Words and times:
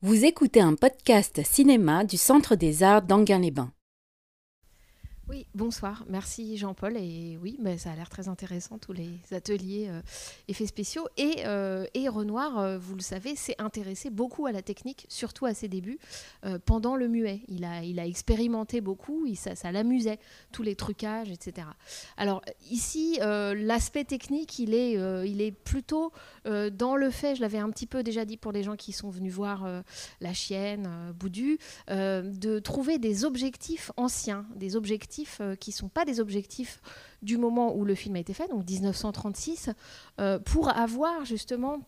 Vous 0.00 0.24
écoutez 0.24 0.60
un 0.60 0.76
podcast 0.76 1.40
cinéma 1.44 2.04
du 2.04 2.16
Centre 2.16 2.54
des 2.54 2.84
Arts 2.84 3.02
d'Anguin-les-Bains. 3.02 3.72
Oui, 5.30 5.46
bonsoir. 5.54 6.06
Merci 6.08 6.56
Jean-Paul. 6.56 6.96
Et 6.96 7.38
oui, 7.42 7.58
mais 7.60 7.76
ça 7.76 7.92
a 7.92 7.94
l'air 7.94 8.08
très 8.08 8.28
intéressant, 8.28 8.78
tous 8.78 8.94
les 8.94 9.10
ateliers 9.30 9.88
euh, 9.90 10.00
effets 10.48 10.66
spéciaux. 10.66 11.06
Et, 11.18 11.42
euh, 11.44 11.84
Renoir, 12.08 12.58
euh, 12.58 12.78
vous 12.78 12.94
le 12.94 13.02
savez, 13.02 13.36
s'est 13.36 13.56
intéressé 13.58 14.08
beaucoup 14.08 14.46
à 14.46 14.52
la 14.52 14.62
technique, 14.62 15.04
surtout 15.10 15.44
à 15.44 15.52
ses 15.52 15.68
débuts, 15.68 15.98
pendant 16.64 16.96
le 16.96 17.06
muet. 17.06 17.42
Il 17.48 17.64
a, 17.64 18.06
expérimenté 18.06 18.80
beaucoup, 18.80 19.26
ça 19.34 19.72
l'amusait, 19.72 20.18
tous 20.52 20.62
les 20.62 20.74
trucages, 20.74 21.30
etc. 21.30 21.66
Alors 22.16 22.40
ici, 22.70 23.18
l'aspect 23.20 24.04
technique, 24.04 24.58
il 24.58 24.72
est, 24.72 24.92
il 25.28 25.42
est 25.42 25.52
plutôt 25.52 26.12
dans 26.46 26.96
le 26.96 27.10
fait, 27.10 27.34
je 27.34 27.42
l'avais 27.42 27.58
un 27.58 27.68
petit 27.68 27.86
peu 27.86 28.02
déjà 28.02 28.24
dit 28.24 28.38
pour 28.38 28.52
les 28.52 28.62
gens 28.62 28.76
qui 28.76 28.92
sont 28.92 29.10
venus 29.10 29.34
voir 29.34 29.68
La 30.22 30.32
Chienne, 30.32 30.88
Boudu, 31.18 31.58
de 31.88 32.58
trouver 32.58 32.98
des 32.98 33.26
objectifs 33.26 33.92
anciens, 33.98 34.46
des 34.56 34.76
objectifs 34.76 35.17
euh, 35.40 35.56
qui 35.56 35.70
ne 35.70 35.74
sont 35.74 35.88
pas 35.88 36.04
des 36.04 36.20
objectifs 36.20 36.80
du 37.22 37.36
moment 37.38 37.74
où 37.74 37.84
le 37.84 37.94
film 37.94 38.16
a 38.16 38.18
été 38.18 38.34
fait, 38.34 38.48
donc 38.48 38.68
1936, 38.68 39.70
euh, 40.20 40.38
pour 40.38 40.68
avoir 40.68 41.24
justement 41.24 41.80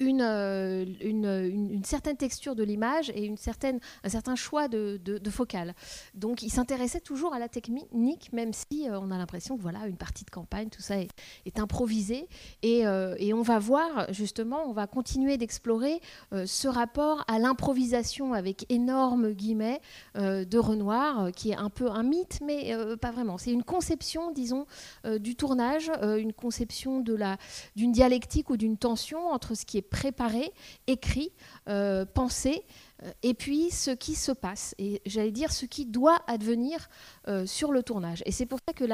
euh, 0.00 0.84
une, 1.00 1.24
une, 1.24 1.84
certaine 1.84 2.16
texture 2.16 2.54
de 2.54 2.62
l'image 2.62 3.10
et 3.10 3.24
une 3.24 3.36
certaine, 3.36 3.80
un 4.04 4.08
certain 4.08 4.36
choix 4.36 4.68
de, 4.68 5.00
de, 5.02 5.30
focale. 5.30 5.74
Donc 6.14 6.42
il 6.42 6.50
s'intéressait 6.50 7.00
toujours 7.00 7.34
à 7.34 7.40
la 7.40 7.48
technique, 7.48 8.32
même 8.32 8.52
si 8.52 8.88
euh, 8.88 9.00
on 9.00 9.10
a 9.10 9.18
l'impression 9.18 9.56
que 9.56 9.62
voilà, 9.62 9.86
une 9.86 9.96
partie 9.96 10.24
de 10.24 10.30
campagne, 10.30 10.68
tout 10.68 10.82
ça 10.82 10.96
est, 10.98 11.58
improvisé. 11.58 12.28
Et, 12.62 12.86
euh, 12.86 13.16
et, 13.18 13.34
on 13.34 13.42
va 13.42 13.58
voir, 13.58 14.12
justement, 14.12 14.68
on 14.68 14.72
va 14.72 14.86
continuer 14.86 15.36
d'explorer 15.36 16.00
ce 16.32 16.68
rapport 16.68 17.24
à 17.26 17.38
l'improvisation 17.40 18.32
avec 18.32 18.64
énormes 18.68 19.32
guillemets 19.32 19.80
de 20.14 20.58
Renoir, 20.58 21.32
qui 21.32 21.50
est 21.50 21.56
un 21.56 21.70
peu 21.70 21.90
un 21.90 22.04
mythe, 22.04 22.40
mais 22.44 22.72
pas 23.00 23.10
vraiment. 23.10 23.38
C'est 23.38 23.50
une 23.50 23.64
conception, 23.64 24.30
disons, 24.30 24.66
du 25.18 25.34
tournage, 25.34 25.90
une 26.02 26.32
conception 26.32 27.00
d'une 27.00 27.92
dialectique 27.92 28.50
ou 28.50 28.56
d'une 28.56 28.76
tension 28.76 29.26
entre 29.28 29.54
ce 29.56 29.64
qui 29.64 29.78
est 29.78 29.87
préparé, 29.90 30.52
écrit, 30.86 31.32
euh, 31.68 32.04
pensé, 32.04 32.62
et 33.22 33.34
puis 33.34 33.70
ce 33.70 33.92
qui 33.92 34.14
se 34.14 34.32
passe, 34.32 34.74
et 34.78 35.00
j'allais 35.06 35.30
dire 35.30 35.52
ce 35.52 35.66
qui 35.66 35.86
doit 35.86 36.20
advenir 36.26 36.88
euh, 37.28 37.46
sur 37.46 37.70
le 37.70 37.82
tournage. 37.82 38.22
Et 38.26 38.32
c'est 38.32 38.46
pour 38.46 38.58
ça 38.66 38.72
que 38.72 38.84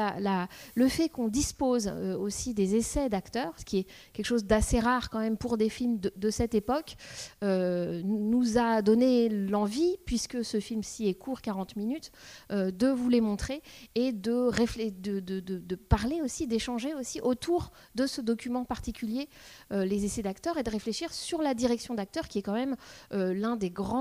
le 0.75 0.89
fait 0.89 1.09
qu'on 1.09 1.29
dispose 1.29 1.89
euh, 1.89 2.17
aussi 2.17 2.53
des 2.53 2.77
essais 2.77 3.09
d'acteurs, 3.09 3.55
ce 3.59 3.65
qui 3.65 3.79
est 3.79 3.87
quelque 4.13 4.27
chose 4.27 4.45
d'assez 4.45 4.79
rare 4.79 5.09
quand 5.09 5.21
même 5.21 5.39
pour 5.39 5.57
des 5.57 5.71
films 5.71 5.99
de, 5.99 6.31
cette 6.31 6.55
époque, 6.55 6.97
nous 7.43 8.59
a 8.59 8.83
donné 8.83 9.29
l'envie, 9.29 9.97
puisque 10.05 10.45
ce 10.45 10.59
film-ci 10.59 11.09
est 11.09 11.15
court, 11.15 11.41
40 11.41 11.77
minutes, 11.77 12.11
de 12.51 12.89
vous 12.89 13.09
les 13.09 13.21
montrer 13.21 13.63
et 13.95 14.13
de 14.13 15.75
parler 15.77 16.21
aussi, 16.23 16.47
d'échanger 16.47 16.95
aussi 16.95 17.21
autour 17.21 17.71
de 17.95 18.07
ce 18.07 18.21
document 18.21 18.65
particulier, 18.65 19.29
les 19.71 20.05
essais 20.05 20.23
d'acteurs, 20.23 20.59
et 20.59 20.63
de 20.63 20.71
réfléchir 20.71 21.13
sur 21.13 21.41
la 21.43 21.55
direction 21.55 21.95
d'acteurs, 21.95 22.29
qui 22.29 22.39
est 22.39 22.43
quand 22.43 22.55
même 22.55 22.77
l'un 23.11 23.57
des 23.57 23.71
grands 23.71 23.94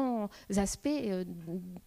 aspects, 0.58 0.88
euh, 0.88 1.24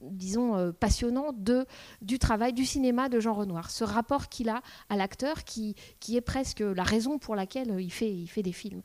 disons, 0.00 0.56
euh, 0.56 0.72
passionnants 0.72 1.32
de, 1.32 1.66
du 2.02 2.18
travail 2.18 2.52
du 2.52 2.64
cinéma 2.64 3.08
de 3.08 3.20
Jean 3.20 3.34
Renoir. 3.34 3.70
Ce 3.70 3.84
rapport 3.84 4.28
qu'il 4.28 4.48
a 4.48 4.62
à 4.88 4.96
l'acteur 4.96 5.44
qui, 5.44 5.74
est 6.08 6.20
presque 6.20 6.60
la 6.60 6.82
raison 6.82 7.18
pour 7.18 7.34
laquelle 7.34 7.80
il 7.80 7.90
fait, 7.90 8.12
il 8.12 8.26
fait 8.26 8.42
des 8.42 8.52
films. 8.52 8.82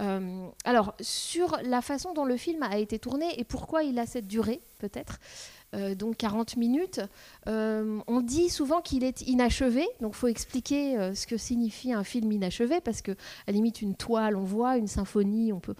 Euh, 0.00 0.48
alors, 0.64 0.94
sur 1.00 1.58
la 1.62 1.82
façon 1.82 2.12
dont 2.12 2.24
le 2.24 2.36
film 2.36 2.62
a 2.62 2.78
été 2.78 2.98
tourné 2.98 3.38
et 3.38 3.44
pourquoi 3.44 3.82
il 3.82 3.98
a 3.98 4.06
cette 4.06 4.26
durée, 4.26 4.60
peut-être, 4.78 5.18
euh, 5.74 5.94
donc 5.94 6.16
40 6.16 6.56
minutes. 6.56 7.00
Euh, 7.46 7.98
on 8.06 8.20
dit 8.20 8.48
souvent 8.48 8.80
qu'il 8.80 9.04
est 9.04 9.22
inachevé, 9.22 9.86
donc 10.00 10.12
il 10.14 10.16
faut 10.16 10.28
expliquer 10.28 10.96
euh, 10.96 11.14
ce 11.14 11.26
que 11.26 11.36
signifie 11.36 11.92
un 11.92 12.04
film 12.04 12.32
inachevé, 12.32 12.80
parce 12.80 13.02
que 13.02 13.12
à 13.12 13.16
la 13.48 13.52
limite 13.52 13.82
une 13.82 13.94
toile 13.94 14.36
on 14.36 14.44
voit, 14.44 14.78
une 14.78 14.86
symphonie 14.86 15.52
on 15.52 15.60
peut, 15.60 15.74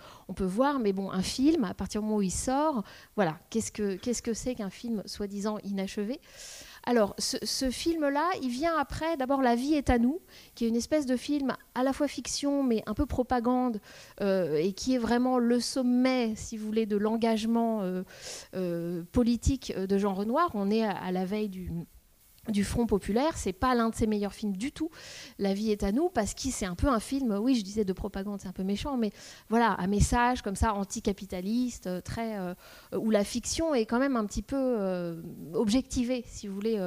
voir, 0.44 0.78
mais 0.78 0.93
bon 0.93 1.10
un 1.10 1.22
film, 1.22 1.65
à 1.65 1.75
partir 1.75 2.00
du 2.00 2.06
moment 2.06 2.19
où 2.19 2.22
il 2.22 2.31
sort, 2.31 2.84
voilà, 3.16 3.38
qu'est-ce 3.50 3.72
que 3.72 3.97
qu'est-ce 3.97 4.22
que 4.22 4.34
c'est 4.34 4.54
qu'un 4.54 4.71
film 4.71 5.03
soi-disant 5.06 5.59
inachevé? 5.65 6.21
Alors, 6.84 7.15
ce, 7.19 7.71
film-là, 7.71 8.28
il 8.43 8.49
vient 8.49 8.77
après, 8.78 9.16
d'abord 9.16 9.43
La 9.43 9.55
vie 9.55 9.75
est 9.75 9.91
à 9.91 9.99
nous, 9.99 10.21
qui 10.55 10.65
est 10.65 10.69
une 10.69 10.77
espèce 10.77 11.06
de 11.06 11.16
film 11.16 11.55
à 11.75 11.83
la 11.83 11.93
fois 11.93 12.09
fiction, 12.09 12.62
mais 12.62 12.83
un 12.87 12.94
peu 12.94 13.06
propagande, 13.06 13.81
euh, 14.21 14.56
et 14.56 14.72
qui 14.72 14.94
est 14.94 14.99
vraiment 14.99 15.39
le 15.39 15.61
sommet, 15.61 16.33
si 16.37 16.56
vous 16.56 16.66
voulez, 16.66 16.87
de 16.87 16.97
l'engagement 16.97 17.83
euh, 17.83 18.03
euh, 18.55 19.03
politique 19.12 19.77
de 19.77 19.99
Jean 19.99 20.15
Renoir. 20.15 20.50
On 20.55 20.71
est 20.71 20.84
à 20.84 21.12
la 21.12 21.25
veille 21.25 21.49
du 21.49 21.71
du 22.50 22.64
Front 22.64 22.86
populaire. 22.86 23.36
C'est 23.36 23.53
pas 23.53 23.75
l'un 23.75 23.91
de 23.91 23.94
ses 23.94 24.06
meilleurs 24.06 24.32
films 24.32 24.56
du 24.56 24.72
tout. 24.72 24.91
La 25.38 25.54
vie 25.54 25.70
est 25.70 25.82
à 25.82 25.92
nous 25.92 26.09
parce 26.09 26.34
que 26.34 26.48
c'est 26.50 26.66
un 26.66 26.75
peu 26.75 26.88
un 26.88 27.00
film, 27.00 27.38
oui, 27.41 27.54
je 27.54 27.62
disais 27.62 27.84
de 27.84 27.92
propagande, 27.92 28.41
c'est 28.41 28.48
un 28.48 28.53
peu 28.53 28.62
méchant, 28.62 28.97
mais 28.97 29.10
voilà, 29.48 29.76
un 29.78 29.86
message 29.86 30.42
comme 30.42 30.56
ça 30.56 30.75
anticapitaliste, 30.75 31.86
euh, 31.86 32.00
très 32.00 32.38
euh, 32.38 32.54
où 32.97 33.10
la 33.10 33.25
fiction 33.25 33.75
est 33.75 33.86
quand 33.86 33.98
même 33.98 34.16
un 34.16 34.25
petit 34.25 34.42
peu 34.42 34.56
euh, 34.56 35.20
objectivée, 35.54 36.25
si 36.26 36.48
vous 36.48 36.54
voulez, 36.54 36.78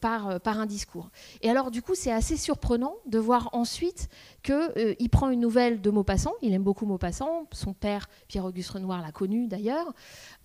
par 0.00 0.40
par 0.40 0.58
un 0.58 0.66
discours. 0.66 1.10
Et 1.42 1.50
alors 1.50 1.70
du 1.70 1.82
coup, 1.82 1.94
c'est 1.94 2.12
assez 2.12 2.36
surprenant 2.36 2.96
de 3.06 3.18
voir 3.18 3.50
ensuite 3.52 4.08
que 4.42 4.94
il 5.00 5.08
prend 5.08 5.30
une 5.30 5.40
nouvelle 5.40 5.80
de 5.80 5.90
Maupassant. 5.90 6.32
Il 6.42 6.52
aime 6.52 6.62
beaucoup 6.62 6.86
Maupassant. 6.86 7.46
Son 7.52 7.72
père, 7.72 8.08
Pierre-Auguste 8.28 8.70
Renoir, 8.70 9.02
l'a 9.02 9.12
connu 9.12 9.46
d'ailleurs. 9.46 9.92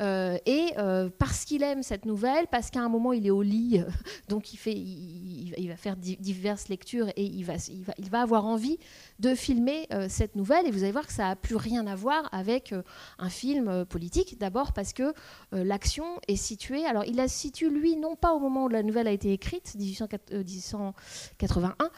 et 0.02 0.74
parce 1.18 1.46
qu'il 1.46 1.64
aime 1.64 1.84
cette 1.84 2.06
nouvelle, 2.06 2.48
parce 2.48 2.70
qu'à 2.70 2.82
un 2.82 2.90
moment 2.90 3.14
il 3.14 3.26
est 3.26 3.32
au 3.32 3.42
lit 3.42 3.84
donc 4.30 4.54
il, 4.54 5.68
va 5.68 5.76
faire 5.76 5.98
diverses 5.98 6.70
lectures 6.70 7.10
et 7.18 7.26
il 7.26 7.44
va, 7.44 7.56
il 7.98 8.10
va, 8.10 8.22
avoir 8.22 8.46
envie 8.46 8.78
de 9.20 9.36
filmer 9.36 9.88
euh, 9.92 10.06
cette 10.08 10.36
nouvelle. 10.36 10.68
Et 10.68 10.72
vous 10.72 10.84
allez 10.84 10.94
voir 10.94 11.08
que 11.08 11.14
ça 11.14 11.24
n'a 11.24 11.36
plus 11.36 11.56
rien 11.56 11.88
à 11.88 11.96
voir 11.96 12.30
avec 12.32 12.72
euh, 12.72 12.84
un 13.18 13.30
film 13.30 13.68
euh, 13.68 13.84
politique. 13.84 14.40
D'abord 14.40 14.72
parce 14.72 14.94
que 14.94 15.14
l'action 15.52 16.06
est 16.28 16.36
située. 16.36 16.86
Alors 16.86 17.06
il 17.06 17.16
la 17.16 17.28
situe, 17.28 17.70
lui, 17.70 17.98
non 17.98 18.16
pas 18.16 18.34
au 18.34 18.40
moment 18.40 18.66
où 18.66 18.70
la 18.70 18.84
nouvelle 18.84 19.08
a 19.08 19.12
été 19.12 19.34
écrite, 19.34 19.74
1881, 19.76 21.90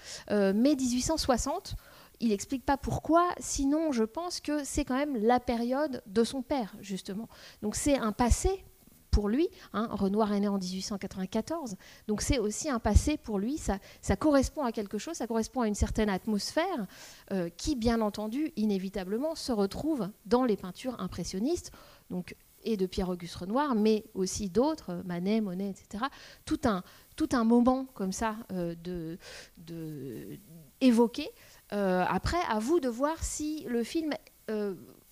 mais 0.54 0.76
1860 0.76 1.76
il 2.22 2.30
n'explique 2.30 2.64
pas 2.64 2.78
pourquoi, 2.78 3.28
sinon 3.40 3.92
je 3.92 4.04
pense 4.04 4.40
que 4.40 4.64
c'est 4.64 4.86
quand 4.86 4.96
même 4.96 5.18
la 5.18 5.40
période 5.40 6.04
de 6.06 6.24
son 6.24 6.44
père, 6.44 6.76
justement. 6.80 7.28
Donc 7.64 7.76
c'est 7.76 7.98
un 7.98 8.12
passé 8.12 8.64
pour 9.12 9.30
lui. 9.30 9.50
Hein, 9.74 9.88
Renoir 9.92 10.34
est 10.34 10.40
né 10.40 10.48
en 10.48 10.58
1894, 10.58 11.76
donc 12.08 12.22
c'est 12.22 12.40
aussi 12.40 12.70
un 12.70 12.80
passé 12.80 13.18
pour 13.18 13.38
lui. 13.38 13.58
Ça, 13.58 13.80
correspond 14.16 14.64
à 14.64 14.72
quelque 14.72 14.98
chose, 14.98 15.16
ça 15.16 15.28
correspond 15.28 15.62
à 15.62 15.68
une 15.68 15.76
certaine 15.76 16.10
atmosphère 16.10 16.88
euh, 17.32 17.50
qui, 17.50 17.76
bien 17.76 18.02
entendu, 18.02 18.52
inévitablement, 18.56 19.36
se 19.36 19.52
retrouve 19.52 20.10
dans 20.26 20.46
les 20.46 20.58
peintures 20.58 21.00
impressionnistes. 21.00 21.72
Donc, 22.10 22.36
et 22.64 22.78
de 22.78 22.86
Pierre-Auguste 22.86 23.38
Renoir, 23.38 23.74
mais 23.74 24.06
aussi 24.14 24.48
d'autres, 24.48 24.92
euh, 24.92 25.04
Manet, 25.04 25.42
Monet, 25.42 25.70
etc. 25.70 26.06
Tout 26.46 26.60
un, 26.66 26.84
tout 27.16 27.30
un 27.32 27.44
moment 27.44 27.86
comme 27.96 28.12
ça 28.12 28.36
euh, 28.52 28.76
de, 28.84 29.18
de 29.58 30.38
évoqué. 30.80 31.28
après, 31.72 32.38
à 32.50 32.60
vous 32.60 32.80
de 32.80 32.90
voir 32.90 33.24
si 33.24 33.66
le 33.68 33.84
film 33.84 34.14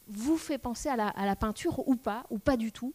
vous 0.10 0.38
fait 0.38 0.58
penser 0.58 0.90
à 0.90 0.96
la, 0.96 1.36
peinture 1.36 1.88
ou 1.88 1.96
pas, 1.96 2.26
ou 2.30 2.40
pas 2.40 2.58
du 2.58 2.72
tout. 2.72 2.94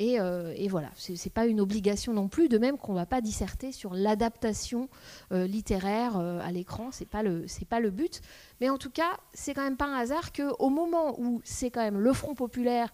Euh, 0.00 0.52
et, 0.56 0.68
voilà, 0.68 0.90
ce 0.94 1.12
n'est 1.12 1.32
pas 1.32 1.46
une 1.46 1.60
obligation 1.60 2.12
non 2.12 2.28
plus, 2.28 2.48
de 2.48 2.58
même 2.58 2.76
qu'on 2.76 2.92
ne 2.92 2.98
va 2.98 3.06
pas 3.06 3.20
disserter 3.20 3.72
sur 3.72 3.94
l'adaptation 3.94 4.88
euh, 5.32 5.46
littéraire 5.46 6.18
euh, 6.18 6.40
à 6.40 6.50
l'écran, 6.52 6.90
ce 6.92 7.00
n'est 7.00 7.06
pas, 7.06 7.22
le, 7.22 7.46
pas 7.68 7.80
le 7.80 7.90
but. 7.90 8.20
Mais 8.60 8.68
en 8.68 8.78
tout 8.78 8.90
cas, 8.90 9.18
c'est 9.32 9.54
quand 9.54 9.62
même 9.62 9.76
pas 9.76 9.86
un 9.86 9.96
hasard 9.96 10.32
qu'au 10.32 10.68
moment 10.68 11.18
où 11.18 11.40
c'est 11.44 11.70
quand 11.70 11.82
même 11.82 11.98
le 11.98 12.12
Front 12.12 12.34
populaire, 12.34 12.92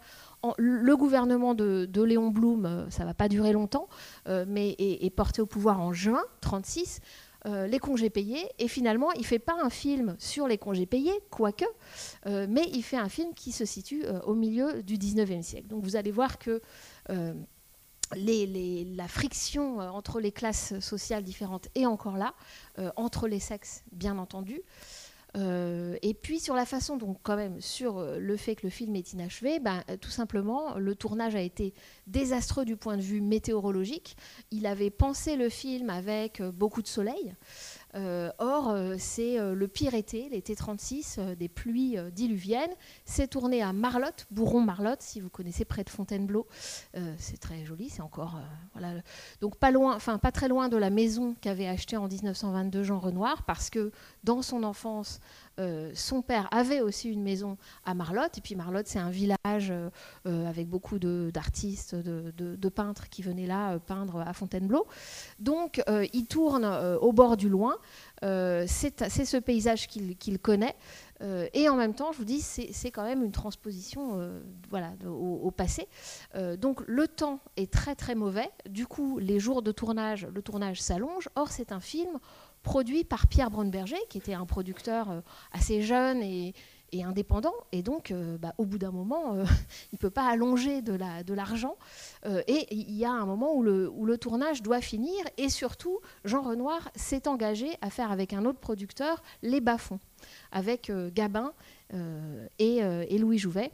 le 0.58 0.96
gouvernement 0.96 1.54
de, 1.54 2.03
Léon 2.03 2.30
Blum, 2.30 2.86
ça 2.91 3.03
ne 3.03 3.09
va 3.09 3.15
pas 3.15 3.28
durer 3.28 3.53
longtemps, 3.53 3.88
mais 4.27 4.71
est, 4.71 5.04
est, 5.04 5.10
porté 5.10 5.41
au 5.41 5.47
pouvoir 5.47 5.80
en 5.80 5.92
juin 5.92 6.24
1936, 6.42 7.00
les 7.44 7.78
congés 7.78 8.10
payés. 8.10 8.48
Et 8.59 8.68
finalement, 8.68 9.12
il 9.12 9.22
ne 9.22 9.27
fait 9.27 9.39
pas 9.39 9.56
un 9.62 9.71
film 9.71 10.16
sur 10.18 10.47
les 10.47 10.59
congés 10.59 10.86
payés, 10.86 11.18
quoique, 11.30 11.65
mais 12.27 12.68
il 12.72 12.83
fait 12.83 12.97
un 12.97 13.09
film 13.09 13.34
qui 13.34 13.53
se 13.53 13.65
situe 13.65 14.04
au 14.24 14.34
milieu 14.34 14.83
du 14.83 14.97
19e 14.97 15.42
siècle. 15.42 15.68
Donc 15.68 15.83
vous 15.83 15.97
allez 15.97 16.12
voir 16.12 16.39
que 16.39 16.60
euh, 17.10 17.34
la 18.15 19.09
friction 19.09 19.80
euh, 19.80 19.89
entre 19.89 20.21
les 20.21 20.33
classes 20.33 20.78
sociales 20.80 21.22
différentes 21.22 21.68
est 21.74 21.86
encore 21.86 22.16
là, 22.16 22.34
euh, 22.78 22.91
entre 22.97 23.28
les 23.28 23.41
sexes, 23.41 23.84
bien 23.92 24.18
entendu. 24.18 24.60
Et 25.34 26.14
puis 26.20 26.40
sur 26.40 26.54
la 26.54 26.66
façon 26.66 26.96
dont, 26.96 27.16
quand 27.22 27.36
même, 27.36 27.60
sur 27.60 28.02
le 28.02 28.36
fait 28.36 28.54
que 28.54 28.66
le 28.66 28.70
film 28.70 28.94
est 28.96 29.12
inachevé, 29.12 29.60
ben, 29.60 29.82
tout 30.00 30.10
simplement, 30.10 30.76
le 30.76 30.94
tournage 30.94 31.34
a 31.34 31.40
été 31.40 31.72
désastreux 32.06 32.64
du 32.64 32.76
point 32.76 32.96
de 32.96 33.02
vue 33.02 33.20
météorologique. 33.20 34.16
Il 34.50 34.66
avait 34.66 34.90
pensé 34.90 35.36
le 35.36 35.48
film 35.48 35.90
avec 35.90 36.42
beaucoup 36.42 36.82
de 36.82 36.88
soleil. 36.88 37.34
Or, 37.94 38.77
c'est 38.98 39.39
le 39.39 39.68
pire 39.68 39.94
été, 39.94 40.28
l'été 40.28 40.54
36, 40.56 41.21
des 41.39 41.48
pluies 41.48 41.97
diluviennes. 42.12 42.71
C'est 43.04 43.28
tourné 43.28 43.62
à 43.62 43.72
Marlotte, 43.72 44.27
Bourron-Marlotte, 44.30 45.03
si 45.03 45.21
vous 45.21 45.28
connaissez 45.28 45.65
près 45.65 45.84
de 45.84 45.91
Fontainebleau. 45.91 46.47
c'est 47.18 47.39
très 47.39 47.65
joli, 47.65 47.91
c'est 47.91 48.03
encore 48.03 48.39
voilà. 48.72 49.00
Donc 49.41 49.56
pas 49.56 49.71
loin, 49.71 49.94
enfin 49.94 50.18
pas 50.18 50.33
très 50.33 50.48
loin 50.48 50.68
de 50.68 50.77
la 50.77 50.91
maison 50.91 51.34
qu'avait 51.41 51.68
achetée 51.68 51.97
en 51.97 52.09
1922 52.09 52.83
Jean 52.83 52.98
Renoir, 52.98 53.42
parce 53.44 53.71
que 53.71 53.92
dans 54.24 54.42
son 54.42 54.62
enfance, 54.62 54.92
euh, 55.12 55.41
son 55.95 56.22
père 56.22 56.49
avait 56.51 56.81
aussi 56.81 57.10
une 57.10 57.22
maison 57.22 57.57
à 57.84 57.95
Marlotte. 57.95 58.39
Et 58.39 58.41
puis 58.41 58.54
Marlotte, 58.54 58.87
c'est 58.87 58.99
un 58.99 59.10
village 59.10 59.71
euh, 59.71 59.91
euh, 60.27 60.49
avec 60.49 60.69
beaucoup 60.69 60.99
d'artistes, 60.99 61.95
de, 61.95 62.69
peintres 62.69 63.09
qui 63.09 63.22
venaient 63.22 63.47
là 63.47 63.78
peindre 63.78 64.21
à 64.21 64.33
Fontainebleau. 64.33 64.87
Donc 65.39 65.83
il 66.13 66.27
tourne 66.27 66.65
au 66.65 67.13
bord 67.13 67.37
du 67.37 67.49
loin. 67.49 67.77
c'est 68.22 69.25
ce 69.25 69.37
paysage 69.37 69.89
qu'il 69.89 70.39
connaît. 70.39 70.75
et 71.53 71.69
en 71.69 71.77
même 71.77 71.95
temps, 71.95 72.13
je 72.13 72.19
vous 72.19 72.25
dis, 72.25 72.41
c'est 72.41 72.91
quand 72.91 73.04
même 73.04 73.22
une 73.22 73.33
transposition 73.33 74.41
voilà, 74.71 74.93
au 75.07 75.51
passé. 75.51 75.87
donc 76.59 76.83
le 76.87 77.09
temps 77.09 77.41
est 77.57 77.71
très 77.71 77.95
très 77.95 78.15
mauvais. 78.15 78.49
Du 78.69 78.87
coup, 78.87 79.19
les 79.19 79.39
jours 79.39 79.60
de 79.60 79.72
tournage, 79.72 80.27
le 80.33 80.41
tournage 80.41 80.81
s'allonge. 80.81 81.28
Or, 81.34 81.49
c'est 81.49 81.72
un 81.72 81.81
film 81.81 82.19
produit 82.62 83.04
par 83.04 83.26
Pierre 83.26 83.50
Braunberger, 83.50 84.00
qui 84.09 84.18
était 84.18 84.34
un 84.34 84.47
producteur 84.47 85.10
euh, 85.10 85.20
assez 85.53 85.82
jeune 85.82 86.22
et, 86.22 86.54
indépendant. 87.04 87.54
Et 87.72 87.82
donc, 87.82 88.10
euh, 88.10 88.36
bah, 88.36 88.53
au 88.59 88.66
bout 88.66 88.76
d'un 88.76 88.91
moment, 88.91 89.34
euh, 89.34 89.44
il 89.92 89.94
ne 89.94 89.98
peut 89.98 90.10
pas 90.10 90.28
allonger 90.28 90.82
de 90.82 91.34
l'argent. 91.34 91.76
La, 92.24 92.42
et 92.47 92.66
il 92.70 92.92
y 92.92 93.06
a 93.06 93.10
un 93.10 93.24
moment 93.24 93.54
où 93.54 93.62
le, 93.62 94.18
tournage 94.18 94.62
doit 94.62 94.80
finir. 94.80 95.24
Et 95.38 95.48
surtout, 95.48 96.00
Jean 96.24 96.42
Renoir 96.42 96.91
s'est 96.94 97.28
engagé 97.28 97.76
à 97.80 97.88
faire 97.88 98.12
avec 98.12 98.34
un 98.34 98.44
autre 98.44 98.60
producteur 98.60 99.22
Les 99.42 99.60
Bas-fonds, 99.62 100.00
avec 100.50 100.92
Gabin 101.15 101.53
et 102.58 103.18
Louis 103.18 103.38
Jouvet. 103.38 103.72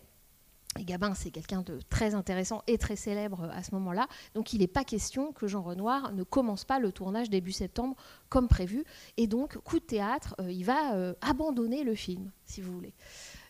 Et 0.77 0.85
Gabin, 0.85 1.15
c'est 1.15 1.31
quelqu'un 1.31 1.63
de 1.63 1.81
très 1.89 2.15
intéressant 2.15 2.63
et 2.67 2.79
très 2.79 2.95
célèbre 2.95 3.51
à 3.53 3.63
ce 3.63 3.75
moment-là. 3.75 4.07
Donc 4.35 4.53
il 4.53 4.61
n'est 4.61 4.67
pas 4.67 4.85
question 4.85 5.33
que 5.33 5.47
Jean 5.47 5.63
Renoir 5.63 6.13
ne 6.13 6.23
commence 6.23 6.65
pas 6.65 6.79
le 6.79 6.93
tournage 6.93 7.31
début 7.31 7.53
septembre 7.53 7.97
comme 8.29 8.49
prévu. 8.49 8.85
Et 9.17 9.27
donc, 9.27 9.59
coup 9.59 9.81
de 9.81 9.85
théâtre, 9.85 10.37
euh, 10.41 10.53
il 10.53 10.65
va 10.65 10.95
euh, 10.95 11.15
abandonner 11.21 11.85
le 11.85 11.95
film, 11.95 12.31
si 12.45 12.61
vous 12.61 12.73
voulez. 12.73 12.95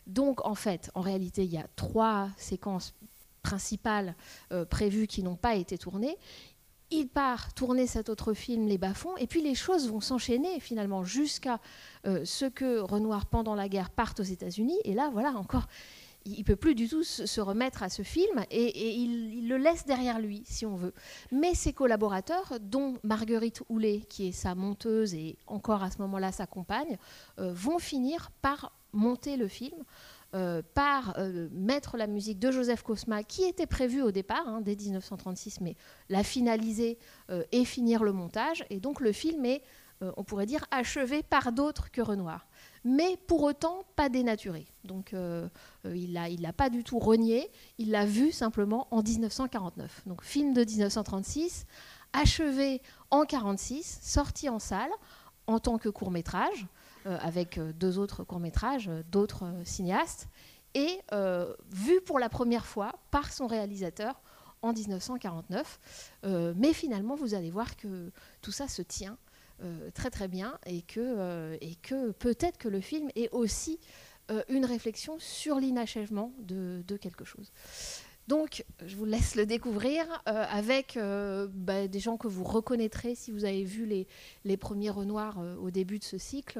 Donc 0.07 0.45
en 0.45 0.55
fait, 0.55 0.89
en 0.95 1.01
réalité, 1.01 1.43
il 1.43 1.51
y 1.51 1.57
a 1.57 1.67
trois 1.75 2.29
séquences 2.37 2.95
principales 3.43 4.15
euh, 4.51 4.65
prévues 4.65 5.07
qui 5.07 5.21
n'ont 5.21 5.35
pas 5.35 5.55
été 5.55 5.77
tournées. 5.77 6.17
Il 6.89 7.07
part 7.07 7.53
tourner 7.53 7.85
cet 7.85 8.09
autre 8.09 8.33
film, 8.33 8.65
Les 8.65 8.79
Bas-fonds, 8.79 9.15
et 9.17 9.27
puis 9.27 9.43
les 9.43 9.53
choses 9.53 9.87
vont 9.87 10.01
s'enchaîner 10.01 10.59
finalement 10.59 11.03
jusqu'à 11.03 11.59
ce 12.03 12.45
que 12.45 12.79
Renoir, 12.79 13.27
pendant 13.27 13.53
la 13.53 13.69
guerre, 13.69 13.91
parte 13.91 14.21
aux 14.21 14.23
États-Unis. 14.23 14.79
Et 14.85 14.95
là, 14.95 15.11
voilà, 15.13 15.33
encore, 15.33 15.67
il 16.25 16.43
peut 16.43 16.55
plus 16.55 16.75
du 16.75 16.87
tout 16.87 17.03
se 17.03 17.41
remettre 17.41 17.83
à 17.83 17.89
ce 17.89 18.03
film 18.03 18.43
et, 18.51 18.95
il, 18.95 19.47
le 19.47 19.57
laisse 19.57 19.85
derrière 19.85 20.19
lui, 20.19 20.43
si 20.45 20.65
on 20.65 20.75
veut. 20.75 20.93
Mais 21.31 21.53
ses 21.53 21.73
collaborateurs, 21.73 22.53
dont 22.61 22.97
Marguerite 23.03 23.63
Houlet, 23.69 24.01
qui 24.09 24.27
est 24.27 24.31
sa 24.31 24.55
monteuse 24.55 25.13
et 25.13 25.37
encore 25.47 25.83
à 25.83 25.91
ce 25.91 25.99
moment-là 25.99 26.31
sa 26.31 26.45
compagne, 26.45 26.97
euh, 27.39 27.51
vont 27.53 27.79
finir 27.79 28.31
par 28.41 28.73
monter 28.93 29.37
le 29.37 29.47
film. 29.47 29.83
Euh, 30.35 30.61
par 30.75 31.17
euh, 31.17 31.49
mettre 31.51 31.97
la 31.97 32.05
musique 32.05 32.37
de 32.37 32.51
Joseph 32.51 32.83
Cosma, 32.83 33.23
qui 33.23 33.45
était 33.45 33.65
prévue 33.65 34.03
au 34.03 34.11
départ, 34.11 34.47
hein, 34.47 34.61
dès 34.61 34.75
1936, 34.75 35.59
mais 35.59 35.75
la 36.07 36.21
finaliser 36.21 36.99
et 37.51 37.65
finir 37.65 38.03
le 38.03 38.11
montage. 38.11 38.63
Et 38.69 38.79
donc 38.79 39.01
le 39.01 39.11
film 39.11 39.43
est, 39.45 39.63
on 40.01 40.23
pourrait 40.23 40.45
dire, 40.45 40.65
achevé 40.69 41.23
par 41.23 41.51
d'autres 41.51 41.89
que 41.89 42.01
Renoir 42.01 42.48
mais 42.83 43.17
pour 43.27 43.43
autant 43.43 43.83
pas 43.95 44.09
dénaturé. 44.09 44.67
Donc 44.83 45.13
euh, 45.13 45.47
euh, 45.85 45.95
il 45.95 46.13
l'a 46.13 46.53
pas 46.53 46.69
du 46.69 46.83
tout 46.83 46.99
renié, 46.99 47.49
il 47.77 47.91
l'a 47.91 48.05
vu 48.05 48.31
simplement 48.31 48.87
en 48.91 49.01
1949. 49.01 50.03
Donc 50.05 50.23
film 50.23 50.53
de 50.53 50.63
1936, 50.63 51.65
achevé 52.13 52.81
en 53.11 53.21
1946, 53.21 53.99
sorti 54.01 54.49
en 54.49 54.59
salle 54.59 54.91
en 55.47 55.59
tant 55.59 55.77
que 55.77 55.89
court 55.89 56.11
métrage, 56.11 56.67
euh, 57.05 57.17
avec 57.21 57.59
deux 57.77 57.97
autres 57.97 58.23
courts 58.23 58.39
métrages 58.39 58.89
d'autres 59.11 59.45
cinéastes, 59.63 60.27
et 60.75 61.01
vu 61.71 61.99
pour 62.01 62.19
la 62.19 62.29
première 62.29 62.67
fois 62.67 62.93
par 63.09 63.33
son 63.33 63.47
réalisateur 63.47 64.21
en 64.61 64.71
1949. 64.71 65.79
mais 66.55 66.73
finalement, 66.73 67.15
vous 67.15 67.33
allez 67.33 67.49
voir 67.49 67.75
que 67.75 68.11
tout 68.43 68.51
ça 68.51 68.67
se 68.67 68.83
tient 68.83 69.17
euh, 69.61 69.89
très 69.93 70.09
très 70.09 70.27
bien 70.27 70.57
et 70.65 70.81
que, 70.81 70.99
euh, 70.99 71.57
et 71.59 71.75
que 71.75 72.11
peut-être 72.11 72.57
que 72.57 72.69
le 72.69 72.79
film 72.79 73.09
est 73.15 73.29
aussi 73.31 73.79
euh, 74.31 74.41
une 74.47 74.63
réflexion 74.63 75.17
sur 75.19 75.59
l'inachèvement 75.59 76.31
de, 76.39 76.83
quelque 77.01 77.25
chose. 77.25 77.51
Donc, 78.27 78.63
je 78.85 78.95
vous 78.95 79.05
laisse 79.05 79.35
le 79.35 79.45
découvrir 79.45 80.05
avec 80.25 80.99
bah, 80.99 81.87
des 81.87 81.99
gens 81.99 82.15
que 82.15 82.27
vous 82.27 82.43
reconnaîtrez 82.43 83.15
si 83.15 83.31
vous 83.31 83.43
avez 83.43 83.63
vu 83.63 83.87
les, 83.87 84.05
les 84.45 84.55
premiers 84.55 84.91
Renoirs 84.91 85.39
au 85.59 85.71
début 85.71 85.97
de 85.97 86.03
ce 86.03 86.19
cycle 86.19 86.59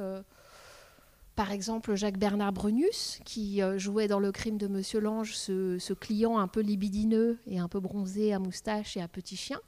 par 1.36 1.52
exemple 1.52 1.94
Jacques 1.94 2.18
Bernard 2.18 2.52
Brunus, 2.52 3.18
qui 3.24 3.62
euh, 3.62 3.78
jouait 3.78 4.08
dans 4.08 4.18
Le 4.18 4.32
crime 4.32 4.58
de 4.58 4.66
Monsieur 4.66 5.00
Lange 5.00 5.34
ce, 5.34 5.92
client 5.94 6.38
un 6.38 6.48
peu 6.48 6.60
libidineux 6.60 7.38
et 7.46 7.58
un 7.58 7.68
peu 7.68 7.80
bronzé 7.80 8.32
à 8.32 8.38
moustache 8.38 8.96
et 8.96 9.00
à 9.00 9.08
petit 9.08 9.36
chien, 9.36 9.60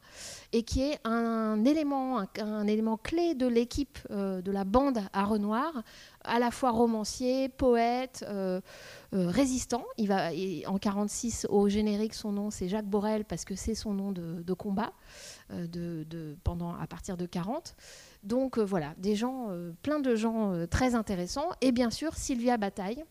et 0.52 0.62
qui 0.62 0.82
est 0.82 0.98
un, 1.04 1.64
élément, 1.64 2.26
clé 3.02 3.34
de 3.34 3.46
l'équipe 3.46 3.98
euh, 4.10 4.42
de 4.42 4.50
la 4.50 4.64
bande 4.64 5.00
à 5.12 5.24
Renoir, 5.24 5.82
à 6.24 6.38
la 6.38 6.50
fois 6.50 6.70
romancier, 6.70 7.48
poète, 7.48 8.24
euh, 8.28 8.60
résistant. 9.12 9.84
Il 9.98 10.08
va, 10.08 10.30
en 10.66 10.78
46 10.78 11.46
au 11.50 11.68
générique, 11.68 12.14
son 12.14 12.32
nom 12.32 12.50
c'est 12.50 12.68
Jacques 12.68 12.88
Borel 12.88 13.24
parce 13.24 13.44
que 13.44 13.54
c'est 13.54 13.74
son 13.74 13.94
nom 13.94 14.12
de, 14.12 14.52
combat 14.54 14.92
pendant, 16.44 16.74
à 16.74 16.86
partir 16.86 17.16
de 17.16 17.26
40. 17.26 17.74
Donc 18.22 18.58
euh, 18.58 18.64
voilà, 18.64 18.94
des 18.98 19.16
gens, 19.16 19.48
euh, 19.50 19.72
plein 19.82 19.98
de 19.98 20.14
gens 20.14 20.52
euh, 20.52 20.66
très 20.66 20.94
intéressants. 20.94 21.50
Et 21.60 21.72
bien 21.72 21.90
sûr, 21.90 22.14
Sylvia 22.14 22.56
Bataille, 22.56 23.04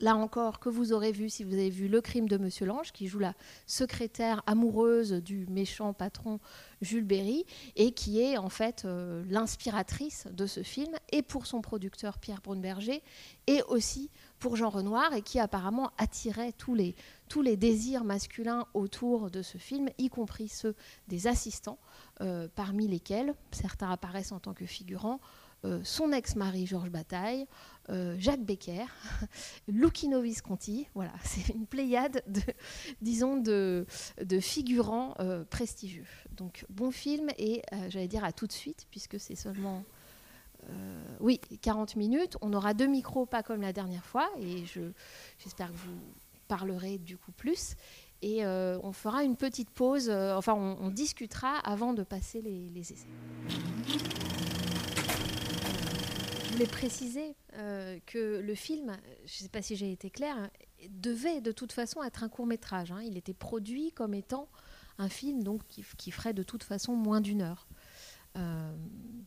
là 0.00 0.16
encore, 0.16 0.58
que 0.58 0.70
vous 0.70 0.94
aurez 0.94 1.12
vu 1.12 1.28
si 1.28 1.44
vous 1.44 1.52
avez 1.52 1.68
vu 1.68 1.86
Le 1.86 2.00
crime 2.00 2.28
de 2.28 2.38
Monsieur 2.38 2.64
Lange, 2.64 2.92
qui 2.92 3.08
joue 3.08 3.18
la 3.18 3.34
secrétaire 3.66 4.42
amoureuse 4.46 5.12
du 5.12 5.46
méchant 5.50 5.92
patron 5.92 6.40
Jules 6.80 7.04
Berry, 7.04 7.44
et 7.76 7.92
qui 7.92 8.20
est 8.20 8.38
en 8.38 8.48
fait 8.48 8.86
l'inspiratrice 9.28 10.28
de 10.32 10.46
ce 10.46 10.62
film, 10.62 10.94
et 11.10 11.20
pour 11.20 11.46
son 11.46 11.60
producteur 11.60 12.18
Pierre 12.18 12.40
Brunberger, 12.42 13.02
et 13.46 13.62
aussi 13.68 14.08
pour 14.42 14.56
Jean 14.56 14.70
Renoir, 14.70 15.14
et 15.14 15.22
qui 15.22 15.38
apparemment 15.38 15.92
attirait 15.98 16.50
tous 16.50 16.74
les, 16.74 16.96
tous 17.28 17.42
les 17.42 17.56
désirs 17.56 18.02
masculins 18.02 18.66
autour 18.74 19.30
de 19.30 19.40
ce 19.40 19.56
film, 19.56 19.88
y 19.98 20.08
compris 20.08 20.48
ceux 20.48 20.74
des 21.06 21.28
assistants. 21.28 21.78
Euh, 22.20 22.48
parmi 22.52 22.88
lesquels 22.88 23.34
certains 23.52 23.90
apparaissent 23.90 24.32
en 24.32 24.40
tant 24.40 24.52
que 24.52 24.66
figurants, 24.66 25.20
euh, 25.64 25.80
son 25.84 26.12
ex-mari 26.12 26.66
Georges 26.66 26.90
Bataille, 26.90 27.46
euh, 27.88 28.16
Jacques 28.18 28.44
Becker, 28.44 28.84
Lucchino 29.68 30.20
Visconti. 30.20 30.88
Voilà, 30.96 31.12
c'est 31.22 31.54
une 31.54 31.66
pléiade 31.66 32.24
de, 32.26 32.42
disons, 33.00 33.36
de, 33.36 33.86
de 34.20 34.40
figurants 34.40 35.14
prestigieux. 35.50 36.06
Donc, 36.32 36.66
bon 36.68 36.90
film 36.90 37.28
et 37.38 37.62
j'allais 37.90 38.08
dire 38.08 38.24
à 38.24 38.32
tout 38.32 38.48
de 38.48 38.52
suite, 38.52 38.88
puisque 38.90 39.20
c'est 39.20 39.36
seulement. 39.36 39.84
Oui, 41.20 41.40
40 41.60 41.96
minutes. 41.96 42.36
On 42.40 42.52
aura 42.52 42.74
deux 42.74 42.86
micros, 42.86 43.26
pas 43.26 43.42
comme 43.42 43.60
la 43.60 43.72
dernière 43.72 44.04
fois, 44.04 44.28
et 44.40 44.64
j'espère 45.38 45.68
que 45.68 45.76
vous 45.76 45.98
parlerez 46.48 46.98
du 46.98 47.16
coup 47.16 47.32
plus 47.32 47.76
et 48.22 48.44
euh, 48.44 48.78
on 48.82 48.92
fera 48.92 49.24
une 49.24 49.36
petite 49.36 49.70
pause, 49.70 50.08
euh, 50.08 50.34
enfin 50.36 50.54
on, 50.54 50.90
discutera 50.90 51.58
avant 51.58 51.92
de 51.92 52.04
passer 52.04 52.40
les, 52.40 52.92
essais. 52.92 53.06
Je 56.44 56.52
voulais 56.52 56.66
préciser 56.66 57.34
euh, 57.54 57.98
que 58.06 58.40
le 58.40 58.54
film, 58.54 58.96
je 59.24 59.38
ne 59.38 59.42
sais 59.42 59.48
pas 59.48 59.62
si 59.62 59.74
j'ai 59.74 59.90
été 59.90 60.08
claire, 60.08 60.50
devait 60.88 61.40
de 61.40 61.50
toute 61.50 61.72
façon 61.72 62.02
être 62.02 62.22
un 62.22 62.28
court 62.28 62.46
métrage. 62.46 62.92
Hein. 62.92 63.00
Il 63.04 63.16
était 63.16 63.34
produit 63.34 63.90
comme 63.90 64.14
étant 64.14 64.48
un 64.98 65.08
film 65.08 65.42
donc, 65.42 65.62
qui 65.66 66.10
ferait 66.10 66.34
de 66.34 66.44
toute 66.44 66.62
façon 66.62 66.94
moins 66.94 67.20
d'une 67.20 67.42
heure. 67.42 67.66
Euh, 68.36 68.72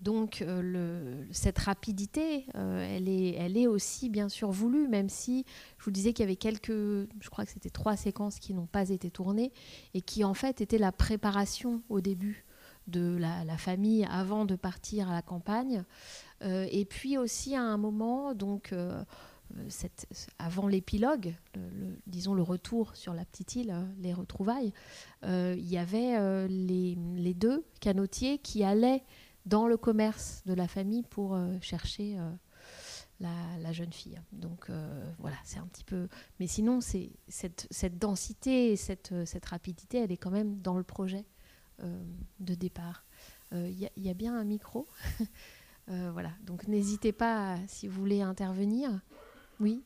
donc 0.02 0.42
euh, 0.42 1.24
cette 1.32 1.58
rapidité, 1.58 2.46
euh, 2.56 2.86
elle, 2.96 3.58
est, 3.58 3.68
aussi 3.68 4.10
bien 4.10 4.30
sûr 4.30 4.52
voulue, 4.52 4.88
même 4.88 5.10
si 5.10 5.46
je 5.80 5.86
vous 5.86 5.92
disais 5.92 6.14
qu'il 6.14 6.24
y 6.24 6.28
avait 6.28 6.36
quelques, 6.36 6.70
je 6.70 7.30
crois 7.32 7.46
que 7.46 7.52
c'était 7.52 7.72
trois 7.72 7.96
séquences 7.96 8.40
qui 8.40 8.54
n'ont 8.54 8.68
pas 8.68 8.90
été 8.90 9.10
tournées 9.10 9.52
et 9.96 10.02
qui 10.02 10.24
en 10.24 10.36
fait 10.36 10.62
étaient 10.62 10.78
la 10.78 10.92
préparation 10.92 11.82
au 11.90 12.02
début 12.02 12.46
de 12.88 13.18
la, 13.18 13.58
famille 13.58 14.06
avant 14.12 14.46
de 14.46 14.56
partir 14.56 15.10
à 15.10 15.14
la 15.14 15.24
campagne. 15.24 15.84
et 16.42 16.86
puis 16.86 17.18
aussi 17.18 17.56
à 17.56 17.64
un 17.64 17.78
moment, 17.78 18.36
donc 18.36 18.76
avant 20.40 20.68
l'épilogue, 20.68 21.34
disons 22.08 22.34
le 22.34 22.42
retour 22.42 22.96
sur 22.96 23.14
la 23.14 23.26
petite 23.26 23.56
île, 23.56 23.72
hein, 23.72 23.88
les 24.00 24.14
retrouvailles, 24.14 24.74
euh, 25.24 25.56
il 25.58 25.68
y 25.68 25.78
avait 25.78 26.18
euh, 26.18 26.48
les, 26.48 27.34
deux 27.34 27.66
canotiers 27.80 28.38
qui 28.40 28.64
allaient 28.64 29.04
dans 29.46 29.68
le 29.68 29.78
commerce 29.78 30.42
de 30.46 30.54
la 30.54 30.68
famille 30.68 31.04
pour 31.04 31.38
chercher 31.62 32.18
la, 33.20 33.72
jeune 33.72 33.94
fille. 33.94 34.20
Donc 34.32 34.72
voilà, 35.20 35.36
c'est 35.44 35.60
un 35.60 35.68
petit 35.68 35.84
peu. 35.84 36.08
Mais 36.40 36.48
sinon, 36.48 36.80
cette, 36.82 38.00
densité 38.00 38.76
cette, 38.76 39.14
cette, 39.26 39.46
rapidité, 39.46 40.00
elle 40.00 40.12
est 40.12 40.18
quand 40.18 40.32
même 40.32 40.60
dans 40.62 40.78
le 40.78 40.84
projet 40.84 41.26
de 41.80 42.56
départ. 42.56 43.06
Il 43.52 43.90
y, 43.98 44.10
a 44.10 44.14
bien 44.16 44.36
un 44.36 44.46
micro. 44.46 44.88
voilà, 45.88 46.32
donc 46.44 46.68
n'hésitez 46.68 47.12
pas 47.12 47.58
si 47.68 47.88
vous 47.88 48.00
voulez 48.00 48.22
intervenir. 48.22 49.00
Oui. 49.60 49.84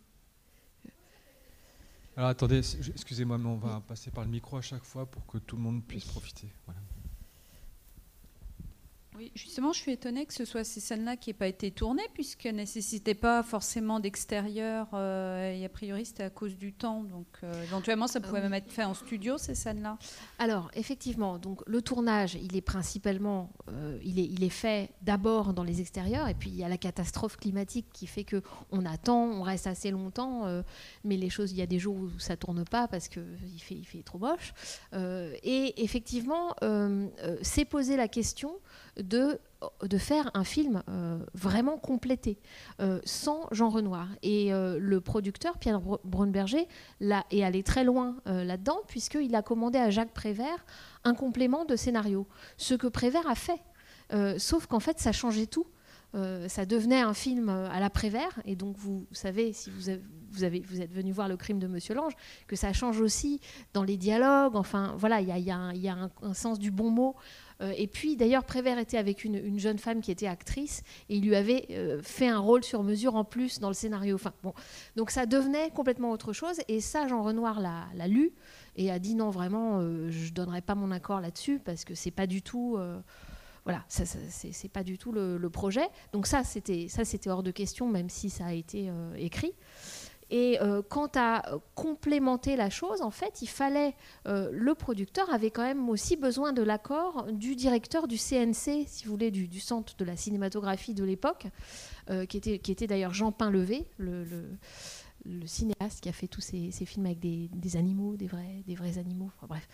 Alors 2.17 2.29
attendez, 2.29 2.57
excusez-moi, 2.57 3.37
mais 3.37 3.47
on 3.47 3.57
va 3.57 3.81
passer 3.87 4.11
par 4.11 4.25
le 4.25 4.29
micro 4.29 4.57
à 4.57 4.61
chaque 4.61 4.83
fois 4.83 5.05
pour 5.05 5.25
que 5.25 5.37
tout 5.37 5.55
le 5.55 5.61
monde 5.61 5.83
puisse 5.85 6.05
profiter. 6.05 6.51
Voilà. 6.65 6.81
Oui, 9.19 9.33
justement, 9.35 9.73
je 9.73 9.79
suis 9.79 9.91
étonnée 9.91 10.25
que 10.25 10.33
ce 10.33 10.45
soit 10.45 10.63
ces 10.63 10.79
scènes-là 10.79 11.17
qui 11.17 11.29
n'aient 11.29 11.33
pas 11.33 11.47
été 11.47 11.71
tournées, 11.71 12.07
puisqu'elles 12.13 12.53
ne 12.53 12.61
nécessitaient 12.61 13.13
pas 13.13 13.43
forcément 13.43 13.99
d'extérieur. 13.99 14.87
Euh, 14.93 15.51
et 15.51 15.65
a 15.65 15.67
priori, 15.67 16.05
c'était 16.05 16.23
à 16.23 16.29
cause 16.29 16.55
du 16.55 16.71
temps. 16.71 17.03
Donc, 17.03 17.27
euh, 17.43 17.63
éventuellement, 17.63 18.07
ça 18.07 18.21
pouvait 18.21 18.39
même 18.39 18.53
être 18.53 18.71
fait 18.71 18.85
en 18.85 18.93
studio, 18.93 19.37
ces 19.37 19.55
scènes-là. 19.55 19.97
Alors, 20.37 20.71
effectivement, 20.73 21.37
donc, 21.37 21.61
le 21.67 21.81
tournage, 21.81 22.35
il 22.35 22.55
est 22.55 22.61
principalement 22.61 23.51
euh, 23.67 23.99
il, 24.05 24.19
est, 24.19 24.23
il 24.23 24.41
est 24.41 24.47
fait 24.47 24.91
d'abord 25.01 25.53
dans 25.53 25.65
les 25.65 25.81
extérieurs. 25.81 26.29
Et 26.29 26.33
puis, 26.33 26.49
il 26.49 26.55
y 26.55 26.63
a 26.63 26.69
la 26.69 26.77
catastrophe 26.77 27.35
climatique 27.35 27.87
qui 27.91 28.07
fait 28.07 28.23
qu'on 28.23 28.85
attend, 28.85 29.21
on 29.21 29.41
reste 29.41 29.67
assez 29.67 29.91
longtemps. 29.91 30.45
mais 31.03 31.17
les 31.17 31.29
choses, 31.29 31.51
il 31.51 31.57
y 31.57 31.61
a 31.61 31.67
des 31.67 31.79
jours 31.79 31.97
où 31.97 32.19
ça 32.19 32.33
ne 32.33 32.37
tourne 32.37 32.63
pas 32.63 32.87
parce 32.87 33.09
qu'il 33.09 33.25
fait, 33.59 33.75
il 33.75 33.85
fait 33.85 34.01
trop 34.01 34.17
moche. 34.17 34.53
et 34.93 35.83
effectivement, 35.83 36.55
c'est 37.41 37.65
posé 37.65 37.97
la 37.97 38.07
question 38.07 38.53
de, 38.97 39.39
de 39.83 39.97
faire 39.97 40.31
un 40.33 40.43
film 40.43 40.83
euh, 40.89 41.19
vraiment 41.33 41.77
complété, 41.77 42.39
euh, 42.79 42.99
sans 43.03 43.47
Jean 43.51 43.69
Renoir. 43.69 44.07
Et 44.21 44.53
euh, 44.53 44.77
le 44.79 45.01
producteur, 45.01 45.57
Pierre 45.57 45.81
Brunberger, 46.03 46.67
est 47.01 47.43
allé 47.43 47.63
très 47.63 47.83
loin 47.83 48.17
là-dedans, 48.25 48.79
puisqu'il 48.87 49.35
a 49.35 49.41
commandé 49.41 49.77
à 49.77 49.89
Jacques 49.89 50.13
Prévert 50.13 50.65
un 51.03 51.13
complément 51.13 51.65
de 51.65 51.75
scénario. 51.75 52.27
Ce 52.57 52.73
que 52.73 52.87
Prévert 52.87 53.27
a 53.27 53.35
fait. 53.35 53.61
sauf 54.37 54.65
qu'en 54.67 54.79
fait, 54.79 54.99
ça 54.99 55.11
changeait 55.11 55.47
tout. 55.47 55.67
ça 56.13 56.65
devenait 56.65 57.01
un 57.01 57.13
film 57.13 57.49
à 57.49 57.79
la 57.79 57.89
Prévert, 57.89 58.39
et 58.45 58.55
donc 58.55 58.77
vous, 58.77 59.05
savez, 59.11 59.53
si 59.53 59.69
vous, 59.69 59.91
vous, 60.31 60.43
avez, 60.43 60.59
vous 60.61 60.81
êtes 60.81 60.93
venu 60.93 61.11
voir 61.11 61.27
le 61.27 61.37
crime 61.37 61.59
de 61.59 61.67
Monsieur 61.67 61.95
Lange, 61.95 62.13
que 62.47 62.55
ça 62.55 62.73
change 62.73 63.01
aussi 63.01 63.39
dans 63.73 63.83
les 63.83 63.97
dialogues. 63.97 64.55
Enfin, 64.55 64.95
voilà, 64.97 65.21
il 65.21 65.27
y 65.27 65.51
a, 65.51 66.09
un, 66.21 66.33
sens 66.33 66.59
du 66.59 66.71
bon 66.71 66.89
mot 66.89 67.15
et 67.61 67.87
puis 67.87 68.15
d'ailleurs, 68.15 68.45
Prévert 68.45 68.77
était 68.77 68.97
avec 68.97 69.25
une, 69.25 69.59
jeune 69.59 69.77
femme 69.77 70.01
qui 70.01 70.11
était 70.11 70.27
actrice 70.27 70.81
et 71.09 71.17
il 71.17 71.25
lui 71.25 71.35
avait 71.35 71.65
euh, 71.71 72.01
fait 72.01 72.27
un 72.27 72.39
rôle 72.39 72.63
sur 72.63 72.83
mesure 72.83 73.15
en 73.15 73.25
plus 73.25 73.59
dans 73.59 73.67
le 73.67 73.73
scénario. 73.73 74.15
Enfin, 74.15 74.33
bon. 74.43 74.53
Donc 74.95 75.11
ça 75.11 75.25
devenait 75.25 75.69
complètement 75.71 76.11
autre 76.11 76.31
chose. 76.31 76.57
Et 76.67 76.79
ça, 76.79 77.07
Jean 77.07 77.21
Renoir 77.21 77.59
l'a 77.59 78.07
lu 78.07 78.31
et 78.77 78.91
a 78.91 78.99
dit 78.99 79.15
non, 79.15 79.29
vraiment, 79.29 79.79
euh, 79.79 80.09
je 80.09 80.29
ne 80.29 80.33
donnerai 80.33 80.61
pas 80.61 80.75
mon 80.75 80.91
accord 80.91 81.19
là-dessus 81.19 81.59
parce 81.59 81.83
que 81.83 81.95
c'est 81.95 82.11
pas 82.11 82.27
du 82.27 82.41
tout 82.41 82.77
voilà, 83.65 83.83
c'est 83.89 84.71
pas 84.71 84.83
du 84.83 84.97
tout 84.97 85.11
le, 85.11 85.49
projet. 85.49 85.87
Donc 86.13 86.27
ça, 86.27 86.43
c'était 86.43 86.87
ça, 86.87 87.05
c'était 87.05 87.29
hors 87.29 87.43
de 87.43 87.51
question, 87.51 87.87
même 87.87 88.09
si 88.09 88.29
ça 88.29 88.45
a 88.45 88.53
été 88.53 88.89
écrit. 89.17 89.53
Et 90.31 90.61
euh, 90.61 90.81
quant 90.87 91.09
à 91.15 91.43
complémenter 91.73 92.55
la 92.55 92.69
chose, 92.69 93.01
en 93.01 93.09
fait, 93.09 93.41
il 93.41 93.49
fallait, 93.49 93.95
euh, 94.27 94.49
le 94.51 94.75
producteur 94.75 95.33
avait 95.33 95.49
quand 95.49 95.63
même 95.63 95.89
aussi 95.89 96.15
besoin 96.17 96.53
de 96.53 96.61
l'accord 96.61 97.27
du 97.31 97.55
directeur 97.55 98.07
du 98.07 98.17
CNC, 98.17 98.85
si 98.87 99.05
vous 99.05 99.11
voulez, 99.11 99.31
du, 99.31 99.59
Centre 99.59 99.95
de 99.97 100.05
la 100.05 100.15
cinématographie 100.15 100.93
de 100.93 101.03
l'époque, 101.03 101.47
euh, 102.09 102.25
qui 102.25 102.37
était, 102.37 102.59
qui 102.59 102.71
était 102.71 102.87
d'ailleurs 102.87 103.13
Jean 103.13 103.31
Pinlevé, 103.31 103.87
le, 103.97 104.23
le 104.23 104.45
le 105.29 105.47
cinéaste 105.47 106.01
qui 106.01 106.09
a 106.09 106.11
fait 106.11 106.27
tous 106.27 106.41
ces, 106.41 106.71
films 106.71 107.05
avec 107.05 107.19
des, 107.19 107.77
animaux, 107.77 108.15
des 108.15 108.27
vrais, 108.27 108.63
des 108.65 108.75
vrais 108.75 108.97
animaux, 108.97 109.29
bref, 109.47 109.67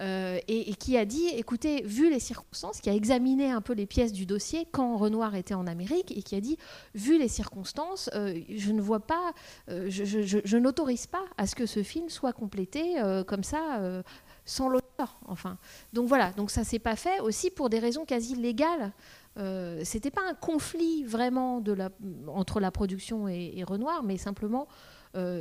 euh, 0.00 0.38
et, 0.46 0.74
qui 0.74 0.96
a 0.96 1.04
dit, 1.04 1.26
écoutez, 1.28 1.82
vu 1.82 2.10
les 2.10 2.20
circonstances, 2.20 2.80
qui 2.80 2.90
a 2.90 2.94
examiné 2.94 3.50
un 3.50 3.60
peu 3.60 3.72
les 3.72 3.86
pièces 3.86 4.12
du 4.12 4.26
dossier 4.26 4.66
quand 4.70 4.96
Renoir 4.96 5.34
était 5.34 5.54
en 5.54 5.66
Amérique, 5.66 6.16
et 6.16 6.22
qui 6.22 6.34
a 6.34 6.40
dit, 6.40 6.58
vu 6.94 7.18
les 7.18 7.28
circonstances, 7.28 8.10
euh, 8.14 8.40
je 8.48 8.72
ne 8.72 8.80
vois 8.80 9.00
pas, 9.00 9.32
euh, 9.70 9.86
je, 9.88 10.56
n'autorise 10.56 11.06
pas 11.06 11.24
à 11.36 11.46
ce 11.46 11.54
que 11.54 11.66
ce 11.66 11.82
film 11.82 12.08
soit 12.08 12.32
complété 12.32 12.96
comme 13.26 13.44
ça. 13.44 14.02
sans 14.44 14.68
l'auteur, 14.68 15.18
enfin. 15.26 15.58
Donc 15.92 16.08
voilà, 16.08 16.32
donc 16.32 16.50
ça 16.50 16.64
s'est 16.64 16.78
pas 16.78 16.96
fait 16.96 17.20
aussi 17.20 17.50
pour 17.50 17.68
des 17.68 17.78
raisons 17.78 18.04
quasi 18.04 18.34
légales. 18.34 18.92
Euh, 19.38 19.82
c'était 19.84 20.10
pas 20.10 20.22
un 20.28 20.34
conflit 20.34 21.04
vraiment 21.04 21.62
entre 22.26 22.58
la 22.60 22.70
production 22.70 23.28
et, 23.28 23.62
Renoir, 23.62 24.02
mais 24.02 24.16
simplement 24.16 24.66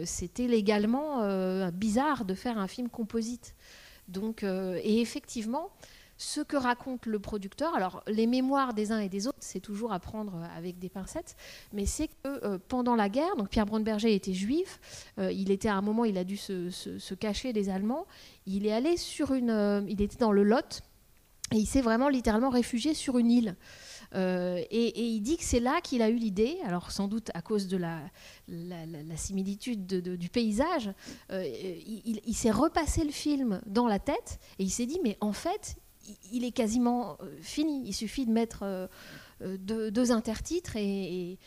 c'était 0.05 0.47
légalement 0.47 1.21
euh, 1.21 1.71
bizarre 1.71 2.25
de 2.25 2.33
faire 2.33 2.57
un 2.57 2.67
film 2.67 2.89
composite. 2.89 3.55
Donc, 4.07 4.43
et 4.43 5.01
effectivement, 5.01 5.69
ce 6.17 6.39
que 6.39 6.55
raconte 6.55 7.05
le 7.05 7.19
producteur, 7.19 7.75
alors 7.75 8.03
les 8.07 8.25
mémoires 8.25 8.73
des 8.73 8.93
uns 8.93 8.99
et 8.99 9.09
des 9.09 9.27
autres, 9.27 9.37
c'est 9.41 9.59
toujours 9.59 9.91
à 9.91 9.99
prendre 9.99 10.41
avec 10.55 10.79
des 10.79 10.87
pincettes, 10.87 11.35
mais 11.73 11.85
c'est 11.85 12.07
que 12.07 12.55
pendant 12.69 12.95
la 12.95 13.09
guerre, 13.09 13.35
donc 13.35 13.49
Pierre 13.49 13.65
Brunberger 13.65 14.15
était 14.15 14.33
juif, 14.33 14.79
il 15.17 15.51
était 15.51 15.67
à 15.67 15.75
un 15.75 15.81
moment, 15.81 16.05
il 16.05 16.17
a 16.17 16.23
dû 16.23 16.37
se, 16.37 16.69
se, 16.69 17.13
cacher 17.13 17.51
des 17.51 17.67
Allemands, 17.67 18.07
il 18.45 18.65
est 18.65 18.71
allé 18.71 18.95
sur 18.95 19.33
une, 19.33 19.85
il 19.89 20.01
était 20.01 20.17
dans 20.17 20.31
le 20.31 20.43
Lot, 20.43 20.83
et 21.53 21.57
il 21.57 21.65
s'est 21.65 21.81
vraiment 21.81 22.09
littéralement 22.09 22.49
réfugié 22.49 22.93
sur 22.93 23.17
une 23.17 23.31
île. 23.31 23.55
Euh, 24.17 24.63
et, 24.71 24.99
il 24.99 25.21
dit 25.21 25.37
que 25.37 25.43
c'est 25.43 25.59
là 25.59 25.79
qu'il 25.81 26.01
a 26.01 26.09
eu 26.09 26.15
l'idée, 26.15 26.57
alors 26.63 26.91
sans 26.91 27.07
doute 27.07 27.29
à 27.33 27.41
cause 27.41 27.67
de 27.67 27.77
la, 27.77 28.01
similitude 29.15 29.85
du 29.85 30.29
paysage, 30.29 30.91
euh, 31.31 31.43
il, 31.45 32.33
s'est 32.35 32.51
repassé 32.51 33.03
le 33.03 33.11
film 33.11 33.61
dans 33.65 33.87
la 33.87 33.99
tête 33.99 34.39
et 34.59 34.63
il 34.63 34.69
s'est 34.69 34.85
dit 34.85 34.99
mais 35.03 35.17
en 35.21 35.33
fait 35.33 35.75
il, 36.31 36.43
est 36.43 36.51
quasiment 36.51 37.17
euh, 37.21 37.35
fini, 37.41 37.83
il 37.85 37.93
suffit 37.93 38.25
de 38.25 38.31
mettre 38.31 38.89
deux, 39.41 40.11
intertitres 40.11 40.75
et, 40.77 41.37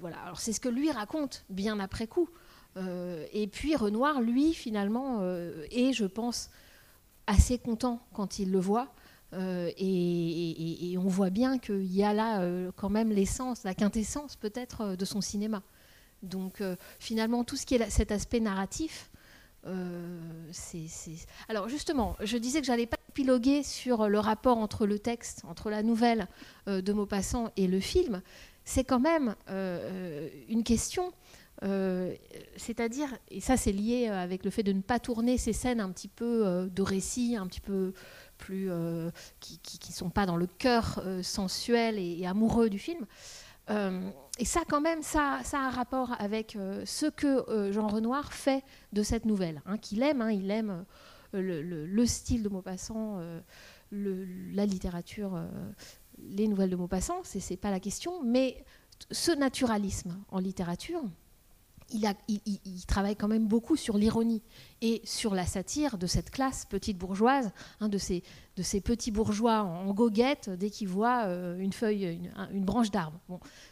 voilà. 0.00 0.18
Alors 0.18 0.40
c'est 0.40 0.52
ce 0.52 0.60
que 0.60 0.68
lui 0.68 0.90
raconte 0.90 1.44
bien 1.48 1.80
après 1.80 2.06
coup. 2.06 2.28
et 2.76 3.48
puis 3.48 3.74
Renoir, 3.74 4.20
lui, 4.20 4.54
finalement, 4.54 5.22
est, 5.70 5.92
je 5.92 6.04
pense, 6.04 6.50
assez 7.26 7.58
content 7.58 8.06
quand 8.12 8.38
il 8.38 8.52
le 8.52 8.60
voit. 8.60 8.92
Euh, 9.34 9.70
et, 9.78 10.96
on 10.98 11.08
voit 11.08 11.30
bien 11.30 11.58
qu'il 11.58 11.92
y 11.92 12.04
a 12.04 12.12
là 12.12 12.40
euh, 12.40 12.70
quand 12.76 12.90
même 12.90 13.10
l'essence, 13.10 13.64
la 13.64 13.74
quintessence 13.74 14.36
peut-être 14.36 14.80
euh, 14.82 14.96
de 14.96 15.04
son 15.04 15.20
cinéma. 15.20 15.62
Donc 16.22 16.62
finalement, 17.00 17.42
tout 17.42 17.56
ce 17.56 17.66
qui 17.66 17.74
est 17.74 17.90
cet 17.90 18.12
aspect 18.12 18.38
narratif, 18.38 19.10
c'est... 20.52 20.86
Alors 21.48 21.68
justement, 21.68 22.16
je 22.22 22.36
disais 22.36 22.60
que 22.60 22.66
j'allais 22.66 22.86
pas 22.86 22.96
épiloguer 23.08 23.64
sur 23.64 24.08
le 24.08 24.20
rapport 24.20 24.58
entre 24.58 24.86
le 24.86 25.00
texte, 25.00 25.42
entre 25.48 25.68
la 25.68 25.82
nouvelle 25.82 26.28
de 26.68 26.92
Maupassant 26.92 27.50
et 27.56 27.66
le 27.66 27.80
film. 27.80 28.22
C'est 28.64 28.84
quand 28.84 29.00
même 29.00 29.34
une 30.48 30.62
question 30.62 31.12
c'est-à-dire, 32.56 33.08
et 33.28 33.40
ça 33.40 33.56
c'est 33.56 33.72
lié 33.72 34.06
avec 34.06 34.44
le 34.44 34.52
fait 34.52 34.62
de 34.62 34.72
ne 34.72 34.80
pas 34.80 35.00
tourner 35.00 35.38
ces 35.38 35.52
scènes 35.52 35.80
un 35.80 35.90
petit 35.90 36.06
peu 36.06 36.70
de 36.72 36.82
récit, 36.82 37.34
un 37.36 37.48
petit 37.48 37.60
peu 37.60 37.94
euh, 38.50 39.10
qui 39.40 39.78
ne 39.88 39.94
sont 39.94 40.10
pas 40.10 40.26
dans 40.26 40.36
le 40.36 40.46
cœur 40.46 41.00
euh, 41.04 41.22
sensuel 41.22 41.98
et, 41.98 42.26
amoureux 42.26 42.70
du 42.70 42.78
film. 42.78 43.06
Euh, 43.70 44.10
et 44.38 44.44
ça, 44.44 44.60
quand 44.68 44.80
même, 44.80 45.02
ça, 45.02 45.40
a 45.52 45.56
un 45.56 45.70
rapport 45.70 46.14
avec 46.18 46.56
ce 46.84 47.06
que 47.06 47.70
Jean 47.70 47.86
Renoir 47.86 48.32
fait 48.32 48.64
de 48.92 49.02
cette 49.02 49.24
nouvelle, 49.24 49.62
hein, 49.66 49.78
qu'il 49.78 50.02
aime. 50.02 50.22
Hein, 50.22 50.32
il 50.32 50.50
aime 50.50 50.84
le, 51.32 52.06
style 52.06 52.42
de 52.42 52.48
Maupassant, 52.48 53.20
la 53.92 54.66
littérature, 54.66 55.38
les 56.18 56.48
nouvelles 56.48 56.70
de 56.70 56.76
Maupassant, 56.76 57.20
c'est 57.24 57.56
pas 57.56 57.70
la 57.70 57.78
question, 57.78 58.22
mais 58.22 58.64
ce 59.10 59.32
naturalisme 59.32 60.18
en 60.30 60.38
littérature, 60.38 61.02
il, 61.92 62.86
travaille 62.86 63.16
quand 63.16 63.28
même 63.28 63.46
beaucoup 63.46 63.76
sur 63.76 63.96
l'ironie 63.96 64.42
et 64.80 65.00
sur 65.04 65.34
la 65.34 65.46
satire 65.46 65.98
de 65.98 66.06
cette 66.06 66.30
classe 66.30 66.64
petite 66.64 66.98
bourgeoise, 66.98 67.52
hein, 67.80 67.88
de, 67.88 67.98
ces, 67.98 68.22
petits 68.80 69.10
bourgeois 69.10 69.62
en, 69.62 69.92
goguette 69.92 70.50
dès 70.50 70.70
qu'ils 70.70 70.88
voient 70.88 71.24
euh, 71.26 71.58
une 71.58 71.72
feuille, 71.72 72.20
une, 72.52 72.64
branche 72.64 72.90
d'arbre. 72.90 73.20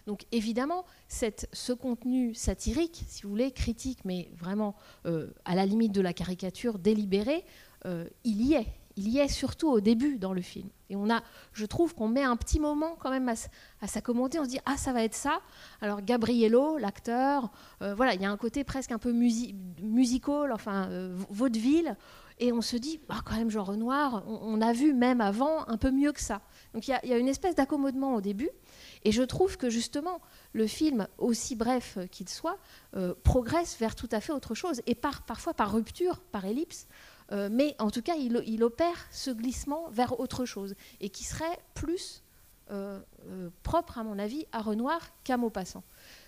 Donc 0.06 0.26
évidemment, 0.32 0.84
ce 1.08 1.72
contenu 1.72 2.34
satirique, 2.34 3.04
si 3.08 3.22
vous 3.22 3.30
voulez, 3.30 3.50
critique, 3.50 4.04
mais 4.04 4.30
vraiment 4.38 4.74
euh, 5.06 5.30
à 5.44 5.54
la 5.54 5.66
limite 5.66 5.92
de 5.92 6.00
la 6.00 6.12
caricature 6.12 6.78
délibérée, 6.78 7.44
euh, 7.86 8.06
il 8.24 8.42
y 8.42 8.54
est 8.54 8.66
il 9.00 9.08
y 9.08 9.18
est 9.18 9.28
surtout 9.28 9.68
au 9.70 9.80
début 9.80 10.18
dans 10.18 10.34
le 10.34 10.42
film. 10.42 10.68
Et 10.90 10.96
on 10.96 11.08
a, 11.08 11.22
je 11.54 11.64
trouve 11.64 11.94
qu'on 11.94 12.08
met 12.08 12.22
un 12.22 12.36
petit 12.36 12.60
moment 12.60 12.96
quand 13.00 13.08
même 13.08 13.32
à, 13.80 13.86
s'accommoder. 13.86 14.38
On 14.38 14.44
se 14.44 14.50
dit 14.50 14.60
ah 14.66 14.76
ça 14.76 14.92
va 14.92 15.02
être 15.02 15.14
ça. 15.14 15.40
Alors 15.80 16.02
Gabriello, 16.02 16.76
l'acteur, 16.76 17.50
euh, 17.80 17.94
voilà, 17.94 18.14
il 18.14 18.20
y 18.20 18.26
a 18.26 18.30
un 18.30 18.36
côté 18.36 18.62
presque 18.62 18.92
un 18.92 18.98
peu 18.98 19.12
musical, 19.12 20.52
enfin 20.52 20.88
euh, 20.90 21.16
vaudeville. 21.30 21.96
Et 22.42 22.52
on 22.52 22.62
se 22.62 22.76
dit, 22.76 23.00
ah, 23.10 23.20
quand 23.22 23.36
même, 23.36 23.50
Jean 23.50 23.64
Renoir, 23.64 24.24
on, 24.26 24.62
a 24.62 24.72
vu 24.72 24.94
même 24.94 25.20
avant 25.20 25.68
un 25.68 25.76
peu 25.76 25.90
mieux 25.90 26.10
que 26.10 26.22
ça. 26.22 26.40
Donc 26.72 26.88
il 26.88 26.98
y, 27.04 27.12
a 27.12 27.18
une 27.18 27.28
espèce 27.28 27.54
d'accommodement 27.54 28.14
au 28.14 28.22
début. 28.22 28.48
Et 29.04 29.12
je 29.12 29.22
trouve 29.22 29.58
que 29.58 29.68
justement, 29.68 30.22
le 30.54 30.66
film, 30.66 31.06
aussi 31.18 31.54
bref 31.54 31.98
qu'il 32.10 32.30
soit, 32.30 32.56
euh, 32.96 33.14
progresse 33.24 33.78
vers 33.78 33.94
tout 33.94 34.08
à 34.10 34.22
fait 34.22 34.32
autre 34.32 34.54
chose. 34.54 34.80
Et 34.86 34.94
par, 34.94 35.22
parfois 35.26 35.52
par 35.52 35.70
rupture, 35.70 36.20
par 36.32 36.46
ellipse. 36.46 36.88
Euh, 37.32 37.48
mais 37.50 37.76
en 37.78 37.90
tout 37.90 38.02
cas, 38.02 38.14
il, 38.16 38.62
opère 38.62 39.06
ce 39.10 39.30
glissement 39.30 39.88
vers 39.90 40.18
autre 40.18 40.44
chose. 40.44 40.74
Et 41.00 41.10
qui 41.10 41.24
serait 41.24 41.58
plus 41.74 42.22
euh, 42.70 43.00
propre, 43.62 43.98
à 43.98 44.04
mon 44.04 44.18
avis, 44.18 44.46
à 44.52 44.60
Renoir 44.60 45.00
qu'à 45.24 45.36
Maupassant. 45.36 45.84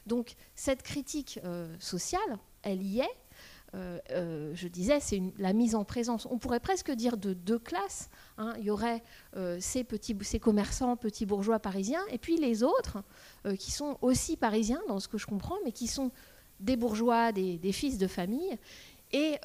Donc 0.07 0.35
cette 0.55 0.83
critique 0.83 1.41
sociale, 1.79 2.39
elle 2.63 2.83
y 2.83 3.01
est. 3.01 3.17
Euh, 3.75 3.99
euh, 4.11 4.53
je 4.55 4.69
disais, 4.69 5.01
c'est 5.01 5.23
la 5.39 5.55
mise 5.55 5.75
en 5.75 5.85
présence, 5.85 6.27
on 6.31 6.37
pourrait 6.37 6.61
presque 6.61 6.91
dire 6.91 7.17
de 7.17 7.33
deux 7.33 7.59
classes. 7.59 8.11
Hein. 8.37 8.53
Il 8.59 8.65
y 8.65 8.71
aurait 8.71 9.03
euh, 9.37 9.57
ces, 9.61 9.83
petits, 9.83 10.17
ces 10.23 10.39
commerçants, 10.39 10.97
petits 10.97 11.25
bourgeois 11.25 11.59
parisiens, 11.59 12.03
et 12.11 12.19
puis 12.19 12.37
les 12.37 12.63
autres, 12.63 13.03
qui 13.59 13.73
sont 13.73 13.99
aussi 14.03 14.37
parisiens, 14.37 14.81
dans 14.89 15.01
ce 15.01 15.09
que 15.09 15.19
je 15.19 15.27
comprends, 15.27 15.57
mais 15.65 15.73
qui 15.73 15.87
sont 15.87 16.11
des 16.61 16.77
bourgeois, 16.77 17.33
des, 17.33 17.73
fils 17.73 17.99
de 17.99 18.07
famille, 18.07 18.57
et 19.13 19.39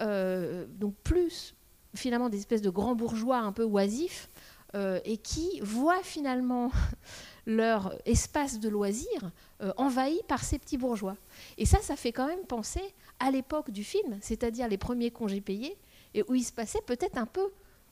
donc 0.70 0.96
plus 1.04 1.56
finalement 1.96 2.30
des 2.30 2.38
espèces 2.38 2.62
de 2.62 2.70
grands 2.70 2.96
bourgeois 2.96 3.38
un 3.38 3.52
peu 3.52 3.64
oisifs, 3.64 4.30
et 4.76 5.18
qui 5.18 5.60
voient 5.62 6.04
finalement 6.04 6.72
leur 7.48 7.96
espace 8.06 8.60
de 8.60 8.70
loisirs 8.70 9.32
envahi 9.78 10.20
par 10.28 10.44
ces 10.44 10.60
petits 10.60 10.78
bourgeois. 10.78 11.16
Et 11.58 11.66
ça, 11.66 11.80
ça 11.82 11.96
fait 11.96 12.12
quand 12.12 12.28
même 12.28 12.46
penser 12.46 12.84
à 13.20 13.32
l'époque 13.32 13.72
du 13.72 13.84
film, 13.84 14.18
c'est-à-dire 14.22 14.68
les 14.68 14.78
premiers 14.78 15.12
congés 15.12 15.42
payés, 15.42 15.76
et 16.14 16.24
où 16.28 16.36
il 16.36 16.44
se 16.44 16.52
passait 16.52 16.82
peut-être 16.86 17.18
un 17.18 17.26
peu 17.26 17.50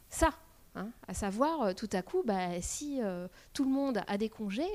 ça. 0.10 0.32
Hein, 0.78 0.90
à 1.08 1.14
savoir, 1.14 1.62
euh, 1.62 1.74
tout 1.74 1.90
à 1.94 2.02
coup, 2.02 2.22
bah, 2.26 2.62
si 2.62 3.00
euh, 3.02 3.28
tout 3.54 3.64
le 3.64 3.70
monde 3.70 4.02
a 4.08 4.18
des 4.18 4.28
congés, 4.28 4.68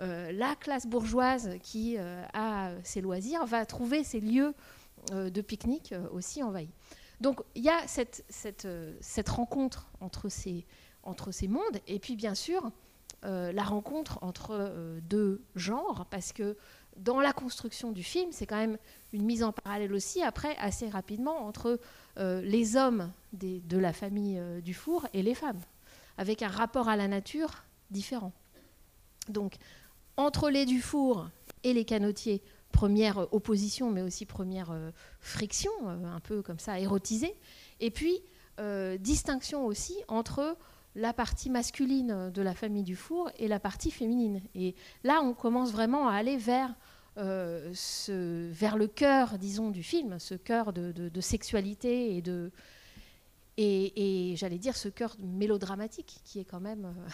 euh, 0.00 0.32
la 0.32 0.54
classe 0.56 0.86
bourgeoise 0.86 1.56
qui 1.62 1.96
a 1.98 2.72
ses 2.82 3.00
loisirs 3.00 3.46
va 3.46 3.64
trouver 3.64 4.04
ses 4.04 4.20
lieux 4.20 4.54
de 5.10 5.40
pique-nique 5.40 5.94
aussi 6.12 6.42
envahis. 6.42 6.70
Donc 7.20 7.40
il 7.54 7.62
y 7.62 7.68
a 7.68 7.86
cette, 7.86 8.24
cette, 8.28 9.28
rencontre 9.28 9.90
entre 10.00 10.28
ces, 10.28 10.66
mondes, 11.48 11.80
et 11.86 11.98
puis 11.98 12.16
bien 12.16 12.34
sûr, 12.34 12.70
la 13.22 13.62
rencontre 13.62 14.18
entre 14.22 15.00
deux 15.02 15.42
genres, 15.54 16.06
parce 16.10 16.32
que 16.32 16.56
dans 16.96 17.20
la 17.20 17.32
construction 17.32 17.92
du 17.92 18.02
film, 18.02 18.30
c'est 18.32 18.46
quand 18.46 18.56
même 18.56 18.78
une 19.12 19.24
mise 19.24 19.42
en 19.42 19.52
parallèle 19.52 19.92
aussi, 19.92 20.22
après, 20.22 20.56
assez 20.56 20.88
rapidement, 20.88 21.46
entre 21.46 21.80
euh, 22.18 22.40
les 22.42 22.76
hommes 22.76 23.10
de 23.32 23.78
la 23.78 23.92
famille 23.92 24.38
euh, 24.38 24.60
du 24.60 24.74
four 24.74 25.06
et 25.14 25.22
les 25.22 25.34
femmes, 25.34 25.60
avec 26.18 26.42
un 26.42 26.48
rapport 26.48 26.88
à 26.88 26.96
la 26.96 27.08
nature 27.08 27.64
différent. 27.90 28.32
Donc, 29.28 29.56
entre 30.16 30.50
les 30.50 30.66
Dufour 30.66 31.28
et 31.64 31.72
les 31.72 31.84
canotiers, 31.84 32.42
première 32.72 33.32
opposition, 33.32 33.90
mais 33.90 34.02
aussi 34.02 34.26
première 34.26 34.70
euh, 34.70 34.90
friction, 35.20 35.70
un 35.86 36.20
peu 36.20 36.42
comme 36.42 36.58
ça, 36.58 36.80
érotisée. 36.80 37.34
Et 37.80 37.90
puis, 37.90 38.20
distinction 39.00 39.66
aussi 39.66 39.96
entre 40.06 40.56
la 40.94 41.12
partie 41.12 41.50
masculine 41.50 42.30
de 42.30 42.42
la 42.42 42.54
famille 42.54 42.84
du 42.84 42.96
four 42.96 43.30
et 43.38 43.48
la 43.48 43.58
partie 43.58 43.90
féminine. 43.90 44.40
Et 44.54 44.74
là, 45.04 45.20
on 45.22 45.32
commence 45.34 45.72
vraiment 45.72 46.08
à 46.08 46.14
aller 46.14 46.36
vers 46.36 46.72
euh, 47.18 47.70
ce, 47.74 48.50
vers 48.50 48.78
le 48.78 48.86
cœur, 48.86 49.38
disons, 49.38 49.70
du 49.70 49.82
film, 49.82 50.18
ce 50.18 50.34
cœur 50.34 50.72
de, 50.72 51.20
sexualité 51.20 52.16
et 52.16 52.22
et, 53.58 54.34
j'allais 54.36 54.58
dire 54.58 54.76
ce 54.76 54.88
cœur 54.88 55.14
mélodramatique 55.20 56.20
qui 56.24 56.40
est 56.40 56.44
quand 56.44 56.60
même 56.60 56.86
euh, 56.86 57.08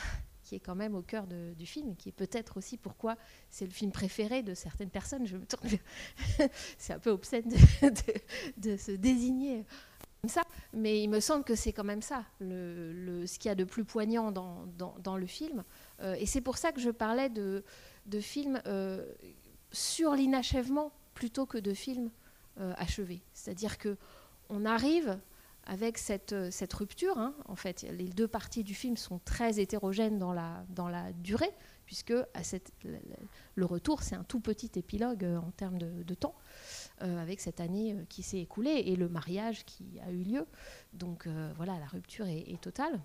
qui 0.48 0.54
est 0.54 0.60
quand 0.60 0.74
même 0.74 0.94
au 0.94 1.02
cœur 1.02 1.26
du 1.26 1.66
film, 1.66 1.94
qui 1.94 2.08
est 2.08 2.12
peut-être 2.12 2.56
aussi 2.56 2.78
pourquoi 2.78 3.16
c'est 3.50 3.66
le 3.66 3.70
film 3.70 3.92
préféré 3.92 4.42
de 4.42 4.54
certaines 4.54 4.88
personnes. 4.88 5.26
Je 5.26 5.36
me 5.36 5.44
tourne, 5.44 5.68
c'est 6.78 6.94
un 6.94 6.98
peu 6.98 7.10
obscène 7.10 7.48
de, 8.56 8.76
se 8.78 8.92
désigner 8.92 9.66
comme 10.22 10.30
ça, 10.30 10.42
mais 10.72 11.02
il 11.02 11.08
me 11.08 11.20
semble 11.20 11.44
que 11.44 11.54
c'est 11.54 11.72
quand 11.72 11.84
même 11.84 12.02
ça, 12.02 12.24
le, 12.40 13.26
ce 13.26 13.38
qu'il 13.38 13.50
y 13.50 13.52
a 13.52 13.54
de 13.54 13.64
plus 13.64 13.84
poignant 13.84 14.32
dans, 14.32 14.64
dans, 14.98 15.16
le 15.18 15.26
film. 15.26 15.64
Euh, 16.00 16.14
et 16.14 16.24
c'est 16.24 16.40
pour 16.40 16.56
ça 16.56 16.72
que 16.72 16.80
je 16.80 16.90
parlais 16.90 17.28
de, 17.28 17.62
de 18.06 18.20
films 18.20 18.60
sur 19.70 20.14
l'inachèvement 20.14 20.92
plutôt 21.14 21.46
que 21.46 21.58
de 21.58 21.74
films 21.74 22.10
euh, 22.60 22.72
achevés. 22.76 23.20
C'est-à-dire 23.34 23.78
que 23.78 23.96
on 24.48 24.64
arrive 24.64 25.18
avec 25.68 25.98
cette, 25.98 26.32
euh, 26.32 26.50
cette 26.50 26.72
rupture. 26.72 27.18
Hein, 27.18 27.34
en 27.46 27.54
fait, 27.54 27.82
les 27.82 28.08
deux 28.08 28.26
parties 28.26 28.64
du 28.64 28.74
film 28.74 28.96
sont 28.96 29.20
très 29.24 29.60
hétérogènes 29.60 30.18
dans 30.18 30.32
la, 30.32 30.64
dans 30.70 30.88
la 30.88 31.12
durée, 31.12 31.52
puisque 31.86 32.14
le 33.54 33.64
retour, 33.64 34.02
c'est 34.02 34.16
un 34.16 34.24
tout 34.24 34.40
petit 34.40 34.70
épilogue 34.76 35.24
euh, 35.24 35.36
en 35.36 35.50
termes 35.52 35.78
de, 35.78 36.14
temps, 36.14 36.34
avec 37.00 37.40
cette 37.40 37.60
année 37.60 37.94
qui 38.08 38.22
s'est 38.22 38.40
écoulée 38.40 38.82
et 38.86 38.96
le 38.96 39.08
mariage 39.08 39.64
qui 39.64 40.00
a 40.04 40.10
eu 40.10 40.22
lieu. 40.22 40.46
Donc 40.94 41.28
voilà, 41.56 41.78
la 41.78 41.86
rupture 41.86 42.26
est, 42.26 42.60
totale 42.60 43.00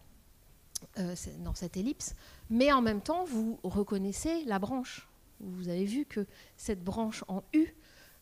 dans 1.39 1.53
cette 1.53 1.77
ellipse. 1.77 2.15
Mais 2.49 2.71
en 2.71 2.81
même 2.81 3.01
temps, 3.01 3.23
vous 3.23 3.59
reconnaissez 3.63 4.43
la 4.45 4.57
branche 4.57 5.07
vous 5.43 5.69
avez 5.69 5.85
vu 5.85 6.05
que 6.05 6.25
cette 6.57 6.83
branche 6.83 7.23
en 7.27 7.43
U 7.53 7.67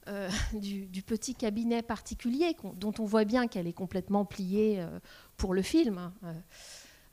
euh, 0.08 0.30
du, 0.54 1.04
petit 1.04 1.36
cabinet 1.36 1.82
particulier, 1.84 2.56
dont 2.76 2.94
on 3.00 3.06
voit 3.06 3.26
bien 3.26 3.48
qu'elle 3.48 3.68
est 3.68 3.74
complètement 3.74 4.26
pliée 4.26 4.80
euh, 4.80 5.00
pour 5.38 5.54
le 5.54 5.62
film, 5.62 5.98
hein, 5.98 6.14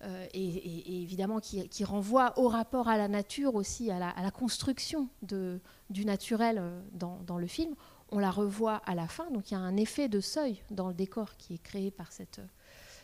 euh, 0.03 0.27
et, 0.33 1.03
évidemment 1.03 1.41
qui, 1.41 1.85
renvoie 1.85 2.39
au 2.39 2.49
rapport 2.49 2.89
à 2.89 2.97
la 2.97 3.09
nature 3.09 3.57
aussi, 3.57 3.91
à 3.91 3.99
la, 3.99 4.31
construction 4.31 5.09
du 5.23 6.05
naturel 6.05 6.63
dans, 6.93 7.39
le 7.39 7.47
film, 7.47 7.75
on 8.11 8.19
la 8.19 8.31
revoit 8.31 8.77
à 8.87 8.95
la 8.95 9.07
fin. 9.07 9.31
Donc 9.33 9.51
il 9.51 9.55
y 9.55 9.57
a 9.57 9.61
un 9.61 9.77
effet 9.77 10.09
de 10.09 10.21
seuil 10.21 10.63
dans 10.71 10.89
le 10.89 10.95
décor 10.95 11.37
qui 11.37 11.55
est 11.55 11.63
créé 11.63 11.91
par 11.91 12.13
cette, 12.13 12.41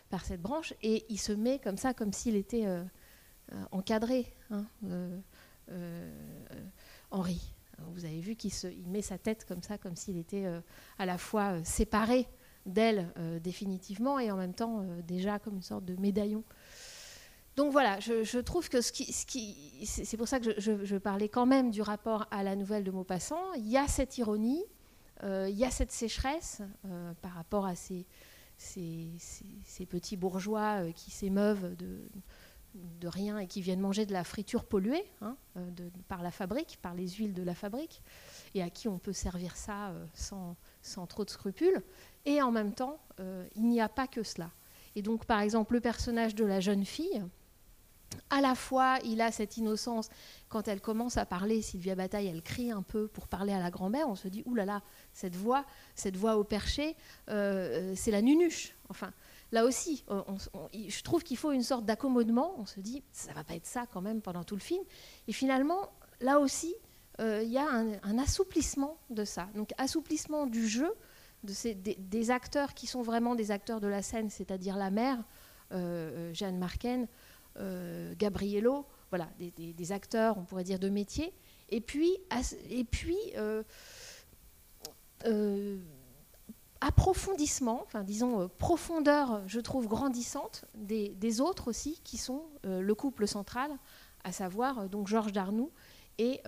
par 0.09 0.25
cette 0.25 0.41
branche, 0.41 0.73
et 0.83 1.05
il 1.11 1.19
se 1.19 1.33
met 1.33 1.59
comme 1.59 1.77
ça, 1.77 1.93
comme 1.93 2.13
s'il 2.13 2.37
était 2.37 2.67
encadré. 3.71 4.33
Hein, 4.51 4.65
Henri. 7.11 7.54
Vous 7.93 8.05
avez 8.05 8.21
vu 8.21 8.37
qu'il 8.37 8.53
met 8.89 9.03
sa 9.03 9.19
tête 9.19 9.45
comme 9.47 9.63
ça, 9.63 9.79
comme 9.79 9.97
s'il 9.97 10.19
était 10.19 10.47
euh, 10.47 10.61
à 10.99 11.07
la 11.07 11.19
fois 11.19 11.55
euh, 11.55 11.61
séparé 11.65 12.29
d'elle 12.67 13.13
euh, 13.19 13.39
définitivement 13.39 14.19
et 14.19 14.31
en 14.31 14.37
même 14.37 14.55
temps 14.55 14.85
déjà 15.07 15.39
comme 15.39 15.57
une 15.57 15.63
sorte 15.63 15.85
de 15.85 15.97
médaillon. 15.97 16.45
Donc 17.57 17.71
voilà, 17.71 18.01
je, 18.01 18.39
trouve 18.41 18.69
que 18.69 18.81
ce 18.81 18.91
qui, 18.91 19.13
c'est 19.85 20.17
pour 20.17 20.27
ça 20.27 20.41
que 20.41 20.59
je, 20.59 20.97
parlais 20.97 21.29
quand 21.29 21.47
même 21.47 21.71
du 21.71 21.83
rapport 21.83 22.27
à 22.33 22.43
la 22.43 22.57
nouvelle 22.57 22.83
de 22.83 22.91
Maupassant. 22.91 23.53
Il 23.57 23.69
y 23.69 23.77
a 23.77 23.87
cette 23.87 24.19
ironie, 24.19 24.65
il 25.23 25.55
y 25.57 25.65
a 25.65 25.71
cette 25.71 25.93
sécheresse 25.93 26.63
par 27.23 27.31
rapport 27.31 27.65
à 27.65 27.77
ces, 27.77 28.07
ces 28.57 29.87
petits 29.89 30.17
bourgeois 30.17 30.91
qui 30.97 31.13
s'émeuvent 31.13 31.77
de, 31.77 32.09
de 32.75 33.09
rien 33.09 33.39
et 33.39 33.47
qui 33.47 33.61
viennent 33.61 33.81
manger 33.81 34.07
de 34.07 34.13
la 34.13 34.25
friture 34.25 34.65
polluée 34.65 35.05
hein, 35.21 35.37
euh, 35.57 35.71
par 36.09 36.23
la 36.23 36.31
fabrique, 36.31 36.79
par 36.83 36.95
les 36.95 37.09
huiles 37.09 37.35
de 37.35 37.43
la 37.43 37.55
fabrique, 37.55 38.03
et 38.55 38.63
à 38.63 38.71
qui 38.71 38.89
on 38.89 38.99
peut 38.99 39.13
servir 39.13 39.57
ça 39.57 39.91
euh, 39.91 40.07
sans, 40.15 41.07
trop 41.07 41.25
de 41.25 41.31
scrupules. 41.31 41.83
Et 42.25 42.43
en 42.43 42.51
même 42.51 42.73
temps, 42.73 42.99
euh, 43.21 43.47
il 43.55 43.69
n'y 43.69 43.81
a 43.81 43.89
pas 43.89 44.07
que 44.07 44.23
cela. 44.23 44.51
Et 44.97 45.03
donc, 45.03 45.25
par 45.25 45.41
exemple, 45.41 45.75
le 45.75 45.81
personnage 45.81 46.35
de 46.35 46.45
la 46.45 46.61
jeune 46.61 46.85
fille, 46.85 47.23
à 48.31 48.41
la 48.41 48.55
fois, 48.55 48.99
il 49.05 49.21
a 49.21 49.33
cette 49.33 49.57
innocence. 49.57 50.09
Quand 50.49 50.69
elle 50.69 50.81
commence 50.81 51.17
à 51.17 51.27
parler, 51.27 51.63
Sylvia 51.63 51.97
Bataille, 51.97 52.29
elle 52.29 52.43
crie 52.43 52.71
un 52.71 52.83
peu 52.83 53.09
pour 53.09 53.27
parler 53.27 53.53
à 53.53 53.59
la 53.59 53.71
grand-mère. 53.71 54.09
On 54.09 54.15
se 54.15 54.29
dit, 54.29 54.45
oulala, 54.47 54.83
cette 55.13 55.35
voix, 55.35 55.65
cette 55.97 56.17
voix 56.17 56.37
au 56.37 56.45
perché, 56.45 56.97
c'est 57.27 58.11
la 58.13 58.23
nunuche. 58.23 58.77
Enfin, 58.89 59.13
là 59.55 59.65
aussi, 59.65 60.05
je 60.73 61.03
trouve 61.03 61.23
qu'il 61.23 61.37
faut 61.37 61.53
une 61.53 61.63
sorte 61.63 61.85
d'accommodement. 61.85 62.55
On 62.59 62.67
se 62.67 62.81
dit, 62.81 63.03
ça 63.13 63.33
va 63.33 63.45
pas 63.45 63.55
être 63.55 63.67
ça 63.67 63.87
quand 63.87 64.03
même 64.03 64.21
pendant 64.21 64.43
tout 64.43 64.57
le 64.57 64.61
film. 64.61 64.83
Et 65.29 65.33
finalement, 65.33 65.93
là 66.21 66.41
aussi, 66.41 66.75
euh, 67.21 67.41
il 67.43 67.51
y 67.51 67.59
a 67.59 67.67
un, 67.69 68.19
assouplissement 68.19 68.99
de 69.11 69.25
ça. 69.25 69.49
Donc, 69.55 69.71
assouplissement 69.79 70.47
du 70.47 70.67
jeu, 70.67 70.93
de 71.45 71.53
ces, 71.53 71.75
des, 71.75 72.31
acteurs 72.31 72.75
qui 72.75 72.89
sont 72.89 73.03
vraiment 73.03 73.37
des 73.37 73.53
acteurs 73.53 73.81
de 73.81 73.87
la 73.87 74.03
scène, 74.03 74.29
c'est-à-dire 74.29 74.77
la 74.77 74.91
mère, 74.91 75.19
euh, 75.73 76.31
euh, 76.31 76.35
Jeanne 76.35 76.59
Marken, 76.59 77.07
Gabriello, 78.19 78.85
voilà, 79.11 79.29
des, 79.39 79.93
acteurs, 79.93 80.37
on 80.37 80.45
pourrait 80.45 80.65
dire, 80.65 80.81
de 80.81 80.89
métier. 80.89 81.33
Et 81.69 81.81
puis 81.81 82.19
approfondissement, 86.81 87.83
enfin 87.85 88.05
disons 88.05 88.43
euh, 88.43 88.49
profondeur, 88.49 89.43
je 89.47 89.61
trouve 89.61 89.89
grandissante 89.89 90.65
des, 90.75 91.41
autres 91.41 91.69
aussi, 91.69 92.01
qui 92.05 92.19
sont 92.19 92.43
euh, 92.67 92.81
le 92.81 92.95
couple 92.95 93.27
central, 93.27 93.71
à 94.23 94.33
savoir 94.33 94.79
euh, 94.81 94.89
donc 94.89 95.09
Georges 95.09 95.33
Darnoux 95.33 95.71
et, 96.19 96.43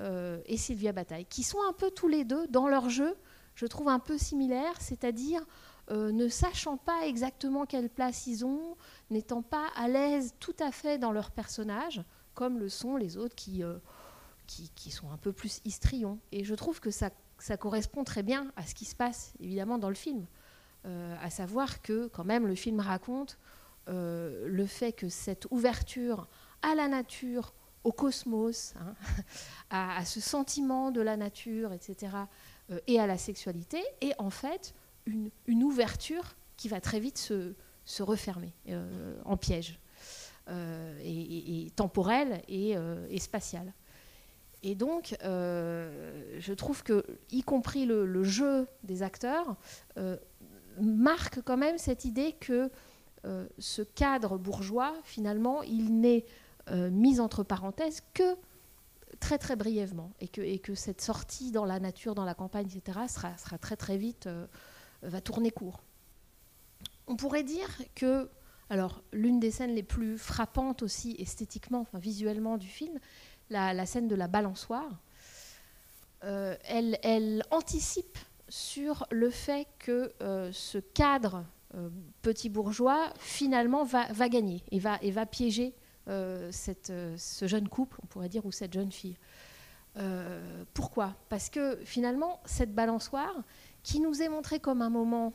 et, 0.46 0.56
Sylvia 0.56 0.92
Bataille, 0.92 1.26
qui 1.26 1.42
sont 1.42 1.58
un 1.68 1.72
peu 1.72 1.90
tous 1.90 2.06
les 2.06 2.24
deux 2.24 2.46
dans 2.46 2.68
leur 2.68 2.88
jeu, 2.88 3.16
je 3.56 3.66
trouve 3.66 3.88
un 3.88 3.98
peu 3.98 4.16
similaires, 4.16 4.80
c'est-à-dire 4.80 5.44
ne 5.90 6.28
sachant 6.28 6.76
pas 6.76 7.04
exactement 7.04 7.66
quelle 7.66 7.90
place 7.90 8.28
ils 8.28 8.44
ont, 8.44 8.76
n'étant 9.10 9.42
pas 9.42 9.66
à 9.74 9.88
l'aise 9.88 10.34
tout 10.38 10.54
à 10.60 10.70
fait 10.70 10.98
dans 10.98 11.10
leur 11.10 11.32
personnage, 11.32 12.04
comme 12.34 12.60
le 12.60 12.68
sont 12.68 12.96
les 12.96 13.16
autres 13.16 13.34
qui, 13.34 13.64
qui, 14.46 14.90
sont 14.92 15.10
un 15.10 15.16
peu 15.16 15.32
plus 15.32 15.60
histrions. 15.64 16.20
Et 16.30 16.44
je 16.44 16.54
trouve 16.54 16.78
que 16.78 16.92
ça, 16.92 17.10
ça, 17.38 17.56
correspond 17.56 18.04
très 18.04 18.22
bien 18.22 18.52
à 18.56 18.64
ce 18.64 18.74
qui 18.74 18.84
se 18.84 18.94
passe, 18.94 19.34
évidemment, 19.40 19.78
dans 19.78 19.88
le 19.88 19.94
film. 19.94 20.26
à 20.84 21.30
savoir 21.30 21.82
que, 21.82 22.06
quand 22.08 22.24
même, 22.24 22.46
le 22.46 22.54
film 22.54 22.80
raconte 22.80 23.38
le 23.88 24.66
fait 24.66 24.92
que 24.92 25.08
cette 25.08 25.46
ouverture 25.50 26.28
à 26.62 26.74
la 26.74 26.88
nature, 26.88 27.52
au 27.84 27.92
cosmos, 27.92 28.74
hein, 28.80 28.94
à, 29.70 30.04
ce 30.04 30.20
sentiment 30.20 30.90
de 30.90 31.00
la 31.00 31.16
nature, 31.16 31.72
etc., 31.72 32.12
euh, 32.70 32.80
et 32.88 32.98
à 32.98 33.06
la 33.06 33.16
sexualité, 33.16 33.80
et 34.00 34.12
en 34.18 34.30
fait 34.30 34.74
une, 35.06 35.30
ouverture 35.62 36.34
qui 36.56 36.68
va 36.68 36.80
très 36.80 36.98
vite 36.98 37.18
se, 37.18 38.02
refermer 38.02 38.52
euh, 38.68 39.20
en 39.24 39.36
piège, 39.36 39.78
euh, 40.48 40.98
et, 41.04 41.70
temporelle 41.76 42.42
et, 42.48 42.76
spatiale. 43.20 43.72
Et 44.68 44.74
donc, 44.74 45.16
je 45.22 46.52
trouve 46.52 46.82
que, 46.82 47.04
y 47.30 47.42
compris 47.42 47.86
le, 47.86 48.24
jeu 48.24 48.66
des 48.82 49.02
acteurs, 49.04 49.54
marque 50.80 51.40
quand 51.42 51.56
même 51.56 51.78
cette 51.78 52.04
idée 52.04 52.32
que 52.32 52.68
ce 53.58 53.82
cadre 53.82 54.38
bourgeois, 54.38 54.92
finalement, 55.04 55.62
il 55.62 56.00
n'est 56.00 56.24
euh, 56.72 56.90
mise 56.90 57.20
entre 57.20 57.44
parenthèses 57.44 58.02
que 58.12 58.36
très 59.20 59.38
très 59.38 59.54
brièvement 59.54 60.10
et 60.18 60.26
que, 60.26 60.40
et 60.40 60.58
que 60.58 60.74
cette 60.74 61.00
sortie 61.00 61.52
dans 61.52 61.64
la 61.64 61.78
nature, 61.78 62.16
dans 62.16 62.24
la 62.24 62.34
campagne, 62.34 62.66
etc. 62.66 62.98
sera, 63.08 63.38
sera 63.38 63.56
très 63.56 63.76
très 63.76 63.96
vite, 63.96 64.26
euh, 64.26 64.48
va 65.02 65.20
tourner 65.20 65.52
court. 65.52 65.84
On 67.06 67.14
pourrait 67.14 67.44
dire 67.44 67.68
que, 67.94 68.28
alors 68.68 69.00
l'une 69.12 69.38
des 69.38 69.52
scènes 69.52 69.76
les 69.76 69.84
plus 69.84 70.18
frappantes 70.18 70.82
aussi 70.82 71.14
esthétiquement, 71.20 71.82
enfin 71.82 72.00
visuellement 72.00 72.56
du 72.56 72.66
film, 72.66 72.98
la, 73.50 73.86
scène 73.86 74.08
de 74.08 74.14
la 74.14 74.28
balançoire, 74.28 75.00
euh, 76.24 76.56
elle, 76.64 77.42
anticipe 77.50 78.18
sur 78.48 79.06
le 79.10 79.30
fait 79.30 79.66
que 79.78 80.12
ce 80.52 80.78
cadre 80.78 81.44
petit 82.22 82.48
bourgeois 82.48 83.12
finalement 83.18 83.84
va, 83.84 84.28
gagner 84.28 84.62
et 84.70 84.78
va, 84.78 85.26
piéger 85.26 85.74
euh, 86.08 86.50
euh, 86.90 87.14
ce 87.18 87.46
jeune 87.46 87.68
couple, 87.68 87.98
on 88.02 88.06
pourrait 88.06 88.28
dire, 88.28 88.46
ou 88.46 88.52
cette 88.52 88.72
jeune 88.72 88.92
fille. 88.92 89.16
Euh, 89.96 90.64
pourquoi? 90.74 91.14
Parce 91.28 91.50
que 91.50 91.78
finalement, 91.84 92.40
cette 92.44 92.74
balançoire, 92.74 93.34
qui 93.82 94.00
nous 94.00 94.22
est 94.22 94.28
montrée 94.28 94.60
comme 94.60 94.82
un 94.82 94.90
moment, 94.90 95.32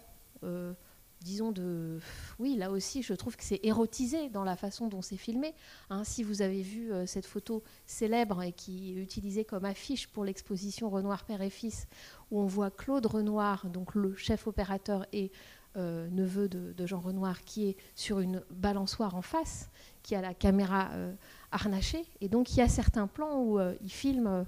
disons, 1.21 1.51
de... 1.51 1.99
Oui, 2.39 2.55
là 2.55 2.71
aussi, 2.71 3.01
je 3.01 3.13
trouve 3.13 3.36
que 3.36 3.43
c'est 3.43 3.60
érotisé 3.63 4.29
dans 4.29 4.43
la 4.43 4.55
façon 4.55 4.88
dont 4.88 5.01
c'est 5.01 5.17
filmé. 5.17 5.53
Hein, 5.89 6.03
si 6.03 6.23
vous 6.23 6.41
avez 6.41 6.62
vu 6.62 6.91
cette 7.05 7.25
photo 7.25 7.63
célèbre 7.86 8.41
et 8.43 8.51
qui 8.51 8.91
est 8.91 9.01
utilisée 9.01 9.45
comme 9.45 9.65
affiche 9.65 10.07
pour 10.07 10.25
l'exposition 10.25 10.89
Renoir 10.89 11.23
Père 11.25 11.41
et 11.41 11.49
Fils, 11.49 11.88
où 12.31 12.39
on 12.39 12.45
voit 12.45 12.71
Claude 12.71 13.05
Renoir, 13.05 13.69
donc 13.69 13.95
le 13.95 14.15
chef 14.15 14.47
opérateur 14.47 15.05
et 15.13 15.31
neveu 15.75 16.49
de, 16.49 16.86
Jean 16.86 16.99
Renoir, 16.99 17.41
qui 17.41 17.69
est 17.69 17.77
sur 17.95 18.19
une 18.19 18.43
balançoire 18.49 19.15
en 19.15 19.21
face, 19.21 19.69
qui 20.03 20.15
a 20.15 20.21
la 20.21 20.34
caméra 20.34 20.89
euh, 20.93 21.13
harnachée. 21.51 22.05
Et 22.21 22.29
donc, 22.29 22.51
il 22.53 22.57
y 22.57 22.62
a 22.62 22.67
certains 22.67 23.07
plans 23.07 23.39
où 23.39 23.60
euh, 23.60 23.75
il 23.81 23.91
filme 23.91 24.45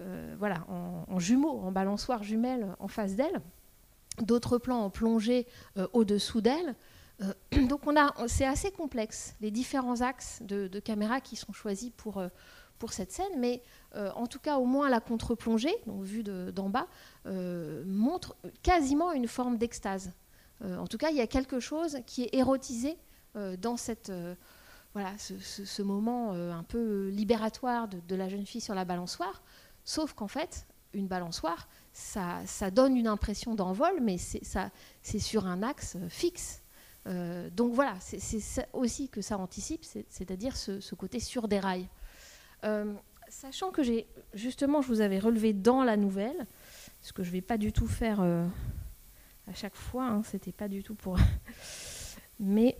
euh, 0.00 0.34
voilà, 0.38 0.64
en, 0.68 1.18
jumeaux, 1.18 1.60
en 1.60 1.72
balançoire 1.72 2.22
jumelle 2.22 2.74
en 2.78 2.88
face 2.88 3.14
d'elle. 3.14 3.40
D'autres 4.20 4.58
plans 4.58 4.80
en 4.84 4.90
plongée 4.90 5.46
au-dessous 5.92 6.40
d'elle. 6.40 6.74
donc, 7.68 7.86
on 7.86 7.96
a, 7.96 8.12
c'est 8.28 8.44
assez 8.44 8.70
complexe, 8.70 9.34
les 9.40 9.50
différents 9.50 10.00
axes 10.00 10.42
de, 10.42 10.68
caméra 10.80 11.20
qui 11.20 11.36
sont 11.36 11.52
choisis 11.52 11.90
pour 11.96 12.22
pour 12.78 12.92
cette 12.92 13.12
scène, 13.12 13.38
mais 13.38 13.62
en 13.94 14.26
tout 14.26 14.40
cas, 14.40 14.56
au 14.58 14.64
moins 14.64 14.90
la 14.90 15.00
contre-plongée, 15.00 15.74
donc 15.86 16.02
vue 16.02 16.24
d'en 16.24 16.68
bas, 16.68 16.88
montre 17.24 18.36
quasiment 18.62 19.12
une 19.12 19.28
forme 19.28 19.56
d'extase. 19.56 20.12
en 20.62 20.86
tout 20.86 20.98
cas, 20.98 21.10
il 21.10 21.16
y 21.16 21.20
a 21.20 21.26
quelque 21.26 21.60
chose 21.60 21.98
qui 22.06 22.24
est 22.24 22.34
érotisé 22.34 22.98
dans 23.34 23.76
cette, 23.76 24.12
voilà, 24.94 25.12
ce, 25.18 25.82
moment 25.82 26.34
euh, 26.34 26.52
un 26.52 26.62
peu 26.62 27.08
libératoire 27.08 27.88
de, 27.88 28.14
la 28.14 28.28
jeune 28.28 28.44
fille 28.44 28.60
sur 28.60 28.74
la 28.74 28.84
balançoire, 28.84 29.42
sauf 29.84 30.12
qu'en 30.12 30.28
fait, 30.28 30.66
une 30.92 31.06
balançoire, 31.06 31.68
ça, 31.92 32.70
donne 32.70 32.96
une 32.96 33.06
impression 33.06 33.54
d'envol, 33.54 34.00
mais 34.00 34.16
c'est 34.18 35.18
sur 35.18 35.46
un 35.46 35.62
axe 35.62 35.96
euh, 35.96 36.08
fixe. 36.08 36.62
Euh, 37.06 37.50
donc 37.50 37.72
voilà, 37.74 37.96
c'est 38.00 38.68
aussi 38.72 39.08
que 39.08 39.20
ça 39.20 39.36
anticipe, 39.38 39.84
c'est-à-dire 39.84 40.56
ce, 40.56 40.94
côté 40.94 41.20
sur 41.20 41.48
des 41.48 41.58
rails. 41.58 41.88
sachant 43.28 43.70
que 43.70 43.82
j'ai, 43.82 44.06
justement, 44.34 44.82
je 44.82 44.88
vous 44.88 45.00
avais 45.00 45.18
relevé 45.18 45.52
dans 45.52 45.82
la 45.82 45.96
nouvelle, 45.96 46.46
ce 47.00 47.12
que 47.12 47.22
je 47.24 47.28
ne 47.30 47.34
vais 47.34 47.40
pas 47.40 47.58
du 47.58 47.72
tout 47.72 47.88
faire 47.88 48.20
à 48.20 49.54
chaque 49.54 49.74
fois, 49.74 50.06
hein, 50.06 50.22
c'était 50.22 50.52
pas 50.52 50.68
du 50.68 50.82
tout 50.82 50.94
pour. 50.94 51.18
mais 52.40 52.78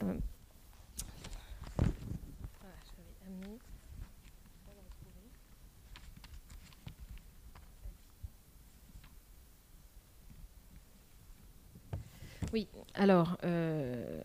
Oui, 12.53 12.69
alors. 12.95 13.39
Euh, 13.45 14.21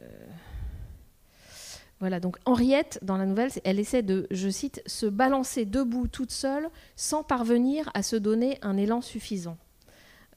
voilà, 1.99 2.19
donc 2.19 2.37
Henriette, 2.45 2.99
dans 3.01 3.17
la 3.17 3.25
nouvelle, 3.25 3.49
elle 3.63 3.79
essaie 3.79 4.03
de, 4.03 4.27
je 4.29 4.49
cite, 4.49 4.83
se 4.85 5.07
balancer 5.07 5.65
debout 5.65 6.07
toute 6.07 6.31
seule 6.31 6.69
sans 6.95 7.23
parvenir 7.23 7.89
à 7.95 8.03
se 8.03 8.15
donner 8.15 8.59
un 8.61 8.77
élan 8.77 9.01
suffisant. 9.01 9.57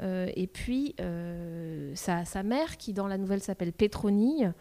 Euh, 0.02 0.28
et 0.34 0.46
puis, 0.46 0.94
euh, 1.00 1.92
sa, 1.94 2.42
mère, 2.42 2.76
qui 2.76 2.92
dans 2.92 3.06
la 3.06 3.18
nouvelle 3.18 3.42
s'appelle 3.42 3.72
Pétronille, 3.72 4.52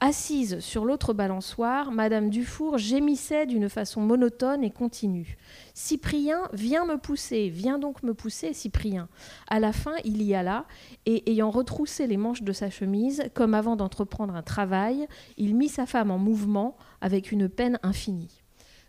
Assise 0.00 0.58
sur 0.58 0.84
l'autre 0.84 1.14
balançoire, 1.14 1.92
Madame 1.92 2.28
Dufour 2.28 2.78
gémissait 2.78 3.46
d'une 3.46 3.68
façon 3.68 4.00
monotone 4.00 4.64
et 4.64 4.70
continue. 4.70 5.36
Cyprien, 5.72 6.40
viens 6.52 6.84
me 6.84 6.98
pousser, 6.98 7.48
viens 7.48 7.78
donc 7.78 8.02
me 8.02 8.12
pousser, 8.12 8.52
Cyprien. 8.52 9.08
À 9.48 9.60
la 9.60 9.72
fin, 9.72 9.94
il 10.04 10.22
y 10.22 10.34
alla, 10.34 10.66
et 11.06 11.30
ayant 11.30 11.50
retroussé 11.50 12.06
les 12.06 12.16
manches 12.16 12.42
de 12.42 12.52
sa 12.52 12.70
chemise, 12.70 13.22
comme 13.34 13.54
avant 13.54 13.76
d'entreprendre 13.76 14.34
un 14.34 14.42
travail, 14.42 15.06
il 15.36 15.54
mit 15.54 15.68
sa 15.68 15.86
femme 15.86 16.10
en 16.10 16.18
mouvement 16.18 16.76
avec 17.00 17.30
une 17.30 17.48
peine 17.48 17.78
infinie. 17.82 18.43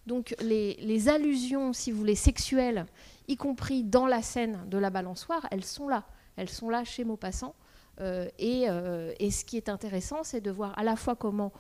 Donc 0.06 0.36
les, 0.42 1.10
allusions, 1.10 1.74
si 1.74 1.92
vous 1.92 1.98
voulez, 1.98 2.16
sexuelles, 2.16 2.86
y 3.28 3.38
compris 3.38 3.84
dans 3.84 4.06
la 4.06 4.22
scène 4.22 4.64
de 4.68 4.78
la 4.78 4.90
balançoire, 4.90 5.48
elles 5.52 5.66
sont 5.66 5.88
là. 5.88 6.06
Elles 6.36 6.50
sont 6.50 6.70
là 6.70 6.84
chez 6.84 7.04
Maupassant. 7.04 7.56
Euh, 8.02 8.28
euh, 8.42 9.14
et, 9.20 9.32
ce 9.32 9.46
qui 9.46 9.58
est 9.58 9.70
intéressant, 9.70 10.24
c'est 10.24 10.42
de 10.42 10.52
voir 10.52 10.78
à 10.78 10.84
la 10.84 10.96
fois 10.96 11.16
comment 11.16 11.52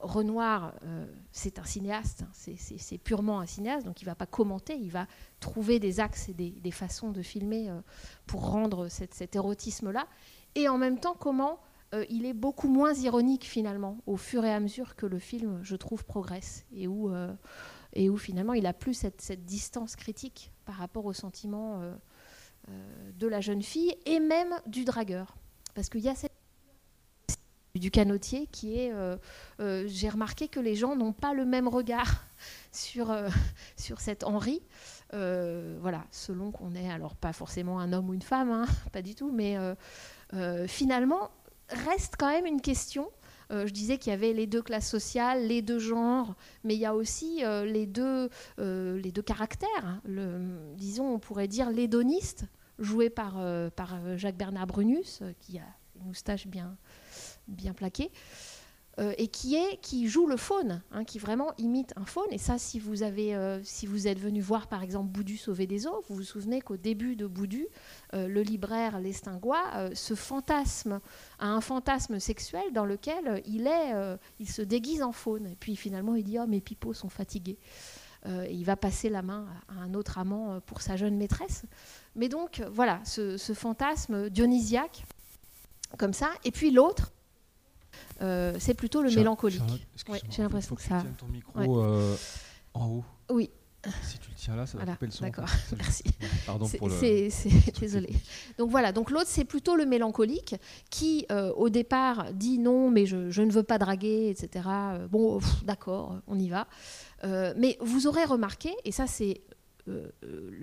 Renoir, 0.00 0.74
euh, 0.82 1.06
c'est 1.30 1.60
un 1.60 1.64
cinéaste, 1.64 2.24
hein, 2.24 2.54
c'est 2.56 2.98
purement 2.98 3.38
un 3.38 3.46
cinéaste, 3.46 3.86
donc 3.86 4.02
il 4.02 4.04
ne 4.04 4.10
va 4.10 4.16
pas 4.16 4.26
commenter, 4.26 4.74
il 4.74 4.90
va 4.90 5.06
trouver 5.38 5.78
des 5.78 6.00
axes 6.00 6.28
et 6.28 6.32
des, 6.32 6.70
façons 6.72 7.12
de 7.12 7.22
filmer 7.22 7.70
pour 8.26 8.50
rendre 8.50 8.88
cet 8.88 9.36
érotisme-là, 9.36 10.08
et 10.56 10.68
en 10.68 10.76
même 10.76 10.98
temps 10.98 11.14
comment 11.16 11.60
il 12.10 12.26
est 12.26 12.32
beaucoup 12.32 12.66
moins 12.66 12.94
ironique 12.94 13.44
finalement 13.44 13.98
au 14.06 14.16
fur 14.16 14.44
et 14.44 14.52
à 14.52 14.58
mesure 14.58 14.96
que 14.96 15.06
le 15.06 15.20
film, 15.20 15.60
je 15.62 15.76
trouve, 15.76 16.04
progresse, 16.04 16.66
et 16.74 16.88
où, 16.88 17.14
et 17.92 18.10
où 18.10 18.16
finalement 18.16 18.54
il 18.54 18.66
a 18.66 18.72
plus 18.72 18.94
cette, 18.94 19.20
cette, 19.20 19.44
distance 19.44 19.96
critique 19.96 20.52
par 20.64 20.76
rapport 20.76 21.04
au 21.04 21.12
sentiment 21.12 21.82
de 22.68 23.26
la 23.26 23.40
jeune 23.40 23.62
fille 23.62 23.94
et 24.06 24.20
même 24.20 24.54
du 24.66 24.84
dragueur. 24.84 25.36
Parce 25.74 25.88
qu'il 25.88 26.00
y 26.00 26.08
a 26.08 26.14
cette 26.14 26.32
du 27.74 27.90
canotier 27.90 28.46
qui 28.48 28.78
est 28.78 28.92
euh, 28.92 29.16
euh, 29.60 29.84
j'ai 29.86 30.08
remarqué 30.08 30.48
que 30.48 30.60
les 30.60 30.74
gens 30.74 30.94
n'ont 30.94 31.12
pas 31.12 31.32
le 31.32 31.44
même 31.44 31.68
regard 31.68 32.24
sur, 32.72 33.10
euh, 33.10 33.28
sur 33.76 34.00
cet 34.00 34.24
Henri 34.24 34.62
voilà 35.12 36.04
selon 36.10 36.52
qu'on 36.52 36.74
est 36.74 36.90
alors 36.90 37.14
pas 37.16 37.34
forcément 37.34 37.80
un 37.80 37.92
homme 37.92 38.08
ou 38.08 38.14
une 38.14 38.22
femme 38.22 38.50
hein, 38.50 38.66
pas 38.92 39.02
du 39.02 39.14
tout 39.14 39.30
mais 39.30 39.56
finalement 40.66 41.30
reste 41.68 42.14
quand 42.18 42.28
même 42.28 42.46
une 42.46 42.62
question 42.62 43.10
je 43.50 43.70
disais 43.70 43.98
qu'il 43.98 44.10
y 44.10 44.14
avait 44.14 44.32
les 44.32 44.46
deux 44.46 44.62
classes 44.62 44.88
sociales, 44.88 45.46
les 45.46 45.62
deux 45.62 45.78
genres, 45.78 46.34
mais 46.64 46.74
il 46.74 46.80
y 46.80 46.86
a 46.86 46.94
aussi 46.94 47.42
les, 47.64 47.86
deux, 47.86 48.28
les 48.58 49.12
deux 49.12 49.22
caractères. 49.22 49.68
Hein. 49.84 50.00
Le, 50.04 50.74
disons, 50.76 51.14
on 51.14 51.18
pourrait 51.18 51.48
dire 51.48 51.70
l'hédoniste, 51.70 52.44
joué 52.78 53.10
par, 53.10 53.40
par 53.76 54.16
Jacques 54.16 54.36
Bernard 54.36 54.66
Brunus, 54.66 55.22
qui 55.40 55.58
a 55.58 55.66
une 55.96 56.06
moustache 56.06 56.46
bien, 56.46 56.76
bien 57.48 57.72
plaquée. 57.72 58.10
Euh, 58.98 59.14
et 59.16 59.28
qui, 59.28 59.54
est, 59.54 59.80
qui 59.80 60.06
joue 60.06 60.26
le 60.26 60.36
faune, 60.36 60.82
hein, 60.90 61.04
qui 61.04 61.18
vraiment 61.18 61.54
imite 61.56 61.94
un 61.96 62.04
faune. 62.04 62.26
Et 62.30 62.36
ça, 62.36 62.58
si 62.58 62.78
vous, 62.78 63.02
avez, 63.02 63.34
euh, 63.34 63.58
si 63.64 63.86
vous 63.86 64.06
êtes 64.06 64.18
venu 64.18 64.42
voir 64.42 64.66
par 64.66 64.82
exemple 64.82 65.08
Boudu 65.08 65.38
sauver 65.38 65.66
des 65.66 65.86
eaux, 65.86 66.04
vous 66.08 66.16
vous 66.16 66.22
souvenez 66.22 66.60
qu'au 66.60 66.76
début 66.76 67.16
de 67.16 67.26
Boudu, 67.26 67.66
euh, 68.12 68.28
le 68.28 68.42
libraire 68.42 69.00
Lestingois 69.00 69.94
se 69.94 70.14
fantasme, 70.14 71.00
a 71.38 71.46
un 71.46 71.62
fantasme 71.62 72.18
sexuel 72.18 72.70
dans 72.74 72.84
lequel 72.84 73.42
il, 73.46 73.66
est, 73.66 73.94
il 74.38 74.48
se 74.48 74.60
déguise 74.60 75.02
en 75.02 75.12
faune. 75.12 75.46
Et 75.46 75.56
puis 75.56 75.74
finalement, 75.74 76.14
il 76.14 76.24
dit 76.24 76.38
Oh, 76.38 76.46
mes 76.46 76.60
pipeaux 76.60 76.92
sont 76.92 77.08
fatigués. 77.08 77.58
et 78.26 78.52
il 78.52 78.64
va 78.64 78.76
passer 78.76 79.08
la 79.08 79.22
main 79.22 79.46
à 79.68 79.80
un 79.80 79.94
autre 79.94 80.18
amant 80.18 80.60
pour 80.60 80.82
sa 80.82 80.96
jeune 80.96 81.16
maîtresse. 81.16 81.64
Mais 82.14 82.28
donc, 82.28 82.62
voilà, 82.70 83.00
ce, 83.04 83.38
ce 83.38 83.54
fantasme 83.54 84.28
dionysiaque, 84.28 85.04
comme 85.96 86.12
ça. 86.12 86.28
Et 86.44 86.50
puis 86.50 86.70
l'autre, 86.70 87.12
euh, 88.20 88.56
c'est 88.58 88.74
plutôt 88.74 89.02
le 89.02 89.10
mélancolique. 89.10 89.62
J'ai 90.30 90.42
l'impression 90.42 90.74
que, 90.74 90.82
ça. 90.82 91.04
ton 91.18 91.26
micro 91.26 91.80
euh, 91.82 92.16
en 92.74 92.86
haut. 92.88 93.04
Oui. 93.30 93.50
Si 94.04 94.16
tu 94.18 94.30
le 94.30 94.36
tiens 94.36 94.54
là, 94.54 94.64
ça 94.64 94.78
va 94.78 94.92
couper 94.92 95.06
le 95.06 95.12
son. 95.12 95.24
D'accord, 95.24 95.48
merci. 95.76 96.04
Pardon 96.46 96.68
pour 96.68 96.88
le. 96.88 97.00
Désolé. 97.80 98.14
Donc 98.56 98.70
voilà, 98.70 98.92
donc 98.92 99.10
l'autre 99.10 99.26
c'est 99.28 99.44
plutôt 99.44 99.74
le 99.74 99.86
mélancolique 99.86 100.54
qui 100.88 101.26
euh, 101.32 101.52
au 101.54 101.68
départ 101.68 102.32
dit 102.32 102.60
non, 102.60 102.90
mais 102.90 103.06
je, 103.06 103.30
je, 103.30 103.42
ne 103.42 103.50
veux 103.50 103.64
pas 103.64 103.78
draguer, 103.78 104.30
etc. 104.30 104.68
bon, 105.10 105.40
d'accord, 105.64 106.20
on 106.28 106.38
y 106.38 106.48
va. 106.48 106.68
mais 107.24 107.76
vous 107.80 108.06
aurez 108.06 108.24
remarqué, 108.24 108.70
et 108.84 108.92
ça 108.92 109.08
c'est 109.08 109.40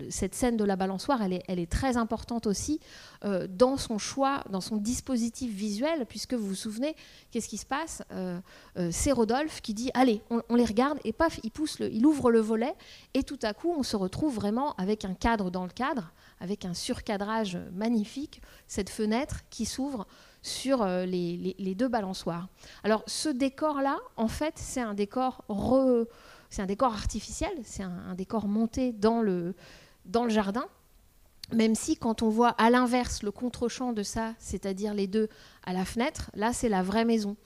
cette 0.09 0.33
scène 0.33 0.55
de 0.55 0.63
la 0.63 0.75
balançoire, 0.75 1.21
elle 1.21 1.33
est, 1.33 1.43
elle 1.47 1.59
est 1.59 1.69
très 1.69 1.97
importante 1.97 2.47
aussi 2.47 2.79
euh, 3.25 3.47
dans 3.49 3.75
son 3.75 3.97
choix, 3.97 4.43
dans 4.49 4.61
son 4.61 4.77
dispositif 4.77 5.53
visuel, 5.53 6.05
puisque 6.07 6.33
vous 6.33 6.47
vous 6.47 6.55
souvenez, 6.55 6.95
qu'est-ce 7.31 7.49
qui 7.49 7.57
se 7.57 7.65
passe 7.65 8.01
euh, 8.11 8.39
C'est 8.91 9.11
Rodolphe 9.11 9.61
qui 9.61 9.73
dit 9.73 9.91
Allez, 9.93 10.21
on, 10.29 10.55
les 10.55 10.65
regarde, 10.65 10.99
et 11.03 11.11
paf, 11.11 11.39
il, 11.43 11.51
pousse 11.51 11.77
il 11.79 12.05
ouvre 12.05 12.31
le 12.31 12.39
volet, 12.39 12.73
et 13.13 13.23
tout 13.23 13.39
à 13.43 13.53
coup, 13.53 13.73
on 13.77 13.83
se 13.83 13.97
retrouve 13.97 14.35
vraiment 14.35 14.73
avec 14.75 15.03
un 15.03 15.13
cadre 15.13 15.51
dans 15.51 15.63
le 15.63 15.71
cadre, 15.71 16.13
avec 16.39 16.63
un 16.63 16.73
surcadrage 16.73 17.57
magnifique, 17.73 18.41
cette 18.67 18.89
fenêtre 18.89 19.41
qui 19.49 19.65
s'ouvre 19.65 20.07
sur 20.41 20.85
les, 20.85 21.55
les, 21.59 21.75
deux 21.75 21.89
balançoires. 21.89 22.47
Alors, 22.85 23.03
ce 23.07 23.27
décor-là, 23.27 23.97
en 24.15 24.29
fait, 24.29 24.53
c'est 24.55 24.79
un 24.79 24.93
décor 24.93 25.43
re 25.49 26.05
c'est 26.49 26.61
un 26.61 26.65
décor 26.65 26.93
artificiel, 26.93 27.51
c'est 27.63 27.83
un, 27.83 28.15
décor 28.15 28.47
monté 28.47 28.91
dans 28.91 29.21
le, 29.21 29.55
jardin. 30.27 30.65
Même 31.51 31.75
si 31.75 31.97
quand 31.97 32.21
on 32.21 32.29
voit 32.29 32.49
à 32.49 32.69
l'inverse 32.69 33.23
le 33.23 33.31
contre-champ 33.31 33.93
de 33.93 34.03
ça, 34.03 34.33
c'est-à-dire 34.37 34.93
les 34.93 35.07
deux 35.07 35.29
à 35.63 35.73
la 35.73 35.85
fenêtre, 35.85 36.29
là 36.35 36.53
c'est 36.53 36.69
la 36.69 36.83
vraie 36.83 37.05
maison. 37.05 37.37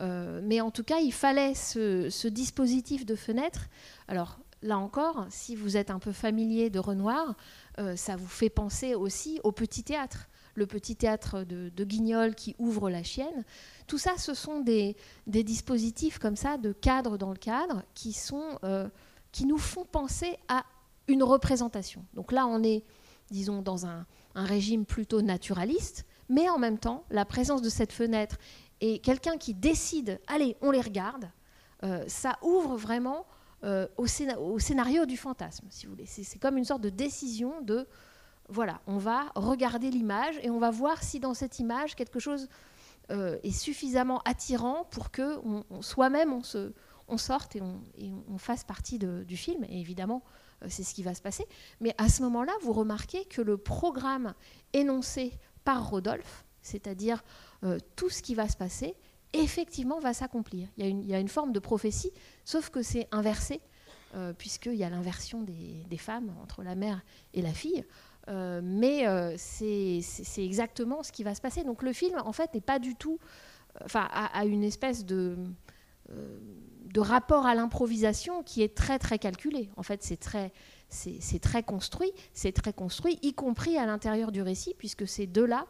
Euh, 0.00 0.40
mais 0.42 0.60
en 0.60 0.70
tout 0.70 0.84
cas, 0.84 0.98
il 0.98 1.12
fallait 1.12 1.54
ce, 1.54 2.28
dispositif 2.28 3.06
de 3.06 3.14
fenêtre. 3.14 3.68
Alors 4.08 4.38
là 4.62 4.78
encore, 4.78 5.26
si 5.30 5.56
vous 5.56 5.76
êtes 5.76 5.90
un 5.90 5.98
peu 5.98 6.12
familier 6.12 6.68
de 6.68 6.78
Renoir, 6.78 7.34
euh, 7.78 7.96
ça 7.96 8.16
vous 8.16 8.26
fait 8.26 8.50
penser 8.50 8.94
aussi 8.94 9.40
au 9.42 9.52
petit 9.52 9.82
théâtre 9.82 10.28
le 10.56 10.66
petit 10.66 10.96
théâtre 10.96 11.44
de, 11.44 11.84
Guignol 11.84 12.34
qui 12.34 12.56
ouvre 12.58 12.90
la 12.90 13.02
chienne. 13.02 13.44
Tout 13.86 13.98
ça, 13.98 14.16
ce 14.16 14.34
sont 14.34 14.60
des, 14.60 14.96
dispositifs 15.26 16.18
comme 16.18 16.36
ça, 16.36 16.56
de 16.56 16.72
cadre 16.72 17.16
dans 17.16 17.30
le 17.30 17.36
cadre, 17.36 17.82
qui, 17.94 18.12
sont, 18.12 18.58
euh, 18.64 18.88
qui 19.32 19.46
nous 19.46 19.58
font 19.58 19.84
penser 19.84 20.36
à 20.48 20.64
une 21.08 21.22
représentation. 21.22 22.04
Donc 22.14 22.32
là, 22.32 22.46
on 22.46 22.62
est, 22.62 22.84
disons, 23.30 23.62
dans 23.62 23.86
un, 23.86 24.06
régime 24.34 24.84
plutôt 24.84 25.22
naturaliste, 25.22 26.04
mais 26.28 26.50
en 26.50 26.58
même 26.58 26.78
temps, 26.78 27.04
la 27.08 27.24
présence 27.24 27.62
de 27.62 27.70
cette 27.70 27.90
fenêtre 27.90 28.36
et 28.82 28.98
quelqu'un 28.98 29.38
qui 29.38 29.54
décide, 29.54 30.20
allez, 30.26 30.58
on 30.60 30.70
les 30.70 30.82
regarde, 30.82 31.30
euh, 31.84 32.04
ça 32.06 32.36
ouvre 32.42 32.76
vraiment 32.76 33.24
euh, 33.64 33.88
au, 33.96 34.04
au, 34.04 34.58
scénario 34.58 35.06
du 35.06 35.16
fantasme, 35.16 35.66
si 35.70 35.86
vous 35.86 35.92
voulez. 35.92 36.04
C'est 36.04 36.38
comme 36.38 36.58
une 36.58 36.66
sorte 36.66 36.82
de 36.82 36.90
décision 36.90 37.62
de 37.62 37.86
voilà, 38.48 38.80
on 38.86 38.98
va 38.98 39.26
regarder 39.34 39.90
l'image 39.90 40.38
et 40.42 40.50
on 40.50 40.58
va 40.58 40.70
voir 40.70 41.02
si 41.02 41.20
dans 41.20 41.34
cette 41.34 41.58
image 41.58 41.94
quelque 41.96 42.20
chose 42.20 42.48
euh, 43.10 43.38
est 43.44 43.52
suffisamment 43.52 44.20
attirant 44.24 44.84
pour 44.90 45.12
que 45.12 45.38
soi-même 45.80 46.32
on, 46.32 47.18
sorte 47.18 47.54
et 47.54 47.62
on, 47.62 48.38
fasse 48.38 48.64
partie 48.64 48.98
du 48.98 49.36
film. 49.36 49.64
Et 49.68 49.80
évidemment, 49.80 50.24
euh, 50.62 50.66
c'est 50.68 50.82
ce 50.82 50.92
qui 50.92 51.04
va 51.04 51.14
se 51.14 51.22
passer. 51.22 51.46
Mais 51.80 51.94
à 51.98 52.08
ce 52.08 52.22
moment-là, 52.22 52.52
vous 52.62 52.72
remarquez 52.72 53.24
que 53.26 53.42
le 53.42 53.58
programme 53.58 54.34
énoncé 54.72 55.32
par 55.62 55.88
Rodolphe, 55.88 56.44
c'est-à-dire 56.62 57.22
euh, 57.62 57.78
tout 57.94 58.10
ce 58.10 58.22
qui 58.22 58.34
va 58.34 58.48
se 58.48 58.56
passer, 58.56 58.96
effectivement 59.32 60.00
va 60.00 60.12
s'accomplir. 60.12 60.68
Il, 60.76 61.06
y, 61.06 61.14
a 61.14 61.20
une 61.20 61.28
forme 61.28 61.52
de 61.52 61.60
prophétie, 61.60 62.10
sauf 62.44 62.70
que 62.70 62.82
c'est 62.82 63.06
inversé, 63.12 63.60
puisqu'il 64.38 64.76
y 64.76 64.84
a 64.84 64.88
l'inversion 64.88 65.42
des, 65.42 65.98
femmes 65.98 66.34
entre 66.42 66.62
la 66.62 66.74
mère 66.74 67.02
et 67.34 67.42
la 67.42 67.52
fille. 67.52 67.84
Euh, 68.28 68.60
mais 68.62 69.06
euh, 69.06 69.34
c'est 69.36 70.02
exactement 70.38 71.02
ce 71.02 71.12
qui 71.12 71.22
va 71.22 71.34
se 71.34 71.40
passer. 71.40 71.64
Donc 71.64 71.82
le 71.82 71.92
film, 71.92 72.20
en 72.24 72.32
fait, 72.32 72.54
n'est 72.54 72.60
pas 72.60 72.78
du 72.78 72.94
tout, 72.94 73.18
euh, 73.76 73.84
enfin, 73.84 74.08
a, 74.10 74.44
une 74.44 74.64
espèce 74.64 75.04
de, 75.04 75.36
de 76.08 77.00
rapport 77.00 77.46
à 77.46 77.54
l'improvisation 77.54 78.42
qui 78.42 78.62
est 78.62 78.74
très 78.74 78.98
très 78.98 79.18
calculé. 79.18 79.70
En 79.76 79.82
fait, 79.82 80.02
c'est 80.02 80.18
très 80.18 80.52
c'est 80.88 81.40
très 81.40 81.64
construit, 81.64 82.12
c'est 82.32 82.52
très 82.52 82.72
construit, 82.72 83.18
y 83.22 83.34
compris 83.34 83.76
à 83.76 83.86
l'intérieur 83.86 84.30
du 84.30 84.40
récit, 84.40 84.72
puisque 84.78 85.06
ces 85.06 85.26
deux-là 85.26 85.66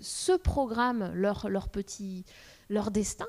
se 0.00 0.32
programment 0.32 1.10
leur, 1.12 1.48
leur 1.48 1.68
petit 1.68 2.24
leur 2.68 2.92
destin 2.92 3.26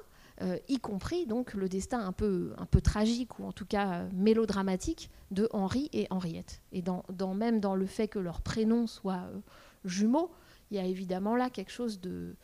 y 0.68 0.80
compris 0.80 1.26
donc 1.26 1.54
le 1.54 1.70
destin 1.70 2.00
un 2.06 2.12
peu, 2.12 2.54
un 2.58 2.66
peu 2.66 2.82
tragique 2.82 3.40
ou 3.40 3.46
en 3.46 3.52
tout 3.52 3.66
cas 3.66 3.94
euh, 3.94 4.10
mélodramatique 4.14 5.10
de 5.30 5.48
Henri 5.52 5.90
et 5.94 6.08
Henriette. 6.10 6.62
Et 6.72 6.82
dans, 6.82 7.04
même 7.34 7.60
dans 7.60 7.76
le 7.76 7.86
fait 7.86 8.08
que 8.08 8.20
leurs 8.20 8.42
prénoms 8.42 8.88
soient 8.88 9.28
euh, 9.34 9.40
jumeaux, 9.86 10.32
il 10.70 10.78
y 10.78 10.80
a 10.80 10.86
évidemment 10.86 11.36
là 11.36 11.50
quelque 11.50 11.72
chose 11.72 12.00
de, 12.00 12.36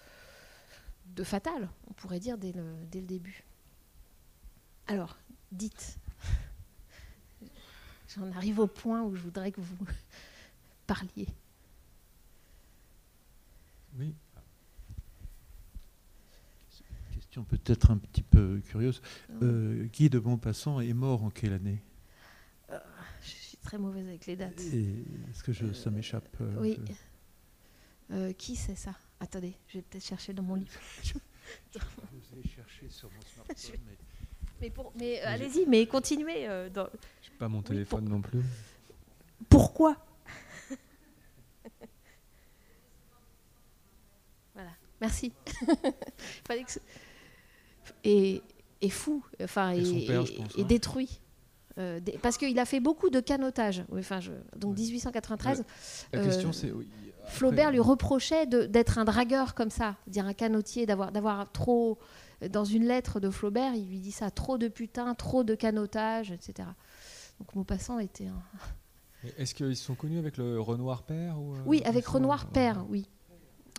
de 1.15 1.23
fatal, 1.23 1.69
on 1.89 1.93
pourrait 1.93 2.19
dire, 2.19 2.37
dès 2.37 2.53
dès 2.91 3.01
le 3.01 3.07
début. 3.07 3.45
Alors, 4.87 5.17
dites. 5.51 5.97
J'en 8.15 8.31
arrive 8.31 8.59
au 8.59 8.67
point 8.67 9.03
où 9.03 9.15
je 9.15 9.21
voudrais 9.21 9.51
que 9.51 9.61
vous 9.61 9.77
parliez. 10.87 11.27
Oui, 13.97 14.13
peut-être 17.43 17.91
un 17.91 17.97
petit 17.97 18.21
peu 18.23 18.59
curieuse. 18.65 19.01
Euh, 19.41 19.85
Guy 19.85 20.09
de 20.09 20.19
Montpassant 20.19 20.79
est 20.79 20.93
mort 20.93 21.23
en 21.23 21.29
quelle 21.29 21.53
année? 21.53 21.83
Euh, 22.71 22.79
Je 23.21 23.29
suis 23.29 23.57
très 23.57 23.77
mauvaise 23.77 24.07
avec 24.07 24.25
les 24.25 24.35
dates. 24.35 24.59
Est-ce 24.59 25.43
que 25.43 25.51
je, 25.53 25.73
ça 25.73 25.89
m'échappe 25.89 26.27
euh, 26.41 26.55
Oui. 26.59 28.33
qui 28.37 28.55
c'est 28.55 28.75
ça? 28.75 28.93
Attendez, 29.19 29.55
je 29.67 29.77
vais 29.79 29.81
peut-être 29.83 30.05
chercher 30.05 30.33
dans 30.33 30.43
mon 30.43 30.55
livre. 30.55 30.71
je 31.03 31.13
vais 32.35 32.47
chercher 32.47 32.89
sur 32.89 33.09
mon 33.11 33.21
smartphone. 33.45 33.79
Mais, 34.61 34.73
mais, 34.95 35.19
allez-y, 35.21 35.65
mais 35.67 35.85
continuez. 35.85 36.47
dans... 36.73 36.89
Je 37.21 37.29
n'ai 37.29 37.37
pas 37.37 37.47
mon 37.47 37.61
téléphone 37.61 38.05
non 38.09 38.21
plus. 38.21 38.41
Pourquoi? 39.49 39.95
Voilà, 44.53 44.71
merci. 44.99 45.31
Fallait 46.47 46.63
que 46.63 46.71
est, 48.03 48.41
fou, 48.89 49.23
enfin, 49.43 49.71
et, 49.71 50.11
hein. 50.11 50.23
détruit. 50.67 51.19
Euh, 51.77 51.99
parce 52.23 52.37
qu'il 52.37 52.57
a 52.57 52.65
fait 52.65 52.79
beaucoup 52.79 53.09
de 53.09 53.19
canotage. 53.19 53.83
Enfin, 53.93 54.19
je, 54.19 54.31
donc 54.55 54.77
1893. 54.77 55.63
La, 56.11 56.23
question, 56.23 56.51
c'est. 56.51 56.73
Flaubert 57.27 57.71
lui 57.71 57.79
reprochait 57.79 58.47
d'être 58.47 58.97
un 58.97 59.05
dragueur 59.05 59.53
comme 59.53 59.69
ça, 59.69 59.95
dire 60.07 60.25
un 60.25 60.33
canotier, 60.33 60.85
d'avoir, 60.85 61.51
trop. 61.51 61.99
Dans 62.51 62.65
une 62.65 62.85
lettre 62.85 63.19
de 63.19 63.31
Flaubert, 63.31 63.73
il 63.73 63.87
lui 63.87 63.99
dit 63.99 64.11
ça 64.11 64.29
trop 64.29 64.59
de 64.59 64.67
putain, 64.67 65.15
trop 65.15 65.43
de 65.43 65.55
canotage, 65.55 66.31
etc. 66.31 66.69
Donc 67.39 67.55
Maupassant 67.55 67.97
était 67.97 68.27
un. 68.27 68.43
Est-ce 69.37 69.55
qu'ils 69.55 69.75
sont 69.75 69.95
connus 69.95 70.19
avec 70.19 70.37
le 70.37 70.61
Renoir 70.61 71.01
père 71.01 71.39
ou, 71.39 71.55
euh, 71.55 71.59
Oui, 71.65 71.81
avec 71.83 72.05
Renoir 72.05 72.47
père, 72.47 72.85
oui. 72.89 73.09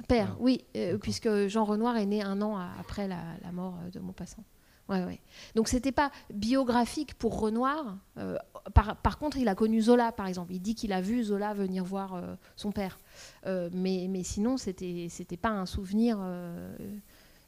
Père, 0.06 0.36
oui, 0.38 0.64
euh, 0.76 0.98
puisque 0.98 1.48
Jean 1.48 1.64
Renoir 1.64 1.96
est 1.96 2.06
né 2.06 2.22
un 2.22 2.40
an 2.42 2.56
après 2.78 3.08
la, 3.08 3.18
mort 3.52 3.78
euh, 3.82 3.90
de 3.90 3.98
Maupassant. 3.98 4.44
Ouais, 4.88 5.04
ouais. 5.04 5.20
Donc 5.54 5.68
c'était 5.68 5.92
pas 5.92 6.10
biographique 6.32 7.14
pour 7.14 7.38
Renoir. 7.40 7.98
Euh, 8.16 8.38
par, 8.72 9.18
contre, 9.18 9.36
il 9.36 9.48
a 9.48 9.54
connu 9.54 9.82
Zola, 9.82 10.12
par 10.12 10.26
exemple. 10.26 10.52
Il 10.54 10.60
dit 10.60 10.74
qu'il 10.74 10.92
a 10.92 11.00
vu 11.00 11.22
Zola 11.24 11.52
venir 11.52 11.84
voir 11.84 12.22
son 12.56 12.72
père. 12.72 12.98
mais, 13.44 14.06
mais 14.08 14.22
sinon, 14.22 14.56
c'était 14.56 15.08
c'était 15.10 15.36
pas 15.36 15.50
un 15.50 15.66
souvenir 15.66 16.18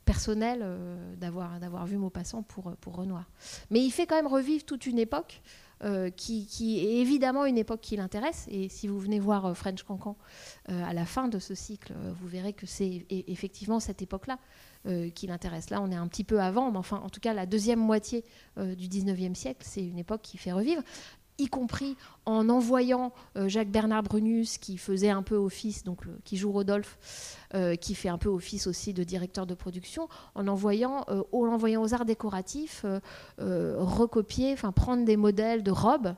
personnel 0.04 0.66
d'avoir 1.16 1.60
d'avoir 1.60 1.86
vu 1.86 1.96
Maupassant 1.96 2.42
pour, 2.42 2.72
pour 2.76 2.96
Renoir. 2.96 3.24
Mais 3.70 3.80
il 3.80 3.90
fait 3.90 4.06
quand 4.06 4.16
même 4.16 4.26
revivre 4.26 4.64
toute 4.64 4.84
une 4.84 4.98
époque. 4.98 5.40
Qui, 6.16 6.46
qui, 6.46 6.80
est 6.80 7.00
évidemment 7.00 7.46
une 7.46 7.58
époque 7.58 7.80
qui 7.80 7.96
l'intéresse. 7.96 8.46
Et 8.50 8.68
si 8.68 8.86
vous 8.86 8.98
venez 8.98 9.18
voir 9.18 9.56
French 9.56 9.82
Cancan 9.82 10.16
à 10.68 10.92
la 10.92 11.06
fin 11.06 11.28
de 11.28 11.38
ce 11.38 11.54
cycle, 11.54 11.94
vous 12.20 12.28
verrez 12.28 12.52
que 12.52 12.66
c'est 12.66 13.06
e-, 13.10 13.24
effectivement 13.28 13.80
cette 13.80 14.02
époque-là 14.02 14.38
qui 15.14 15.26
l'intéresse. 15.26 15.68
Là, 15.68 15.82
on 15.82 15.90
est 15.90 15.96
un 15.96 16.08
petit 16.08 16.24
peu 16.24 16.40
avant, 16.40 16.70
mais 16.70 16.78
enfin, 16.78 17.02
en 17.04 17.10
tout 17.10 17.20
cas, 17.20 17.34
la 17.34 17.44
deuxième 17.44 17.80
moitié 17.80 18.24
du 18.56 18.88
19e 18.88 19.34
siècle, 19.34 19.62
c'est 19.62 19.84
une 19.84 19.98
époque 19.98 20.22
qui 20.22 20.38
fait 20.38 20.52
revivre 20.52 20.82
y 21.40 21.48
compris 21.48 21.96
en 22.26 22.48
envoyant 22.48 23.12
euh, 23.36 23.48
Jacques 23.48 23.70
Bernard 23.70 24.02
Brunus, 24.02 24.58
qui 24.58 24.76
faisait 24.76 25.10
un 25.10 25.22
peu 25.22 25.36
office, 25.36 25.82
donc 25.84 26.04
qui 26.24 26.36
joue 26.36 26.52
Rodolphe, 26.52 27.36
euh, 27.54 27.74
qui 27.74 27.94
fait 27.94 28.08
un 28.08 28.18
peu 28.18 28.28
office 28.28 28.66
aussi 28.66 28.92
de 28.92 29.02
directeur 29.02 29.46
de 29.46 29.54
production, 29.54 30.08
en 30.34 30.46
envoyant, 30.46 31.04
euh, 31.08 31.22
aux 31.32 31.94
arts 31.94 32.04
décoratifs 32.04 32.84
recopier, 33.38 34.54
prendre 34.74 35.04
des 35.04 35.16
modèles 35.16 35.62
de 35.62 35.70
robes 35.70 36.14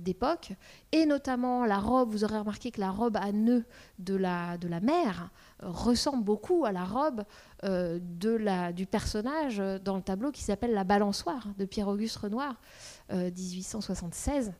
d'époque, 0.00 0.52
et 0.92 1.04
notamment 1.04 1.64
la 1.64 1.78
robe, 1.78 2.10
vous 2.10 2.22
aurez 2.22 2.38
remarqué 2.38 2.70
que 2.70 2.80
la 2.80 2.92
robe 2.92 3.16
à 3.16 3.32
nœud 3.32 3.64
de 3.98 4.14
la, 4.14 4.56
de 4.56 4.68
la 4.68 4.78
mère 4.78 5.30
ressemble 5.60 6.24
beaucoup 6.24 6.64
à 6.64 6.72
la 6.72 6.84
robe 6.84 7.24
la, 7.62 8.72
du 8.72 8.86
personnage 8.86 9.62
dans 9.84 9.96
le 9.96 10.02
tableau 10.02 10.30
qui 10.30 10.42
s'appelle 10.42 10.72
La 10.72 10.84
balançoire 10.84 11.48
de 11.58 11.64
Pierre-Auguste 11.64 12.16
Renoir. 12.16 12.54
1876. 13.10 14.48
Euh, 14.48 14.52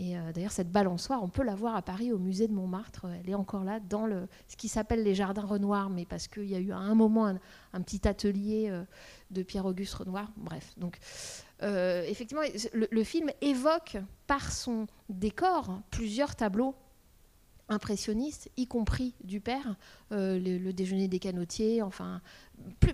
et 0.00 0.16
euh, 0.16 0.32
d'ailleurs, 0.32 0.52
cette 0.52 0.70
balançoire, 0.70 1.24
on 1.24 1.28
peut 1.28 1.42
la 1.42 1.56
voir 1.56 1.74
à 1.74 1.82
Paris 1.82 2.12
au 2.12 2.18
musée 2.18 2.46
de 2.46 2.52
Montmartre. 2.52 3.06
Elle 3.20 3.30
est 3.30 3.34
encore 3.34 3.64
là 3.64 3.80
dans 3.80 4.08
ce 4.46 4.56
qui 4.56 4.68
s'appelle 4.68 5.02
les 5.02 5.14
jardins 5.14 5.44
Renoir, 5.44 5.90
mais 5.90 6.04
parce 6.04 6.28
qu'il 6.28 6.44
y 6.44 6.54
a 6.54 6.60
eu 6.60 6.70
à 6.70 6.78
un 6.78 6.94
moment 6.94 7.26
un, 7.72 7.80
petit 7.82 8.06
atelier 8.06 8.68
euh, 8.70 8.84
de 9.32 9.42
Pierre-Auguste 9.42 9.94
Renoir. 9.94 10.30
Bref, 10.36 10.74
donc 10.76 10.98
effectivement, 11.60 12.44
le, 12.72 13.04
film 13.04 13.30
évoque 13.40 13.96
par 14.28 14.52
son 14.52 14.86
décor 15.08 15.80
plusieurs 15.90 16.36
tableaux 16.36 16.76
impressionnistes, 17.68 18.50
y 18.56 18.66
compris 18.66 19.14
du 19.22 19.40
père, 19.40 19.76
le, 20.10 20.70
déjeuner 20.72 21.08
des 21.08 21.18
canotiers, 21.18 21.82
enfin 21.82 22.20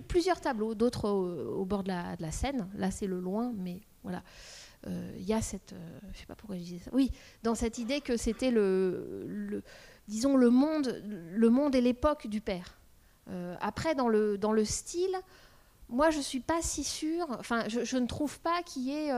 plusieurs 0.07 0.41
tableaux, 0.41 0.75
d'autres 0.75 1.09
au, 1.09 1.65
bord 1.65 1.83
de 1.83 1.89
la, 1.89 2.15
de 2.15 2.21
la 2.21 2.31
Seine. 2.31 2.67
Là, 2.75 2.91
c'est 2.91 3.07
le 3.07 3.19
loin, 3.19 3.53
mais 3.57 3.81
voilà. 4.03 4.23
Euh, 4.87 5.11
il 5.17 5.25
y 5.25 5.33
a 5.33 5.41
cette, 5.41 5.73
euh, 5.73 5.99
je 6.13 6.19
sais 6.19 6.25
pas 6.25 6.35
pourquoi 6.35 6.57
je 6.57 6.61
disais 6.61 6.79
ça. 6.79 6.91
Oui, 6.93 7.11
dans 7.43 7.55
cette 7.55 7.79
idée 7.79 8.01
que 8.01 8.17
c'était 8.17 8.51
le, 8.51 9.63
disons 10.07 10.37
le 10.37 10.49
monde, 10.49 11.03
le 11.05 11.49
monde 11.49 11.75
et 11.75 11.81
l'époque 11.81 12.27
du 12.27 12.41
père. 12.41 12.77
Euh, 13.29 13.55
après, 13.61 13.95
dans 13.95 14.07
le 14.07 14.37
dans 14.37 14.51
le 14.51 14.63
style, 14.63 15.15
moi 15.89 16.11
je 16.11 16.19
suis 16.19 16.39
pas 16.39 16.61
si 16.61 16.83
sûre. 16.83 17.25
Enfin, 17.39 17.67
je, 17.67 17.83
je 17.83 17.97
ne 17.97 18.05
trouve 18.05 18.39
pas 18.41 18.61
qu'il 18.61 18.83
y 18.83 18.91
ait 18.91 19.11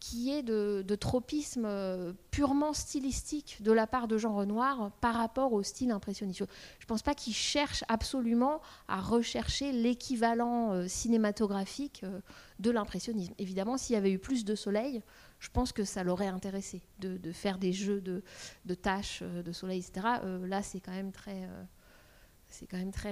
qui 0.00 0.30
est 0.30 0.42
de, 0.42 0.94
tropisme 0.94 1.64
euh, 1.66 2.12
purement 2.30 2.72
stylistique 2.72 3.62
de 3.62 3.72
la 3.72 3.86
part 3.86 4.08
de 4.08 4.18
Jean 4.18 4.34
Renoir 4.34 4.92
par 5.00 5.14
rapport 5.14 5.52
au 5.52 5.62
style 5.62 5.90
impressionniste. 5.90 6.44
Je 6.78 6.84
ne 6.84 6.86
pense 6.86 7.02
pas 7.02 7.14
qu'il 7.14 7.34
cherche 7.34 7.84
absolument 7.88 8.60
à 8.88 9.00
rechercher 9.00 9.72
l'équivalent 9.72 10.72
euh, 10.72 10.88
cinématographique 10.88 12.02
euh, 12.04 12.20
de 12.60 12.70
l'impressionnisme. 12.70 13.34
Évidemment, 13.38 13.76
s'il 13.76 13.94
y 13.94 13.96
avait 13.96 14.12
eu 14.12 14.18
plus 14.18 14.44
de 14.44 14.54
soleil, 14.54 15.02
je 15.38 15.50
pense 15.50 15.72
que 15.72 15.84
ça 15.84 16.04
l'aurait 16.04 16.28
intéressé 16.28 16.82
de, 16.98 17.32
faire 17.32 17.58
des 17.58 17.72
jeux 17.72 18.00
de, 18.00 18.22
de 18.64 18.74
taches 18.74 19.22
de 19.22 19.52
soleil, 19.52 19.80
etc. 19.80 20.06
là, 20.44 20.62
c'est 20.62 20.80
quand 20.80 20.92
même 20.92 21.12
très 21.12 21.46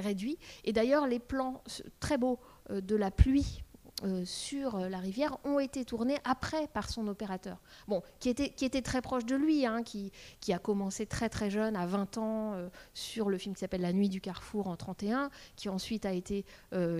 réduit. 0.00 0.38
Et 0.64 0.72
d'ailleurs, 0.72 1.06
les 1.06 1.18
plans 1.18 1.62
très 2.00 2.16
beaux 2.16 2.40
de 2.70 2.96
la 2.96 3.10
pluie 3.10 3.63
euh, 4.02 4.24
sur 4.24 4.74
euh, 4.74 4.88
la 4.88 4.98
rivière 4.98 5.36
ont 5.44 5.60
été 5.60 5.84
tournés 5.84 6.18
après 6.24 6.66
par 6.66 6.90
son 6.90 7.06
opérateur. 7.06 7.60
Bon, 7.86 8.02
qui 8.18 8.28
était, 8.28 8.50
qui 8.50 8.64
était 8.64 8.82
très 8.82 9.00
proche 9.00 9.24
de 9.24 9.36
lui, 9.36 9.66
hein, 9.66 9.84
qui, 9.84 10.10
qui, 10.40 10.52
a 10.52 10.58
commencé 10.58 11.06
très 11.06 11.28
très 11.28 11.48
jeune, 11.48 11.76
à 11.76 11.86
20 11.86 12.18
ans, 12.18 12.54
euh, 12.54 12.68
sur 12.92 13.30
le 13.30 13.38
film 13.38 13.54
qui 13.54 13.60
s'appelle 13.60 13.82
La 13.82 13.92
Nuit 13.92 14.08
du 14.08 14.20
Carrefour 14.20 14.66
en 14.66 14.76
31, 14.76 15.30
qui 15.54 15.68
ensuite 15.68 16.06
a 16.06 16.12
été 16.12 16.44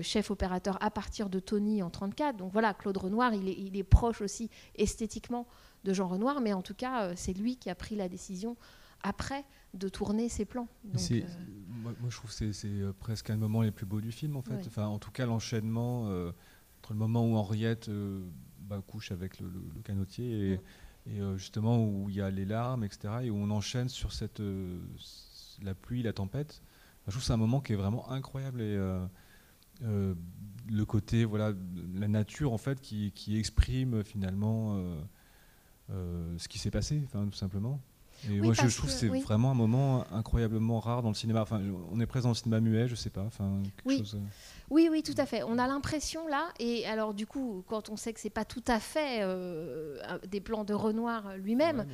chef 0.01 0.31
opérateur 0.31 0.81
à 0.81 0.89
partir 0.89 1.29
de 1.29 1.39
Tony 1.39 1.83
en 1.83 1.89
34. 1.89 2.37
Donc 2.37 2.53
voilà, 2.53 2.73
Claude 2.73 2.97
Renoir, 2.97 3.33
il 3.33 3.49
est, 3.49 3.57
il 3.59 3.75
est 3.75 3.83
proche 3.83 4.21
aussi 4.21 4.49
esthétiquement 4.75 5.47
de 5.83 5.93
Jean 5.93 6.07
Renoir, 6.07 6.39
mais 6.39 6.53
en 6.53 6.61
tout 6.61 6.73
cas, 6.73 7.13
c'est 7.15 7.33
lui 7.33 7.57
qui 7.57 7.69
a 7.69 7.75
pris 7.75 7.95
la 7.95 8.07
décision 8.07 8.55
après 9.03 9.43
de 9.73 9.89
tourner 9.89 10.29
ses 10.29 10.45
plans. 10.45 10.67
moi, 10.93 11.93
je 12.09 12.15
trouve 12.15 12.33
que 12.35 12.51
c'est 12.53 12.93
presque 12.99 13.29
un 13.29 13.37
moment 13.37 13.61
les 13.61 13.71
plus 13.71 13.85
beaux 13.85 14.01
du 14.01 14.11
film, 14.11 14.37
en 14.37 14.41
fait. 14.41 14.63
Enfin, 14.65 14.87
en 14.87 14.97
tout 14.97 15.11
cas, 15.11 15.25
l'enchaînement 15.25 16.09
le 16.93 16.99
moment 16.99 17.25
où 17.25 17.35
Henriette 17.35 17.89
euh, 17.89 18.21
bah, 18.59 18.81
couche 18.85 19.11
avec 19.11 19.39
le, 19.39 19.49
canotier 19.83 20.59
et, 21.07 21.19
euh, 21.19 21.37
justement 21.37 21.83
où 21.83 22.09
il 22.09 22.15
y 22.15 22.21
a 22.21 22.29
les 22.29 22.45
larmes, 22.45 22.83
etc., 22.83 23.13
et 23.23 23.29
où 23.29 23.37
on 23.37 23.49
enchaîne 23.51 23.89
sur 23.89 24.11
cette, 24.11 24.39
euh, 24.39 24.79
la 25.61 25.73
pluie, 25.73 26.03
la 26.03 26.13
tempête. 26.13 26.61
je 27.05 27.11
trouve 27.11 27.21
que 27.21 27.25
c'est 27.27 27.33
un 27.33 27.37
moment 27.37 27.61
qui 27.61 27.73
est 27.73 27.77
vraiment 27.77 28.09
incroyable 28.11 28.61
et 28.61 28.77
le 29.81 30.85
côté, 30.85 31.25
voilà, 31.25 31.53
la 31.93 32.07
nature 32.07 32.53
en 32.53 32.57
fait 32.57 32.81
qui, 32.81 33.37
exprime 33.37 34.03
finalement 34.03 34.81
ce 35.89 36.47
qui 36.47 36.59
s'est 36.59 36.71
passé, 36.71 37.01
enfin, 37.05 37.25
tout 37.25 37.37
simplement. 37.37 37.79
Et 38.29 38.41
moi, 38.41 38.53
je, 38.53 38.75
trouve 38.75 38.89
que 38.89 38.95
c'est 38.95 39.07
vraiment 39.07 39.51
un 39.51 39.55
moment 39.55 40.05
incroyablement 40.11 40.79
rare 40.79 41.01
dans 41.01 41.09
le 41.09 41.15
cinéma. 41.15 41.41
Enfin, 41.41 41.61
on 41.91 41.99
est 41.99 42.05
présent 42.05 42.29
dans 42.29 42.33
le 42.33 42.37
cinéma 42.37 42.59
muet, 42.59 42.87
je 42.87 42.95
sais 42.95 43.09
pas. 43.09 43.23
Enfin, 43.23 43.61
quelque 43.83 43.97
chose. 43.97 44.19
Oui, 44.69 44.87
oui, 44.89 45.03
tout 45.03 45.13
à 45.17 45.25
fait. 45.25 45.43
On 45.43 45.57
a 45.59 45.67
l'impression 45.67 46.27
là, 46.27 46.47
et 46.59 46.85
alors 46.87 47.13
du 47.13 47.27
coup, 47.27 47.63
quand 47.67 47.89
on 47.89 47.95
sait 47.95 48.13
que 48.13 48.19
c'est 48.19 48.29
pas 48.29 48.45
tout 48.45 48.63
à 48.67 48.79
fait 48.79 49.19
euh, 49.21 49.97
des 50.27 50.41
plans 50.41 50.63
de 50.63 50.73
Renoir 50.73 51.37
lui-même, 51.37 51.85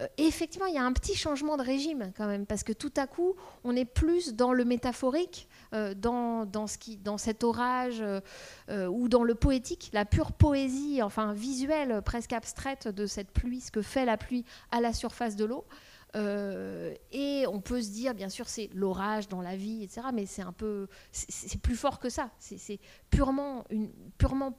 euh, 0.00 0.06
effectivement, 0.18 0.66
il 0.66 0.74
y 0.74 0.78
a 0.78 0.84
un 0.84 0.92
petit 0.92 1.14
changement 1.14 1.56
de 1.56 1.62
régime 1.62 2.12
quand 2.16 2.26
même, 2.26 2.44
parce 2.44 2.64
que 2.64 2.72
tout 2.72 2.92
à 2.96 3.06
coup, 3.06 3.34
on 3.64 3.74
est 3.74 3.86
plus 3.86 4.34
dans 4.34 4.52
le 4.52 4.64
métaphorique, 4.64 5.48
euh, 5.74 5.94
dans, 5.94 6.44
dans, 6.44 6.66
ce 6.66 6.76
qui, 6.76 6.96
dans 6.96 7.18
cet 7.18 7.44
orage, 7.44 8.04
ou 8.70 9.08
dans 9.08 9.24
le 9.24 9.34
poétique, 9.34 9.90
la 9.92 10.04
pure 10.04 10.32
poésie, 10.32 11.02
enfin 11.02 11.32
visuelle, 11.32 12.02
presque 12.04 12.32
abstraite 12.32 12.88
de 12.88 13.06
cette 13.06 13.30
pluie, 13.30 13.60
ce 13.60 13.70
que 13.70 13.82
fait 13.82 14.04
la 14.04 14.16
pluie 14.16 14.44
à 14.70 14.80
la 14.80 14.92
surface 14.92 15.36
de 15.36 15.44
l'eau. 15.44 15.64
Euh, 16.16 16.94
et 17.12 17.44
on 17.48 17.60
peut 17.60 17.82
se 17.82 17.90
dire, 17.90 18.14
bien 18.14 18.28
sûr, 18.28 18.48
c'est 18.48 18.70
l'orage 18.74 19.28
dans 19.28 19.40
la 19.40 19.56
vie, 19.56 19.82
etc. 19.82 20.08
Mais 20.12 20.26
c'est 20.26 20.42
un 20.42 20.52
peu, 20.52 20.88
c'est 21.12 21.60
plus 21.60 21.76
fort 21.76 21.98
que 21.98 22.08
ça. 22.08 22.30
C'est 22.38 22.80
purement 23.10 23.64
une 23.70 23.90
purement 24.16 24.58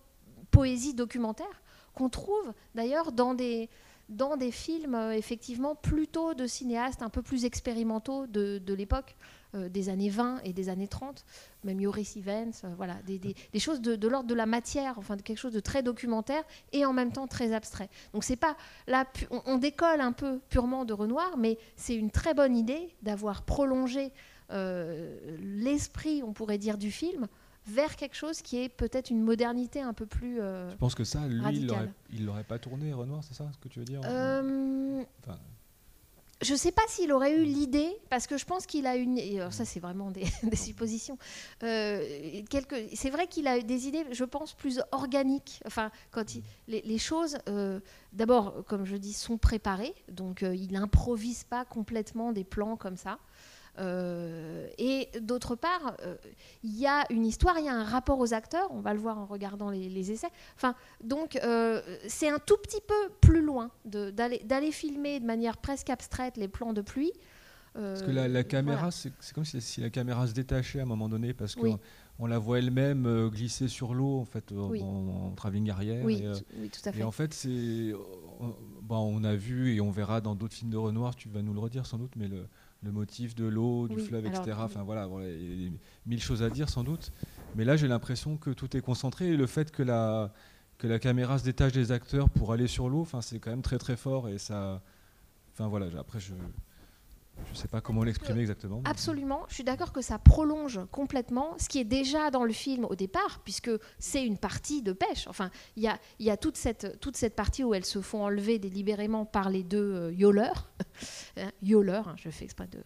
poésie 0.51 0.93
documentaire 0.93 1.61
qu'on 1.93 2.09
trouve 2.09 2.53
d'ailleurs 2.75 3.11
dans 3.11 3.33
des 3.33 3.69
dans 4.07 4.37
des 4.37 4.51
films 4.51 4.95
euh, 4.95 5.11
effectivement 5.11 5.75
plutôt 5.75 6.33
de 6.33 6.47
cinéastes 6.47 7.03
un 7.03 7.09
peu 7.09 7.21
plus 7.21 7.45
expérimentaux 7.45 8.25
de, 8.25 8.57
de 8.57 8.73
l'époque. 8.73 9.15
Euh, 9.55 9.67
des 9.67 9.89
années 9.89 10.11
20 10.11 10.41
et 10.43 10.53
des 10.53 10.69
années 10.69 10.87
30, 10.87 11.25
même 11.63 11.81
Yoris 11.81 12.15
Evans, 12.17 12.51
euh, 12.63 12.73
voilà, 12.77 12.97
des, 13.07 13.59
choses 13.59 13.81
de, 13.81 14.07
l'ordre 14.07 14.29
de 14.29 14.35
la 14.35 14.45
matière, 14.45 14.99
enfin 14.99 15.15
de 15.15 15.23
quelque 15.23 15.39
chose 15.39 15.53
de 15.53 15.59
très 15.59 15.81
documentaire 15.81 16.43
et 16.71 16.85
en 16.85 16.93
même 16.93 17.11
temps 17.11 17.25
très 17.25 17.51
abstrait. 17.51 17.89
Donc 18.13 18.23
c'est 18.23 18.35
pas 18.35 18.55
là, 18.85 19.07
on, 19.47 19.57
décolle 19.57 20.01
un 20.01 20.11
peu 20.11 20.39
purement 20.49 20.85
de 20.85 20.93
Renoir, 20.93 21.35
mais 21.35 21.57
c'est 21.75 21.95
une 21.95 22.11
très 22.11 22.35
bonne 22.35 22.55
idée 22.55 22.93
d'avoir 23.01 23.41
prolongé 23.41 24.11
euh, 24.51 25.17
l'esprit, 25.41 26.21
on 26.21 26.31
pourrait 26.31 26.59
dire, 26.59 26.77
du 26.77 26.91
film 26.91 27.27
vers 27.65 27.95
quelque 27.95 28.15
chose 28.15 28.43
qui 28.43 28.57
est 28.57 28.69
peut-être 28.69 29.09
une 29.09 29.23
modernité 29.23 29.81
un 29.81 29.93
peu 29.93 30.05
plus. 30.05 30.35
Je 30.35 30.75
pense 30.75 30.93
que 30.93 31.03
ça, 31.03 31.27
lui, 31.27 31.67
il 32.11 32.25
l'aurait 32.25 32.43
pas 32.43 32.59
tourné, 32.59 32.93
Renoir, 32.93 33.23
c'est 33.23 33.33
ça 33.33 33.49
ce 33.51 33.57
que 33.57 33.67
tu 33.67 33.79
veux 33.79 33.85
dire 33.85 34.01
je 36.41 36.53
ne 36.53 36.57
sais 36.57 36.71
pas 36.71 36.81
s'il 36.87 37.11
aurait 37.11 37.35
eu 37.35 37.43
l'idée, 37.43 37.89
parce 38.09 38.25
que 38.25 38.37
je 38.37 38.45
pense 38.45 38.65
qu'il 38.65 38.87
a 38.87 38.95
une. 38.95 39.19
Alors 39.19 39.51
ça, 39.51 39.65
c'est 39.65 39.79
vraiment 39.79 40.09
des, 40.11 40.25
suppositions. 40.55 41.17
Euh, 41.63 42.41
c'est 42.93 43.09
vrai 43.09 43.27
qu'il 43.27 43.47
a 43.47 43.59
des 43.59 43.87
idées, 43.87 44.05
je 44.11 44.23
pense, 44.23 44.53
plus 44.53 44.81
organiques. 44.91 45.61
Enfin, 45.65 45.91
quand 46.11 46.25
les, 46.67 46.97
choses, 46.97 47.37
euh, 47.49 47.79
d'abord, 48.13 48.63
comme 48.67 48.85
je 48.85 48.95
dis, 48.95 49.13
sont 49.13 49.37
préparées. 49.37 49.93
Donc, 50.09 50.43
euh, 50.43 50.55
il 50.55 50.71
n'improvise 50.71 51.43
pas 51.43 51.65
complètement 51.65 52.31
des 52.31 52.45
plans 52.45 52.77
comme 52.77 52.97
ça. 52.97 53.19
Euh, 53.77 54.67
et 54.77 55.09
d'autre 55.21 55.55
part, 55.55 55.95
euh, 56.03 56.15
il 56.63 56.77
y 56.77 56.87
a 56.87 57.05
une 57.11 57.25
histoire, 57.25 57.57
il 57.59 57.65
y 57.65 57.69
a 57.69 57.73
un 57.73 57.83
rapport 57.83 58.19
aux 58.19 58.33
acteurs, 58.33 58.67
on 58.71 58.81
va 58.81 58.93
le 58.93 58.99
voir 58.99 59.17
en 59.17 59.25
regardant 59.25 59.69
les, 59.69 60.11
essais. 60.11 60.29
Enfin, 60.55 60.75
donc, 61.03 61.37
euh, 61.43 61.81
c'est 62.07 62.29
un 62.29 62.39
tout 62.39 62.57
petit 62.57 62.81
peu 62.85 63.09
plus 63.21 63.41
loin 63.41 63.71
d'aller 63.85 64.71
filmer 64.71 65.19
de 65.19 65.25
manière 65.25 65.57
presque 65.57 65.89
abstraite 65.89 66.37
les 66.37 66.47
plans 66.47 66.73
de 66.73 66.81
pluie. 66.81 67.13
parce 67.73 68.01
que 68.01 68.11
la, 68.11 68.43
caméra, 68.43 68.91
c'est 68.91 69.11
comme 69.33 69.45
si, 69.45 69.81
la 69.81 69.89
caméra 69.89 70.27
se 70.27 70.33
détachait 70.33 70.79
à 70.79 70.83
un 70.83 70.87
moment 70.87 71.09
donné, 71.09 71.33
parce 71.33 71.55
qu'on 71.55 71.79
on 72.21 72.27
la 72.27 72.37
voit 72.37 72.59
elle-même 72.59 73.29
glisser 73.29 73.69
sur 73.69 73.93
l'eau 73.93 74.19
en 74.19 74.25
fait 74.25 74.51
en, 74.51 75.31
travelling 75.37 75.69
arrière. 75.69 76.03
Oui, 76.03 76.21
et, 76.61 76.67
tout 76.67 76.81
à 76.83 76.91
fait. 76.91 76.99
Et 76.99 77.03
en 77.03 77.11
fait, 77.11 77.33
c'est 77.33 77.93
bon, 78.81 78.97
on 78.97 79.23
a 79.23 79.35
vu 79.35 79.73
et 79.73 79.79
on 79.79 79.91
verra 79.91 80.19
dans 80.19 80.35
d'autres 80.35 80.55
films 80.55 80.71
de 80.71 80.77
Renoir, 80.77 81.15
tu 81.15 81.29
vas 81.29 81.41
nous 81.41 81.53
le 81.53 81.59
redire 81.59 81.85
sans 81.85 81.97
doute, 81.97 82.11
mais 82.17 82.27
le, 82.27 82.45
le 82.81 82.91
motif 82.91 83.35
de 83.35 83.45
l'eau, 83.45 83.87
du 83.87 83.99
fleuve, 83.99 84.25
etc. 84.25 84.57
Enfin 84.57 84.83
voilà, 84.83 85.07
il 85.21 85.63
y 85.63 85.67
a 85.67 85.71
mille 86.05 86.21
choses 86.21 86.41
à 86.43 86.49
dire 86.49 86.69
sans 86.69 86.83
doute. 86.83 87.11
Mais 87.55 87.65
là, 87.65 87.75
j'ai 87.75 87.87
l'impression 87.87 88.37
que 88.37 88.51
tout 88.51 88.75
est 88.77 88.81
concentré 88.81 89.29
et 89.29 89.37
le 89.37 89.47
fait 89.47 89.71
que 89.71 89.83
la, 89.83 90.31
que 90.77 90.87
la 90.87 90.99
caméra 90.99 91.37
se 91.37 91.43
détache 91.43 91.73
des 91.73 91.91
acteurs 91.91 92.29
pour 92.29 92.53
aller 92.53 92.67
sur 92.67 92.89
l'eau, 92.89 93.01
enfin, 93.01 93.21
c'est 93.21 93.39
quand 93.39 93.49
même 93.49 93.61
très 93.61 93.77
très 93.77 93.97
fort 93.97 94.29
et 94.29 94.37
ça. 94.37 94.81
Enfin 95.53 95.67
voilà, 95.67 95.87
après 95.99 96.19
je. 96.19 96.33
Je 97.45 97.51
ne 97.51 97.57
sais 97.57 97.67
pas 97.67 97.81
comment 97.81 98.03
l'exprimer 98.03 98.41
exactement. 98.41 98.81
Absolument, 98.85 99.43
je 99.47 99.55
suis 99.55 99.63
d'accord 99.63 99.91
que 99.91 100.01
ça 100.01 100.19
prolonge 100.19 100.79
complètement 100.91 101.55
ce 101.57 101.67
qui 101.67 101.79
est 101.79 101.85
déjà 101.85 102.29
dans 102.29 102.43
le 102.43 102.53
film 102.53 102.85
au 102.85 102.95
départ, 102.95 103.41
puisque 103.43 103.71
c'est 103.97 104.23
une 104.23 104.37
partie 104.37 104.81
de 104.81 104.93
pêche. 104.93 105.27
Enfin, 105.27 105.49
il 105.75 105.83
y 106.19 106.29
a, 106.29 106.37
toute, 106.37 106.57
cette, 106.57 107.35
partie 107.35 107.63
où 107.63 107.73
elles 107.73 107.85
se 107.85 108.01
font 108.01 108.23
enlever 108.23 108.59
délibérément 108.59 109.25
par 109.25 109.49
les 109.49 109.63
deux 109.63 109.93
euh, 109.93 110.13
yoleurs. 110.13 110.69
Hein, 111.37 111.51
hein, 112.05 112.15
je 112.17 112.29
fais 112.29 112.45
exprès 112.45 112.67
de. 112.67 112.79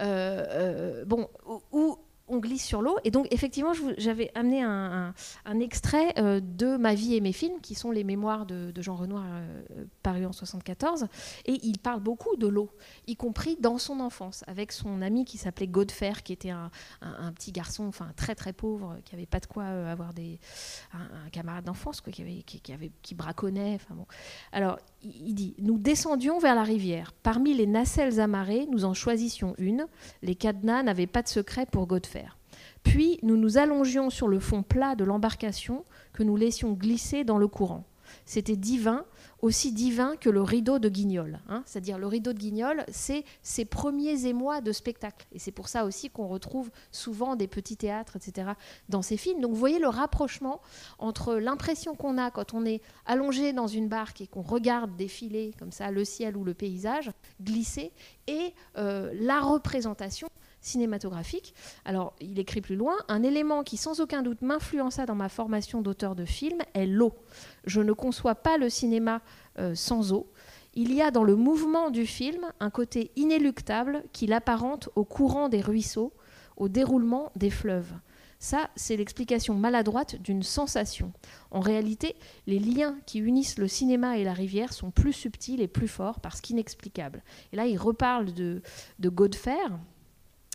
Euh, 0.00 0.44
euh, 0.50 1.04
bon, 1.04 1.28
où, 1.72 1.98
on 2.28 2.38
glisse 2.38 2.64
sur 2.64 2.82
l'eau. 2.82 2.98
Et 3.04 3.10
donc, 3.10 3.26
effectivement, 3.30 3.72
j'avais 3.98 4.30
amené 4.34 4.62
un, 4.62 5.14
extrait 5.60 6.12
euh, 6.18 6.40
de 6.40 6.76
Ma 6.76 6.94
vie 6.94 7.14
et 7.14 7.20
mes 7.20 7.32
films, 7.32 7.60
qui 7.60 7.74
sont 7.74 7.90
les 7.90 8.04
mémoires 8.04 8.46
de, 8.46 8.72
Jean 8.80 8.96
Renoir 8.96 9.24
euh, 9.26 9.84
parus 10.02 10.26
en 10.26 10.32
74. 10.32 11.06
Et 11.46 11.58
il 11.62 11.78
parle 11.78 12.00
beaucoup 12.00 12.36
de 12.36 12.46
l'eau, 12.46 12.70
y 13.06 13.16
compris 13.16 13.56
dans 13.60 13.78
son 13.78 14.00
enfance, 14.00 14.44
avec 14.46 14.72
son 14.72 15.02
ami 15.02 15.24
qui 15.24 15.38
s'appelait 15.38 15.66
Godfer, 15.66 16.22
qui 16.24 16.32
était 16.32 16.50
un, 16.50 16.70
petit 17.34 17.52
garçon, 17.52 17.84
enfin 17.84 18.12
très 18.16 18.34
très 18.34 18.52
pauvre, 18.52 18.96
qui 19.04 19.14
avait 19.14 19.26
pas 19.26 19.40
de 19.40 19.46
quoi 19.46 19.64
euh, 19.64 19.92
avoir 19.92 20.12
des, 20.14 20.38
un, 20.92 21.30
camarade 21.30 21.64
d'enfance, 21.64 22.00
qui, 22.00 22.22
avait, 22.22 22.42
qui, 22.42 22.72
avait, 22.72 22.90
qui 23.02 23.14
braconnait. 23.14 23.78
Bon. 23.90 24.06
Alors, 24.52 24.78
il 25.02 25.34
dit 25.34 25.54
Nous 25.58 25.78
descendions 25.78 26.38
vers 26.38 26.54
la 26.54 26.62
rivière. 26.62 27.12
Parmi 27.22 27.54
les 27.54 27.66
nacelles 27.66 28.20
amarrées, 28.20 28.66
nous 28.70 28.84
en 28.84 28.94
choisissions 28.94 29.54
une. 29.58 29.86
Les 30.22 30.34
cadenas 30.34 30.82
n'avaient 30.82 31.06
pas 31.06 31.22
de 31.22 31.28
secret 31.28 31.66
pour 31.66 31.86
Godfer. 31.86 32.15
Puis 32.86 33.18
nous 33.24 33.36
nous 33.36 33.58
allongions 33.58 34.10
sur 34.10 34.28
le 34.28 34.38
fond 34.38 34.62
plat 34.62 34.94
de 34.94 35.02
l'embarcation 35.02 35.84
que 36.12 36.22
nous 36.22 36.36
laissions 36.36 36.72
glisser 36.72 37.24
dans 37.24 37.36
le 37.36 37.48
courant. 37.48 37.84
C'était 38.24 38.54
divin, 38.54 39.04
aussi 39.42 39.72
divin 39.72 40.14
que 40.14 40.30
le 40.30 40.40
rideau 40.40 40.78
de 40.78 40.88
Guignol. 40.88 41.40
Hein. 41.48 41.64
C'est-à-dire 41.66 41.98
le 41.98 42.06
rideau 42.06 42.32
de 42.32 42.38
Guignol, 42.38 42.84
c'est 42.88 43.24
ses 43.42 43.64
premiers 43.64 44.26
émois 44.26 44.60
de 44.60 44.70
spectacle. 44.70 45.26
Et 45.32 45.40
c'est 45.40 45.50
pour 45.50 45.66
ça 45.66 45.84
aussi 45.84 46.10
qu'on 46.10 46.28
retrouve 46.28 46.70
souvent 46.92 47.34
des 47.34 47.48
petits 47.48 47.76
théâtres, 47.76 48.14
etc., 48.14 48.52
dans 48.88 49.02
ces 49.02 49.16
films. 49.16 49.40
Donc 49.40 49.50
vous 49.50 49.58
voyez 49.58 49.80
le 49.80 49.88
rapprochement 49.88 50.60
entre 51.00 51.34
l'impression 51.34 51.96
qu'on 51.96 52.18
a 52.18 52.30
quand 52.30 52.54
on 52.54 52.64
est 52.64 52.80
allongé 53.04 53.52
dans 53.52 53.66
une 53.66 53.88
barque 53.88 54.20
et 54.20 54.28
qu'on 54.28 54.42
regarde 54.42 54.96
défiler 54.96 55.52
comme 55.58 55.72
ça 55.72 55.90
le 55.90 56.04
ciel 56.04 56.36
ou 56.36 56.44
le 56.44 56.54
paysage 56.54 57.10
glisser, 57.42 57.90
et 58.28 58.54
euh, 58.76 59.12
la 59.18 59.40
représentation 59.40 60.28
cinématographique. 60.66 61.54
Alors, 61.84 62.14
il 62.20 62.38
écrit 62.38 62.60
plus 62.60 62.76
loin, 62.76 62.94
un 63.08 63.22
élément 63.22 63.62
qui 63.62 63.76
sans 63.76 64.00
aucun 64.00 64.22
doute 64.22 64.42
m'influença 64.42 65.06
dans 65.06 65.14
ma 65.14 65.28
formation 65.28 65.82
d'auteur 65.82 66.14
de 66.14 66.24
film 66.24 66.58
est 66.74 66.86
l'eau. 66.86 67.14
Je 67.64 67.80
ne 67.80 67.92
conçois 67.92 68.34
pas 68.34 68.58
le 68.58 68.68
cinéma 68.68 69.22
euh, 69.58 69.74
sans 69.74 70.12
eau. 70.12 70.30
Il 70.74 70.92
y 70.92 71.00
a 71.00 71.10
dans 71.10 71.24
le 71.24 71.36
mouvement 71.36 71.90
du 71.90 72.04
film 72.06 72.44
un 72.60 72.70
côté 72.70 73.10
inéluctable 73.16 74.04
qui 74.12 74.26
l'apparente 74.26 74.90
au 74.94 75.04
courant 75.04 75.48
des 75.48 75.62
ruisseaux, 75.62 76.12
au 76.56 76.68
déroulement 76.68 77.32
des 77.34 77.50
fleuves. 77.50 77.92
Ça, 78.38 78.68
c'est 78.76 78.96
l'explication 78.96 79.54
maladroite 79.54 80.20
d'une 80.20 80.42
sensation. 80.42 81.12
En 81.50 81.60
réalité, 81.60 82.16
les 82.46 82.58
liens 82.58 82.98
qui 83.06 83.18
unissent 83.18 83.58
le 83.58 83.68
cinéma 83.68 84.18
et 84.18 84.24
la 84.24 84.34
rivière 84.34 84.72
sont 84.74 84.90
plus 84.90 85.14
subtils 85.14 85.62
et 85.62 85.68
plus 85.68 85.88
forts 85.88 86.20
parce 86.20 86.42
qu'inexplicables. 86.42 87.22
Et 87.52 87.56
là, 87.56 87.66
il 87.66 87.78
reparle 87.78 88.34
de, 88.34 88.60
de 88.98 89.08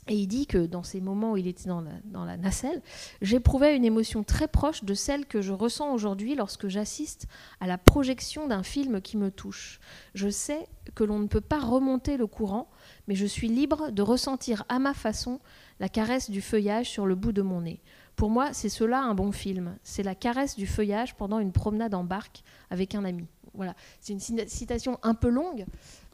et 0.07 0.15
il 0.15 0.27
dit 0.27 0.47
que 0.47 0.65
dans 0.65 0.81
ces 0.81 0.99
moments 0.99 1.33
où 1.33 1.37
il 1.37 1.47
était 1.47 1.69
dans 1.69 2.25
la, 2.25 2.37
nacelle, 2.37 2.81
j'éprouvais 3.21 3.75
une 3.75 3.85
émotion 3.85 4.23
très 4.23 4.47
proche 4.47 4.83
de 4.83 4.95
celle 4.95 5.27
que 5.27 5.41
je 5.41 5.53
ressens 5.53 5.93
aujourd'hui 5.93 6.33
lorsque 6.33 6.67
j'assiste 6.69 7.27
à 7.59 7.67
la 7.67 7.77
projection 7.77 8.47
d'un 8.47 8.63
film 8.63 8.99
qui 9.01 9.15
me 9.15 9.29
touche. 9.29 9.79
Je 10.15 10.27
sais 10.27 10.67
que 10.95 11.03
l'on 11.03 11.19
ne 11.19 11.27
peut 11.27 11.39
pas 11.39 11.59
remonter 11.59 12.17
le 12.17 12.25
courant, 12.25 12.71
mais 13.07 13.13
je 13.13 13.27
suis 13.27 13.47
libre 13.47 13.91
de 13.91 14.01
ressentir 14.01 14.63
à 14.69 14.79
ma 14.79 14.95
façon 14.95 15.39
la 15.79 15.87
caresse 15.87 16.31
du 16.31 16.41
feuillage 16.41 16.89
sur 16.89 17.05
le 17.05 17.13
bout 17.13 17.31
de 17.31 17.43
mon 17.43 17.61
nez. 17.61 17.79
Pour 18.15 18.31
moi, 18.31 18.53
c'est 18.53 18.69
cela 18.69 19.01
un 19.01 19.13
bon 19.13 19.31
film. 19.31 19.77
C'est 19.83 20.03
la 20.03 20.15
caresse 20.15 20.55
du 20.55 20.65
feuillage 20.65 21.15
pendant 21.15 21.37
une 21.37 21.51
promenade 21.51 21.93
en 21.93 22.03
barque 22.03 22.41
avec 22.71 22.95
un 22.95 23.05
ami. 23.05 23.27
Voilà, 23.53 23.75
c'est 23.99 24.13
une 24.13 24.19
citation 24.19 24.97
un 25.03 25.13
peu 25.13 25.29
longue, 25.29 25.65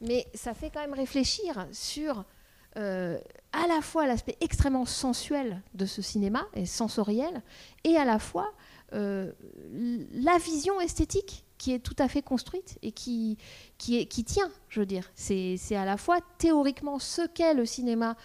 mais 0.01 0.27
ça 0.33 0.53
fait 0.53 0.71
quand 0.71 0.81
même 0.81 0.93
réfléchir 0.93 1.67
sur 1.71 2.25
euh, 2.77 3.17
à 3.57 3.67
la 3.67 3.81
fois 3.81 4.05
l'aspect 4.05 4.37
extrêmement 4.39 4.85
sensuel 4.85 5.61
de 5.73 5.85
ce 5.85 6.01
cinéma 6.01 6.45
et 6.53 6.65
sensoriel, 6.65 7.41
et 7.83 7.97
à 7.97 8.05
la 8.05 8.19
fois 8.19 8.53
euh, 8.93 9.31
la 10.13 10.37
vision 10.37 10.79
esthétique 10.79 11.43
qui 11.57 11.73
est 11.73 11.79
tout 11.79 11.95
à 11.97 12.07
fait 12.07 12.21
construite 12.21 12.77
et 12.83 12.91
qui, 12.91 13.37
qui, 13.79 14.07
tient, 14.23 14.51
je 14.69 14.79
veux 14.79 14.85
dire. 14.85 15.09
C'est 15.15 15.57
à 15.75 15.85
la 15.85 15.97
fois 15.97 16.19
théoriquement 16.37 16.99
ce 16.99 17.25
qu'est 17.25 17.55
le 17.55 17.65
cinéma, 17.65 18.15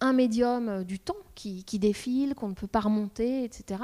un 0.00 0.12
médium 0.12 0.68
euh, 0.68 0.84
du 0.84 0.98
temps 0.98 1.16
qui, 1.34 1.64
qui 1.64 1.78
défile, 1.78 2.34
qu'on 2.34 2.48
ne 2.48 2.54
peut 2.54 2.66
pas 2.66 2.80
remonter, 2.80 3.44
etc. 3.44 3.80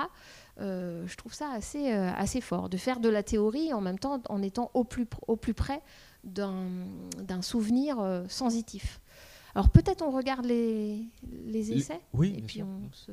je 0.58 1.16
trouve 1.16 1.32
ça 1.32 1.50
assez, 1.52 1.90
assez 1.90 2.42
fort, 2.42 2.68
de 2.68 2.76
faire 2.76 3.00
de 3.00 3.08
la 3.08 3.22
théorie 3.22 3.72
en 3.72 3.80
même 3.80 3.98
temps 3.98 4.20
en 4.28 4.42
étant 4.42 4.70
au 4.74 4.84
plus, 4.84 5.06
au 5.26 5.36
plus 5.36 5.54
près 5.54 5.80
d'un 6.24 7.40
souvenir 7.40 7.96
sensitif. 8.28 9.00
Alors 9.54 9.70
peut-être 9.70 10.02
on 10.02 10.10
regarde 10.10 10.46
les, 10.46 11.08
essais 11.72 12.00
oui, 12.12 12.34
et 12.36 12.42
puis 12.42 12.62
on 12.62 12.90
se 12.92 13.12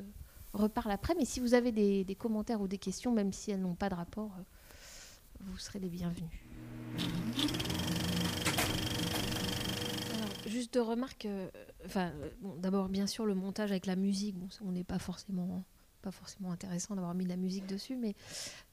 reparle 0.53 0.91
après. 0.91 1.15
Mais 1.15 1.25
si 1.25 1.39
vous 1.39 1.53
avez 1.53 1.71
des, 1.71 2.15
commentaires 2.15 2.61
ou 2.61 2.67
des 2.67 2.77
questions, 2.77 3.11
même 3.11 3.33
si 3.33 3.51
elles 3.51 3.61
n'ont 3.61 3.75
pas 3.75 3.89
de 3.89 3.95
rapport, 3.95 4.31
euh, 4.37 4.43
vous 5.41 5.57
serez 5.57 5.79
les 5.79 5.89
bienvenus. 5.89 6.29
juste 10.45 10.73
de 10.75 10.79
remarques. 10.79 11.25
Euh, 11.25 11.49
enfin, 11.85 12.11
d'abord 12.59 12.89
bien 12.89 13.07
sûr 13.07 13.25
le 13.25 13.35
montage 13.35 13.71
avec 13.71 13.85
la 13.85 13.95
musique. 13.95 14.35
on 14.65 14.71
n'est 14.71 14.83
pas 14.83 14.99
forcément 14.99 15.63
pas 16.01 16.11
forcément 16.11 16.51
intéressant 16.51 16.95
d'avoir 16.95 17.13
mis 17.13 17.23
de 17.23 17.29
la 17.29 17.35
musique 17.37 17.65
dessus, 17.65 17.95
mais 17.95 18.15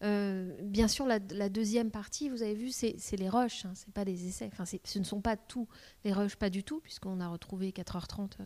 euh, 0.02 0.56
bien 0.62 0.88
sûr, 0.88 1.06
la, 1.06 1.18
deuxième 1.48 1.90
partie, 1.90 2.28
vous 2.28 2.42
avez 2.42 2.54
vu, 2.54 2.70
c'est 2.70 3.16
les 3.16 3.28
rushs, 3.28 3.64
hein, 3.64 3.72
c'est 3.74 3.92
pas 3.92 4.04
des 4.04 4.26
essais. 4.26 4.48
Enfin, 4.52 4.64
ce 4.64 4.98
ne 4.98 5.04
sont 5.04 5.20
pas 5.20 5.36
tous 5.36 5.66
les 6.04 6.12
rushs, 6.12 6.36
pas 6.36 6.50
du 6.50 6.64
tout, 6.64 6.80
puisqu'on 6.80 7.20
a 7.20 7.28
retrouvé 7.28 7.70
4h30 7.70 8.38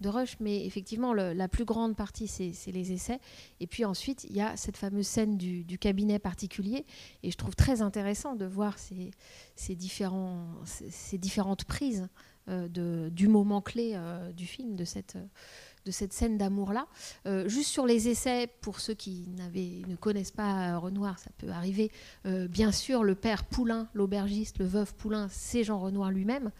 de 0.00 0.08
rush, 0.08 0.36
mais 0.40 0.64
effectivement, 0.64 1.12
la 1.14 1.48
plus 1.48 1.64
grande 1.64 1.96
partie, 1.96 2.28
c'est 2.28 2.72
les 2.72 2.92
essais. 2.92 3.20
Et 3.60 3.66
puis 3.66 3.84
ensuite, 3.84 4.24
il 4.24 4.36
y 4.36 4.40
a 4.40 4.56
cette 4.56 4.76
fameuse 4.76 5.06
scène 5.06 5.36
du, 5.36 5.78
cabinet 5.78 6.18
particulier, 6.18 6.86
et 7.22 7.30
je 7.30 7.36
trouve 7.36 7.56
très 7.56 7.82
intéressant 7.82 8.34
de 8.34 8.46
voir 8.46 8.78
ces, 8.78 9.10
différentes 9.76 11.64
prises 11.64 12.08
euh, 12.48 13.08
du 13.10 13.28
moment 13.28 13.60
clé 13.60 13.92
euh, 13.94 14.32
du 14.32 14.46
film, 14.46 14.76
de 14.76 14.84
cette 14.84 15.16
de 15.84 15.90
cette 15.90 16.12
scène 16.12 16.38
d'amour-là. 16.38 16.86
Euh, 17.26 17.48
juste 17.48 17.70
sur 17.70 17.86
les 17.86 18.08
essais, 18.08 18.48
pour 18.60 18.80
ceux 18.80 18.94
qui 18.94 19.28
ne 19.28 19.96
connaissent 19.96 20.30
pas 20.30 20.76
Renoir, 20.78 21.18
ça 21.18 21.30
peut 21.38 21.50
arriver. 21.50 21.90
Euh, 22.26 22.48
bien 22.48 22.72
sûr, 22.72 23.02
le 23.02 23.14
père 23.14 23.44
Poulain, 23.44 23.88
l'aubergiste, 23.94 24.58
le 24.58 24.66
veuf 24.66 24.92
Poulain, 24.92 25.28
c'est 25.30 25.64
Jean 25.64 25.78
Renoir 25.78 26.10
lui-même. 26.10 26.50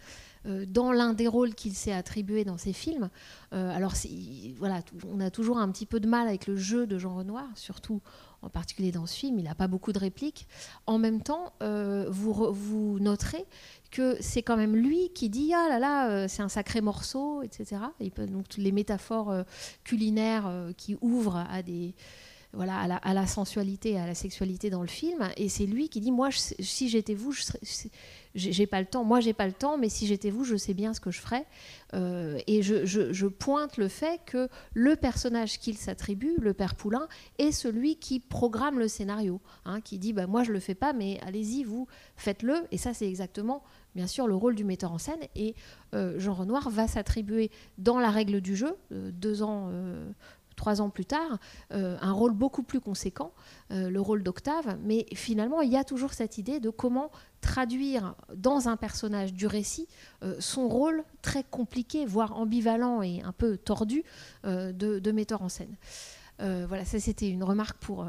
Euh, 0.45 0.66
dans 0.66 0.91
l'un 0.91 1.12
des 1.12 1.29
rôles 1.29 1.55
qu'il 1.55 1.73
s'est 1.73 1.93
attribué 1.93 2.45
dans 2.45 2.59
ses 2.59 2.73
films. 2.73 3.11
alors, 3.53 3.95
voilà, 4.59 4.81
on 5.09 5.20
a 5.20 5.31
toujours 5.31 5.59
un 5.59 5.70
petit 5.70 5.87
peu 5.87 6.01
de 6.01 6.09
mal 6.09 6.27
avec 6.27 6.47
le 6.47 6.57
jeu 6.57 6.87
de 6.87 6.99
Jean 6.99 7.14
Renoir, 7.14 7.47
surtout 7.55 8.01
en 8.41 8.49
particulier 8.49 8.91
dans 8.91 9.07
ce 9.07 9.14
film. 9.14 9.39
Il 9.39 9.45
n'a 9.45 9.55
pas 9.55 9.68
beaucoup 9.68 9.93
de 9.93 9.99
répliques. 10.01 10.49
En 10.87 10.99
même 10.99 11.23
temps, 11.23 11.53
vous, 11.61 12.53
vous 12.53 12.99
noterez 12.99 13.47
que 13.93 14.16
c'est 14.20 14.43
quand 14.43 14.57
même 14.57 14.74
lui 14.74 15.11
qui 15.11 15.28
dit 15.28 15.53
ah 15.55 15.68
là 15.68 15.78
là 15.78 16.11
euh, 16.11 16.26
c'est 16.26 16.43
un 16.43 16.49
sacré 16.49 16.80
morceau 16.80 17.43
etc 17.43 17.82
donc 18.26 18.47
les 18.57 18.72
métaphores 18.72 19.30
euh, 19.30 19.43
culinaires 19.84 20.47
euh, 20.49 20.72
qui 20.72 20.97
ouvrent 21.01 21.47
à 21.49 21.62
des 21.62 21.95
voilà 22.55 22.80
à 22.80 23.14
la, 23.14 23.26
sensualité 23.26 23.99
à 23.99 24.07
la 24.07 24.14
sexualité 24.14 24.68
dans 24.68 24.82
le 24.82 24.88
film 24.88 25.30
et 25.36 25.49
c'est 25.49 25.64
lui 25.64 25.88
qui 25.88 26.01
dit 26.01 26.11
moi 26.11 26.30
si 26.32 26.88
j'étais 26.88 27.14
vous 27.14 27.32
je 27.32 27.45
j'ai 28.34 28.66
pas 28.66 28.80
le 28.80 28.86
temps. 28.86 29.05
Moi, 29.05 29.20
j'ai 29.20 29.32
pas 29.32 29.47
le 29.47 29.53
temps, 29.53 29.76
mais 29.76 29.88
si 29.88 30.07
j'étais 30.07 30.30
vous, 30.30 30.45
je 30.45 30.57
sais 30.57 30.74
bien 30.74 30.95
ce 30.95 31.01
que 31.01 31.11
je 31.11 31.20
ferais. 31.20 31.45
Et 32.47 32.62
je, 32.62 33.26
pointe 33.26 33.76
le 33.76 33.88
fait 33.88 34.20
que 34.24 34.49
le 34.72 34.97
personnage 34.97 35.59
qu'il 35.59 35.76
s'attribue, 35.76 36.36
le 36.38 36.55
père 36.55 36.74
Poulain, 36.74 37.09
est 37.38 37.53
celui 37.53 37.97
qui 37.97 38.20
programme 38.20 38.78
le 38.78 38.88
scénario, 38.88 39.40
hein, 39.64 39.80
qui 39.80 39.99
dit 39.99 40.12
bah, 40.12 40.26
moi 40.26 40.45
je 40.45 40.53
le 40.53 40.61
fais 40.61 40.74
pas, 40.74 40.93
mais 40.93 41.20
allez-y 41.26 41.64
vous 41.64 41.86
faites-le. 42.16 42.57
Et 42.70 42.78
ça, 42.78 42.95
c'est 42.95 43.09
exactement, 43.09 43.62
bien 43.95 44.07
sûr, 44.07 44.26
le 44.26 44.34
rôle 44.34 44.55
du 44.55 44.64
metteur 44.64 44.93
en 44.93 44.99
scène. 44.99 45.20
Et 45.34 45.55
euh, 45.95 46.18
Jean 46.18 46.34
Renoir 46.34 46.70
va 46.70 46.88
s'attribuer 46.88 47.51
dans 47.78 47.99
la 47.99 48.11
règle 48.11 48.40
du 48.40 48.57
jeu, 48.57 48.76
euh, 48.93 49.11
deux 49.12 49.43
ans 49.43 49.70
trois 50.55 50.82
ans 50.82 50.90
plus 50.90 51.07
tard, 51.07 51.38
un 51.70 52.12
rôle 52.12 52.34
beaucoup 52.34 52.62
plus 52.62 52.78
conséquent, 52.78 53.32
le 53.70 53.99
rôle 53.99 54.22
d'Octave. 54.22 54.78
Mais 54.84 55.07
finalement, 55.14 55.62
il 55.62 55.72
y 55.72 55.76
a 55.76 55.82
toujours 55.82 56.12
cette 56.12 56.36
idée 56.36 56.61
de 56.61 56.68
comment 56.68 57.11
traduire 57.40 58.14
dans 58.36 58.68
un 58.68 58.76
personnage 58.76 59.32
du 59.32 59.47
récit 59.47 59.88
son 60.38 60.68
rôle 60.68 61.05
très 61.22 61.43
compliqué, 61.43 62.05
voire 62.05 62.38
ambivalent 62.38 63.03
et 63.03 63.22
un 63.22 63.32
peu 63.32 63.57
tordu 63.57 64.05
de, 64.45 65.11
metteur 65.11 65.40
en 65.43 65.49
scène. 65.49 65.74
voilà, 66.38 66.84
ça 66.84 67.01
c'était 67.01 67.30
une 67.30 67.43
remarque 67.43 67.78
pour, 67.78 68.07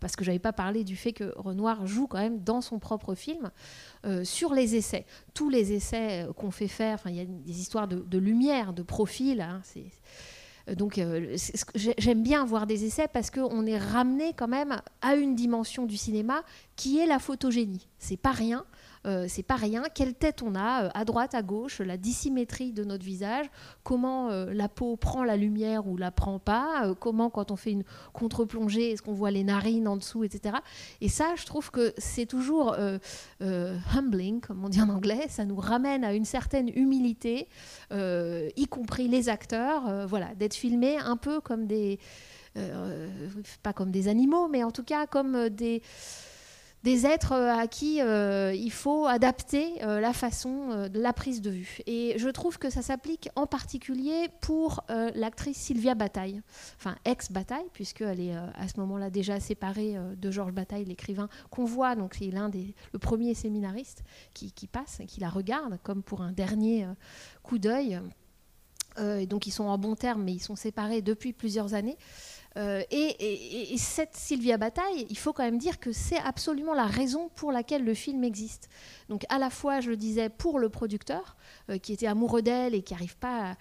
parce 0.00 0.16
que 0.16 0.24
j'avais 0.24 0.38
pas 0.38 0.52
parlé 0.52 0.84
du 0.84 0.96
fait 0.96 1.12
que 1.12 1.32
Renoir 1.36 1.86
joue 1.86 2.06
quand 2.06 2.18
même 2.18 2.40
dans 2.42 2.60
son 2.60 2.78
propre 2.78 3.14
film 3.14 3.50
euh, 4.06 4.24
sur 4.24 4.54
les 4.54 4.76
essais. 4.76 5.06
Tous 5.34 5.50
les 5.50 5.72
essais 5.72 6.24
euh, 6.24 6.32
qu'on 6.32 6.50
fait 6.50 6.68
faire, 6.68 7.00
il 7.06 7.14
y 7.14 7.20
a 7.20 7.24
des 7.24 7.60
histoires 7.60 7.88
de, 7.88 8.18
lumière, 8.18 8.72
de 8.72 8.82
profil. 8.82 9.40
Hein, 9.40 9.62
euh, 10.68 10.74
donc 10.74 11.00
j'aime 11.74 12.22
bien 12.22 12.44
voir 12.44 12.66
des 12.66 12.84
essais 12.84 13.08
parce 13.08 13.30
qu'on 13.30 13.66
est 13.66 13.78
ramené 13.78 14.32
quand 14.34 14.48
même 14.48 14.80
à 15.00 15.14
une 15.14 15.34
dimension 15.34 15.86
du 15.86 15.96
cinéma 15.96 16.42
qui 16.76 16.98
est 16.98 17.06
la 17.06 17.18
photogénie. 17.18 17.88
C'est 17.98 18.16
pas 18.16 18.32
rien. 18.32 18.64
Euh, 19.06 19.26
c'est 19.28 19.42
pas 19.42 19.56
rien. 19.56 19.84
Quelle 19.94 20.14
tête 20.14 20.42
on 20.42 20.54
a 20.54 20.84
euh, 20.84 20.88
à 20.94 21.04
droite, 21.04 21.34
à 21.34 21.42
gauche, 21.42 21.80
la 21.80 21.96
dissymétrie 21.96 22.72
de 22.72 22.84
notre 22.84 23.04
visage, 23.04 23.46
comment 23.82 24.30
euh, 24.30 24.52
la 24.52 24.68
peau 24.68 24.96
prend 24.96 25.24
la 25.24 25.36
lumière 25.36 25.86
ou 25.86 25.96
la 25.96 26.10
prend 26.10 26.38
pas, 26.38 26.94
comment 27.00 27.30
quand 27.30 27.50
on 27.50 27.56
fait 27.56 27.72
une 27.72 27.84
contre-plongée, 28.12 28.92
est-ce 28.92 29.02
qu'on 29.02 29.12
voit 29.12 29.30
les 29.30 29.44
narines 29.44 29.88
en 29.88 29.96
dessous, 29.96 30.24
etc. 30.24 30.56
Et 31.00 31.08
ça, 31.08 31.34
je 31.36 31.46
trouve 31.46 31.70
que 31.70 31.94
c'est 31.98 32.26
toujours 32.26 32.76
humbling, 33.40 34.40
comme 34.40 34.64
on 34.64 34.68
dit 34.68 34.80
en 34.80 34.88
anglais. 34.88 35.26
Ça 35.28 35.44
nous 35.44 35.56
ramène 35.56 36.04
à 36.04 36.14
une 36.14 36.24
certaine 36.24 36.68
humilité, 36.68 37.48
y 37.92 38.66
compris 38.68 39.08
les 39.08 39.28
acteurs, 39.28 40.06
voilà, 40.06 40.34
d'être 40.34 40.54
filmés 40.54 40.98
un 40.98 41.16
peu 41.16 41.40
comme 41.40 41.66
des 41.66 41.98
pas 43.62 43.72
comme 43.72 43.90
des 43.90 44.08
animaux, 44.08 44.48
mais 44.48 44.64
en 44.64 44.70
tout 44.70 44.82
cas 44.82 45.06
comme 45.06 45.48
des, 45.48 45.82
des 46.84 47.06
êtres 47.06 47.32
euh, 47.32 47.52
à 47.52 47.66
qui 47.66 48.00
euh, 48.00 48.54
il 48.54 48.70
faut 48.70 49.06
adapter 49.06 49.82
euh, 49.82 50.00
la 50.00 50.12
façon 50.12 50.88
de 50.88 51.00
la 51.00 51.12
prise 51.12 51.42
de 51.42 51.50
vue. 51.50 51.78
Et 51.86 52.14
je 52.18 52.28
trouve 52.28 52.58
que 52.58 52.70
ça 52.70 52.82
s'applique 52.82 53.28
en 53.36 53.46
particulier 53.46 54.28
pour 54.40 54.84
l'actrice 55.14 55.56
Sylvia 55.56 55.94
Bataille, 55.94 56.40
enfin 56.76 56.96
ex-Bataille, 57.04 57.66
puisqu'elle 57.72 58.20
est 58.20 58.34
à 58.34 58.68
ce 58.68 58.78
moment-là 58.80 59.10
déjà 59.10 59.40
séparée 59.40 59.96
de 60.16 60.30
Georges 60.30 60.52
Bataille, 60.52 60.84
l'écrivain 60.84 61.28
qu'on 61.50 61.64
voit, 61.64 61.94
donc 61.94 62.14
c'est 62.18 62.30
l'un 62.30 62.48
des, 62.48 62.74
le 62.92 62.98
premier 62.98 63.34
séminariste 63.34 64.02
qui, 64.34 64.52
qui, 64.52 64.66
passe, 64.66 65.00
qui 65.06 65.20
la 65.20 65.28
regarde 65.28 65.78
comme 65.82 66.02
pour 66.02 66.22
un 66.22 66.32
dernier 66.32 66.86
coup 67.42 67.58
d'œil. 67.58 68.00
donc 69.26 69.46
ils 69.46 69.52
sont 69.52 69.64
en 69.64 69.78
bon 69.78 69.94
terme, 69.94 70.22
mais 70.22 70.32
ils 70.32 70.42
sont 70.42 70.56
séparés 70.56 71.02
depuis 71.02 71.32
plusieurs 71.32 71.74
années. 71.74 71.96
Euh, 72.56 72.82
et, 72.90 73.76
cette 73.76 74.16
Sylvia 74.16 74.56
Bataille, 74.56 75.06
il 75.08 75.18
faut 75.18 75.32
quand 75.32 75.44
même 75.44 75.58
dire 75.58 75.78
que 75.78 75.92
c'est 75.92 76.18
absolument 76.18 76.74
la 76.74 76.86
raison 76.86 77.30
pour 77.34 77.52
laquelle 77.52 77.84
le 77.84 77.94
film 77.94 78.24
existe. 78.24 78.68
Donc 79.08 79.24
à 79.28 79.38
la 79.38 79.50
fois, 79.50 79.80
je 79.80 79.90
le 79.90 79.96
disais, 79.96 80.28
pour 80.28 80.58
le 80.58 80.68
producteur, 80.68 81.36
euh, 81.70 81.78
qui 81.78 81.92
était 81.92 82.06
amoureux 82.06 82.42
d'elle 82.42 82.74
et 82.74 82.82
qui 82.82 82.94
n'arrive 82.94 83.16
pas, 83.16 83.56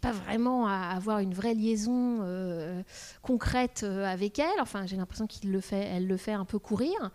pas 0.00 0.12
vraiment 0.12 0.66
à 0.66 0.94
avoir 0.94 1.20
une 1.20 1.34
vraie 1.34 1.54
liaison 1.54 2.18
euh, 2.22 2.82
concrète 3.22 3.84
avec 3.84 4.38
elle. 4.38 4.60
Enfin, 4.60 4.86
j'ai 4.86 4.96
l'impression 4.96 5.26
qu'il 5.26 5.50
le 5.52 5.60
fait, 5.60 6.00
le 6.00 6.16
fait 6.16 6.32
un 6.32 6.44
peu 6.44 6.58
courir. 6.58 7.10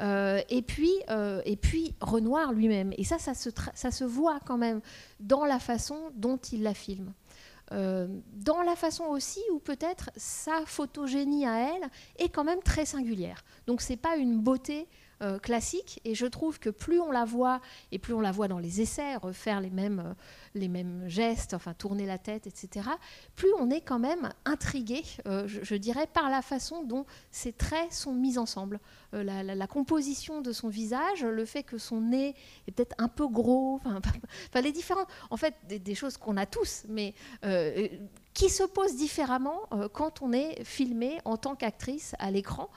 et 0.00 0.62
puis, 0.66 0.92
et 1.44 1.56
puis 1.56 1.94
Renoir 2.00 2.52
lui-même. 2.52 2.92
Et 2.98 3.04
ça, 3.04 3.18
ça 3.18 3.90
se 3.90 4.04
voit 4.04 4.40
quand 4.44 4.58
même 4.58 4.80
dans 5.20 5.44
la 5.44 5.58
façon 5.58 5.96
dont 6.14 6.38
il 6.52 6.62
la 6.62 6.74
filme. 6.74 7.12
Euh, 7.72 8.06
dans 8.34 8.62
la 8.62 8.76
façon 8.76 9.04
aussi 9.04 9.40
où 9.52 9.58
peut-être 9.58 10.10
sa 10.16 10.66
photogénie 10.66 11.46
à 11.46 11.74
elle 11.74 11.88
est 12.18 12.28
quand 12.28 12.44
même 12.44 12.62
très 12.62 12.84
singulière. 12.84 13.44
Donc 13.66 13.80
c'est 13.80 13.96
pas 13.96 14.16
une 14.16 14.38
beauté 14.38 14.86
euh, 15.22 15.38
classique 15.38 16.00
et 16.04 16.14
je 16.14 16.26
trouve 16.26 16.58
que 16.58 16.70
plus 16.70 17.00
on 17.00 17.10
la 17.10 17.24
voit 17.24 17.60
et 17.92 17.98
plus 17.98 18.12
on 18.12 18.20
la 18.20 18.32
voit 18.32 18.48
dans 18.48 18.58
les 18.58 18.80
essais, 18.80 19.16
refaire 19.16 19.60
les 19.60 19.70
mêmes, 19.70 20.00
euh, 20.00 20.14
les 20.54 20.68
mêmes 20.68 21.08
gestes, 21.08 21.54
enfin 21.54 21.74
tourner 21.74 22.06
la 22.06 22.18
tête, 22.18 22.46
etc., 22.46 22.88
plus 23.36 23.52
on 23.58 23.70
est 23.70 23.80
quand 23.80 23.98
même 23.98 24.30
intrigué, 24.44 25.02
je, 25.24 25.74
dirais, 25.74 26.06
par 26.12 26.28
la 26.28 26.42
façon 26.42 26.82
dont 26.82 27.06
ces 27.30 27.52
traits 27.52 27.92
sont 27.92 28.14
mis 28.14 28.36
ensemble. 28.36 28.80
La, 29.12 29.66
composition 29.66 30.40
de 30.40 30.52
son 30.52 30.68
visage, 30.68 31.24
le 31.24 31.44
fait 31.44 31.62
que 31.62 31.78
son 31.78 32.00
nez 32.00 32.34
est 32.66 32.72
peut-être 32.72 32.94
un 32.98 33.08
peu 33.08 33.28
gros, 33.28 33.80
enfin 33.84 34.60
les 34.60 34.72
différents, 34.72 35.06
en 35.30 35.36
fait, 35.36 35.54
des, 35.68 35.78
des 35.78 35.94
choses 35.94 36.16
qu'on 36.16 36.36
a 36.36 36.46
tous, 36.46 36.84
mais 36.88 37.14
qui 38.34 38.48
se 38.48 38.62
posent 38.64 38.96
différemment 38.96 39.60
quand 39.92 40.22
on 40.22 40.32
est 40.32 40.64
filmé 40.64 41.20
en 41.24 41.36
tant 41.36 41.54
qu'actrice 41.54 42.14
à 42.18 42.30
l'écran. 42.30 42.70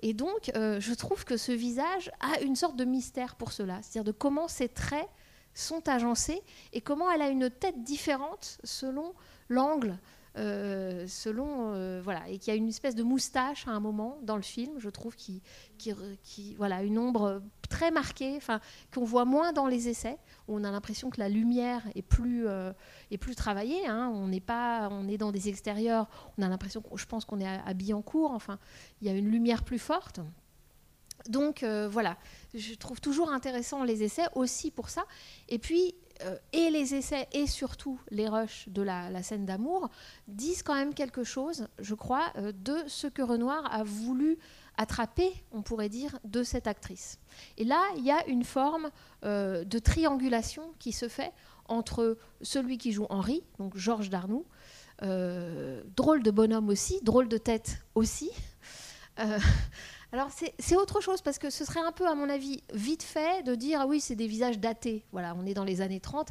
Et 0.00 0.14
donc, 0.14 0.50
euh, 0.54 0.80
je 0.80 0.94
trouve 0.94 1.24
que 1.24 1.36
ce 1.36 1.52
visage 1.52 2.10
a 2.20 2.40
une 2.40 2.56
sorte 2.56 2.76
de 2.76 2.84
mystère 2.84 3.34
pour 3.34 3.52
cela, 3.52 3.80
c'est-à-dire 3.82 4.04
de 4.04 4.16
comment 4.16 4.48
ses 4.48 4.68
traits 4.68 5.08
sont 5.54 5.88
agencés 5.88 6.42
et 6.72 6.80
comment 6.80 7.10
elle 7.10 7.22
a 7.22 7.28
une 7.28 7.50
tête 7.50 7.82
différente 7.82 8.58
selon 8.62 9.14
l'angle, 9.48 9.98
euh, 10.36 11.06
selon 11.08 11.72
euh, 11.72 12.00
voilà, 12.02 12.28
et 12.28 12.38
qu'il 12.38 12.52
y 12.52 12.56
a 12.56 12.58
une 12.58 12.68
espèce 12.68 12.94
de 12.94 13.02
moustache 13.02 13.66
à 13.66 13.70
un 13.70 13.80
moment 13.80 14.18
dans 14.22 14.36
le 14.36 14.42
film, 14.42 14.78
je 14.78 14.88
trouve, 14.88 15.16
qui, 15.16 15.42
qui, 15.78 16.54
voilà, 16.56 16.82
une 16.82 16.98
ombre 16.98 17.42
très 17.68 17.90
marquée, 17.90 18.34
enfin, 18.36 18.60
qu'on 18.94 19.04
voit 19.04 19.24
moins 19.24 19.52
dans 19.52 19.66
les 19.66 19.88
essais, 19.88 20.18
où 20.46 20.56
on 20.56 20.64
a 20.64 20.70
l'impression 20.70 21.10
que 21.10 21.18
la 21.18 21.28
lumière 21.28 21.82
est 21.94 22.02
plus, 22.02 22.46
est 23.10 23.18
plus 23.18 23.34
travaillée. 23.34 23.86
Hein. 23.86 24.10
on 24.14 24.28
n'est 24.28 24.40
pas, 24.40 24.88
on 24.90 25.08
est 25.08 25.18
dans 25.18 25.32
des 25.32 25.48
extérieurs, 25.48 26.08
on 26.36 26.42
a 26.42 26.48
l'impression, 26.48 26.82
je 26.94 27.06
pense 27.06 27.24
qu'on 27.24 27.40
est 27.40 27.46
à, 27.46 27.74
Billancourt, 27.74 28.32
enfin, 28.32 28.58
il 29.00 29.08
y 29.08 29.10
a 29.10 29.14
une 29.14 29.30
lumière 29.30 29.64
plus 29.64 29.78
forte. 29.78 30.20
Donc 31.28 31.64
voilà, 31.64 32.16
je 32.54 32.74
trouve 32.74 33.00
toujours 33.00 33.30
intéressant 33.30 33.82
les 33.84 34.02
essais 34.02 34.26
aussi 34.34 34.70
pour 34.70 34.88
ça. 34.88 35.04
Et 35.48 35.58
puis 35.58 35.94
euh, 36.22 36.36
et 36.52 36.70
les 36.70 36.94
essais 36.94 37.28
et 37.32 37.46
surtout 37.46 38.00
les 38.10 38.28
rushs 38.28 38.68
de 38.68 38.82
la, 38.82 39.22
scène 39.22 39.46
d'amour 39.46 39.88
disent 40.26 40.62
quand 40.62 40.74
même 40.74 40.94
quelque 40.94 41.22
chose, 41.22 41.68
je 41.78 41.94
crois, 41.94 42.32
euh, 42.36 42.52
de 42.52 42.76
ce 42.86 43.06
que 43.06 43.22
Renoir 43.22 43.72
a 43.72 43.84
voulu 43.84 44.38
attraper, 44.76 45.32
on 45.52 45.62
pourrait 45.62 45.88
dire, 45.88 46.18
de 46.24 46.42
cette 46.42 46.66
actrice. 46.66 47.18
Et 47.56 47.64
là, 47.64 47.80
il 47.96 48.04
y 48.04 48.10
a 48.10 48.26
une 48.26 48.44
forme 48.44 48.90
euh, 49.24 49.64
de 49.64 49.78
triangulation 49.78 50.72
qui 50.78 50.92
se 50.92 51.08
fait 51.08 51.32
entre 51.66 52.16
celui 52.42 52.78
qui 52.78 52.92
joue 52.92 53.06
Henri, 53.10 53.44
donc 53.58 53.76
Georges 53.76 54.10
Darnoux, 54.10 54.46
drôle 55.00 56.22
de 56.24 56.30
bonhomme 56.30 56.68
aussi, 56.68 57.00
drôle 57.02 57.28
de 57.28 57.38
tête 57.38 57.84
aussi. 57.94 58.30
Alors 60.12 60.30
c'est 60.30 60.76
autre 60.76 61.02
chose 61.02 61.20
parce 61.20 61.38
que 61.38 61.50
ce 61.50 61.64
serait 61.64 61.80
un 61.80 61.92
peu, 61.92 62.06
à 62.06 62.14
mon 62.14 62.30
avis, 62.30 62.62
vite 62.72 63.02
fait 63.02 63.42
de 63.42 63.54
dire 63.54 63.80
ah 63.82 63.86
oui, 63.86 64.00
c'est 64.00 64.16
des 64.16 64.26
visages 64.26 64.58
datés. 64.58 65.04
Voilà, 65.12 65.34
on 65.38 65.44
est 65.44 65.54
dans 65.54 65.64
les 65.64 65.82
années 65.82 66.00
30. 66.00 66.28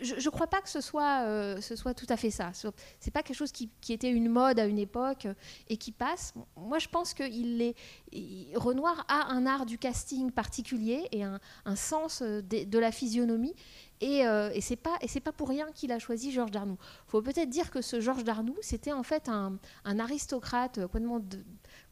Je 0.00 0.14
ne 0.14 0.30
crois 0.30 0.48
pas 0.48 0.60
que 0.60 0.68
ce 0.68 0.80
soit, 0.80 1.22
euh, 1.22 1.60
ce 1.60 1.76
soit 1.76 1.94
tout 1.94 2.06
à 2.08 2.16
fait 2.16 2.30
ça. 2.30 2.52
Ce 2.52 2.66
n'est 2.66 3.12
pas 3.12 3.22
quelque 3.22 3.36
chose 3.36 3.52
qui, 3.52 3.70
était 3.88 4.10
une 4.10 4.28
mode 4.28 4.58
à 4.58 4.66
une 4.66 4.78
époque 4.78 5.26
et 5.68 5.76
qui 5.76 5.92
passe. 5.92 6.34
Moi, 6.56 6.78
je 6.78 6.88
pense 6.88 7.14
que 7.14 7.22
il 7.22 7.62
est, 7.62 8.56
Renoir 8.56 9.04
a 9.08 9.32
un 9.32 9.46
art 9.46 9.64
du 9.64 9.78
casting 9.78 10.30
particulier 10.30 11.06
et 11.12 11.22
un, 11.22 11.38
sens 11.76 12.20
euh, 12.20 12.42
de, 12.42 12.78
la 12.78 12.90
physionomie. 12.90 13.54
Et, 14.00 14.26
euh, 14.26 14.50
et 14.52 14.60
c'est 14.60 14.76
pas 14.76 14.98
pas 15.24 15.32
pour 15.32 15.48
rien 15.48 15.70
qu'il 15.72 15.92
a 15.92 15.98
choisi 15.98 16.32
Georges 16.32 16.50
Darnoux. 16.50 16.78
Il 17.06 17.10
faut 17.10 17.22
peut-être 17.22 17.48
dire 17.48 17.70
que 17.70 17.80
ce 17.80 18.00
Georges 18.00 18.24
Darnoux, 18.24 18.58
c'était 18.60 18.92
en 18.92 19.04
fait 19.04 19.28
un, 19.28 19.58
un 19.84 19.98
aristocrate 19.98 20.80
complètement 20.80 21.20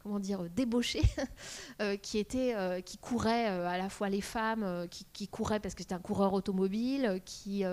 comment 0.01 0.19
dire, 0.19 0.43
débauché, 0.55 1.01
euh, 1.81 1.95
qui, 1.97 2.17
était, 2.17 2.55
euh, 2.55 2.81
qui 2.81 2.97
courait 2.97 3.49
euh, 3.49 3.67
à 3.67 3.77
la 3.77 3.89
fois 3.89 4.09
les 4.09 4.21
femmes, 4.21 4.87
qui, 4.89 5.05
qui 5.13 5.27
couraient 5.27 5.59
parce 5.59 5.75
que 5.75 5.83
c'était 5.83 5.95
un 5.95 5.99
coureur 5.99 6.33
automobile, 6.33 7.21
qui, 7.25 7.63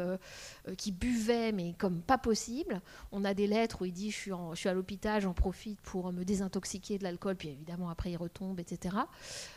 buvait, 0.93 1.53
mais 1.53 1.75
comme 1.79 2.01
pas 2.03 2.19
possible. 2.19 2.81
On 3.13 3.25
a 3.25 3.35
des 3.35 3.47
lettres 3.47 3.83
où 3.83 3.85
il 3.85 3.93
dit 3.93 4.11
Je 4.11 4.17
suis, 4.17 4.33
suis 4.55 4.69
à 4.69 4.75
l'hôpital, 4.75 5.21
j'en 5.21 5.35
profite 5.35 5.81
pour 5.81 6.13
me 6.13 6.25
désintoxiquer 6.25 6.99
de 6.99 7.05
l'alcool, 7.05 7.37
puis 7.37 7.49
évidemment, 7.49 7.89
après, 7.91 8.11
il 8.11 8.17
retombe, 8.17 8.61
etc. 8.61 8.97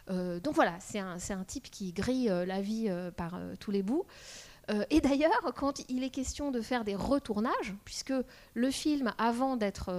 donc 0.07 0.53
voilà, 0.53 0.77
c'est 0.79 0.99
un, 0.99 1.43
type 1.45 1.69
qui 1.71 1.91
grille 1.91 2.27
la 2.27 2.61
vie 2.61 2.89
par 3.17 3.39
tous 3.59 3.71
les 3.71 3.83
bouts. 3.83 4.05
et 4.89 5.01
d'ailleurs, 5.01 5.53
quand 5.55 5.81
il 5.89 6.03
est 6.03 6.09
question 6.09 6.51
de 6.51 6.61
faire 6.61 6.83
des 6.83 6.95
retournages, 6.95 7.75
puisque 7.83 8.13
le 8.53 8.71
film, 8.71 9.11
avant 9.17 9.57
d'être 9.57 9.91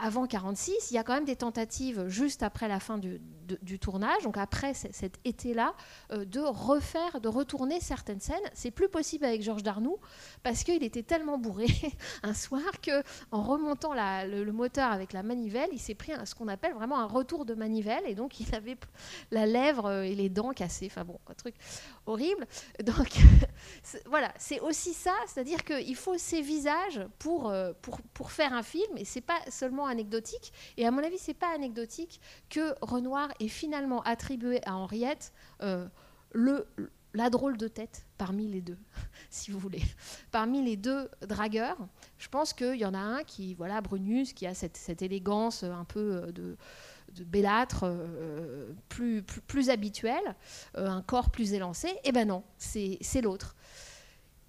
avant 0.00 0.26
46, 0.26 0.90
il 0.90 0.94
y 0.94 0.98
a 0.98 1.04
quand 1.04 1.14
même 1.14 1.24
des 1.24 1.36
tentatives 1.36 2.08
juste 2.08 2.42
après 2.42 2.68
la 2.68 2.80
fin 2.80 2.98
du, 2.98 3.20
tournage, 3.80 4.22
donc 4.22 4.36
après 4.36 4.74
cet 4.74 5.18
été-là, 5.24 5.74
euh, 6.12 6.24
de 6.24 6.40
refaire, 6.40 7.20
de 7.20 7.28
retourner 7.28 7.80
certaines 7.80 8.20
scènes. 8.20 8.36
C'est 8.52 8.70
plus 8.70 8.88
possible 8.88 9.24
avec 9.24 9.42
Georges 9.42 9.62
Darnoux 9.62 9.98
parce 10.42 10.62
qu'il 10.62 10.84
était 10.84 11.02
tellement 11.02 11.38
bourré 11.38 11.66
un 12.22 12.34
soir 12.34 12.62
que 12.80 13.02
en 13.32 13.42
remontant 13.42 13.92
le, 13.94 14.50
moteur 14.52 14.92
avec 14.92 15.12
la 15.12 15.22
manivelle, 15.22 15.68
il 15.72 15.80
s'est 15.80 15.94
pris 15.94 16.12
ce 16.24 16.34
qu'on 16.34 16.48
appelle 16.48 16.74
vraiment 16.74 16.98
un 16.98 17.06
retour 17.06 17.44
de 17.44 17.54
manivelle 17.54 18.02
et 18.06 18.14
donc 18.14 18.40
il 18.40 18.54
avait 18.54 18.76
la 19.30 19.46
lèvre 19.46 19.90
et 20.02 20.14
les 20.14 20.28
dents 20.28 20.52
cassées. 20.52 20.86
Enfin 20.90 21.04
bon, 21.04 21.18
un 21.28 21.34
truc 21.34 21.54
horrible. 22.10 22.46
Donc 22.84 23.16
voilà, 24.06 24.32
c'est 24.38 24.60
aussi 24.60 24.92
ça, 24.92 25.14
c'est-à-dire 25.26 25.64
qu'il 25.64 25.96
faut 25.96 26.18
ces 26.18 26.42
visages 26.42 27.00
pour, 27.18 27.48
euh, 27.48 27.72
pour, 27.82 28.00
pour 28.14 28.32
faire 28.32 28.52
un 28.52 28.62
film 28.62 28.96
et 28.96 29.04
c'est 29.04 29.20
pas 29.20 29.40
seulement 29.48 29.86
anecdotique. 29.86 30.52
Et 30.76 30.86
à 30.86 30.90
mon 30.90 31.02
avis, 31.02 31.18
c'est 31.18 31.34
pas 31.34 31.54
anecdotique 31.54 32.20
que 32.48 32.74
Renoir 32.80 33.30
ait 33.40 33.48
finalement 33.48 34.02
attribué 34.02 34.60
à 34.66 34.76
Henriette 34.76 35.32
euh, 35.62 35.86
le, 36.32 36.66
la 37.14 37.30
drôle 37.30 37.56
de 37.56 37.68
tête 37.68 38.06
parmi 38.18 38.48
les 38.48 38.60
deux, 38.60 38.78
si 39.30 39.50
vous 39.50 39.58
voulez. 39.58 39.82
Parmi 40.30 40.62
les 40.62 40.76
deux 40.76 41.10
dragueurs, 41.26 41.78
je 42.18 42.28
pense 42.28 42.52
qu'il 42.52 42.76
y 42.76 42.84
en 42.84 42.94
a 42.94 42.98
un 42.98 43.24
qui, 43.24 43.54
voilà, 43.54 43.80
Brunus, 43.80 44.32
qui 44.32 44.46
a 44.46 44.54
cette, 44.54 44.76
cette 44.76 45.02
élégance 45.02 45.64
un 45.64 45.84
peu 45.84 46.22
euh, 46.22 46.32
de, 46.32 46.56
de 47.14 47.24
bellâtre 47.24 47.84
euh, 47.84 48.72
plus, 48.88 49.22
plus, 49.22 49.40
plus, 49.40 49.70
habituelle, 49.70 50.36
un 50.74 51.02
corps 51.02 51.30
plus 51.30 51.52
élancé. 51.52 51.88
Eh 52.04 52.12
ben 52.12 52.28
non, 52.28 52.42
c'est 52.58 53.20
l'autre. 53.22 53.56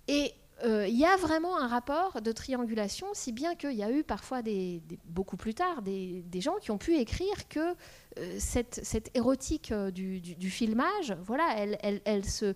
Et 0.07 0.33
euh, 0.63 0.87
il 0.87 0.97
y 0.97 1.05
a 1.05 1.15
vraiment 1.17 1.57
un 1.57 1.67
rapport 1.67 2.21
de 2.21 2.31
triangulation, 2.31 3.07
si 3.13 3.31
bien 3.31 3.55
qu'il 3.55 3.73
y 3.73 3.83
a 3.83 3.91
eu 3.91 4.03
parfois, 4.03 4.41
des, 4.41 4.81
beaucoup 5.05 5.37
plus 5.37 5.53
tard, 5.53 5.81
des, 5.81 6.23
gens 6.35 6.55
qui 6.61 6.71
ont 6.71 6.77
pu 6.77 6.97
écrire 6.97 7.47
que 7.49 7.75
euh, 8.19 8.35
cette, 8.37 9.09
érotique 9.15 9.71
euh, 9.71 9.89
du, 9.91 10.49
filmage, 10.49 11.15
voilà, 11.23 11.55
elle, 11.57 12.01
elle, 12.05 12.25
se, 12.25 12.53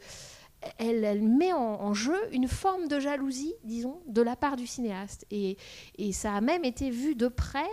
elle, 0.78 1.22
met 1.22 1.54
en, 1.54 1.94
jeu 1.94 2.18
une 2.32 2.48
forme 2.48 2.88
de 2.88 3.00
jalousie, 3.00 3.54
disons, 3.64 4.02
de 4.08 4.22
la 4.22 4.36
part 4.36 4.56
du 4.56 4.68
cinéaste. 4.68 5.26
Et, 5.32 5.58
ça 6.12 6.34
a 6.34 6.42
même 6.42 6.66
été 6.66 6.90
vu 6.90 7.16
de 7.16 7.28
près 7.28 7.68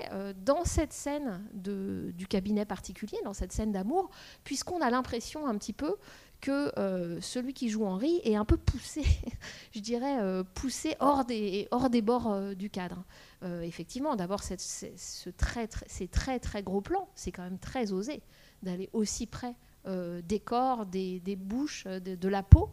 dans 0.44 0.64
cette 0.64 0.92
scène 0.92 1.44
du 1.54 2.26
cabinet 2.26 2.64
particulier, 2.64 3.18
dans 3.24 3.34
cette 3.34 3.52
scène 3.52 3.72
d'amour, 3.72 4.10
puisqu'on 4.44 4.80
a 4.80 4.90
l'impression 4.90 5.46
un 5.46 5.56
petit 5.56 5.72
peu 5.72 5.96
que 6.42 6.78
euh, 6.78 7.20
celui 7.20 7.54
qui 7.54 7.70
joue 7.70 7.86
Henri 7.86 8.20
est 8.24 8.34
un 8.34 8.44
peu 8.44 8.58
poussé, 8.58 9.04
je 9.72 9.80
dirais, 9.80 10.20
euh, 10.20 10.42
poussé 10.42 10.96
hors 11.00 11.24
des, 11.24 11.68
hors 11.70 11.88
des 11.88 12.02
bords 12.02 12.30
euh, 12.30 12.54
du 12.54 12.68
cadre. 12.68 13.04
effectivement, 13.62 14.16
d'abord, 14.16 14.42
ce 14.42 15.30
très, 15.30 15.66
très, 15.68 15.86
ces 15.88 16.08
très 16.08 16.38
très 16.38 16.62
gros 16.62 16.80
plans, 16.80 17.08
c'est 17.14 17.32
quand 17.32 17.44
même 17.44 17.58
très 17.58 17.92
osé 17.92 18.22
d'aller 18.62 18.90
aussi 18.92 19.26
près 19.26 19.54
des 19.84 20.40
corps, 20.40 20.86
des, 20.86 21.20
des 21.20 21.36
bouches, 21.36 21.84
de, 21.84 22.28
la 22.28 22.42
peau. 22.42 22.70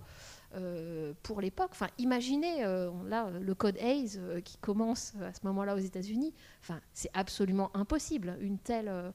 pour 1.24 1.42
l'époque. 1.42 1.70
Enfin, 1.72 1.88
imaginez 1.98 2.62
là 2.62 3.30
le 3.30 3.56
code 3.56 3.78
Hayes 3.78 4.20
qui 4.44 4.58
commence 4.58 5.14
à 5.22 5.34
ce 5.34 5.40
moment-là 5.44 5.76
aux 5.76 5.80
États-Unis. 5.80 6.34
Enfin, 6.62 6.80
c'est 6.94 7.12
absolument 7.14 7.72
impossible 7.76 8.38
une 8.42 8.60
telle 8.60 9.14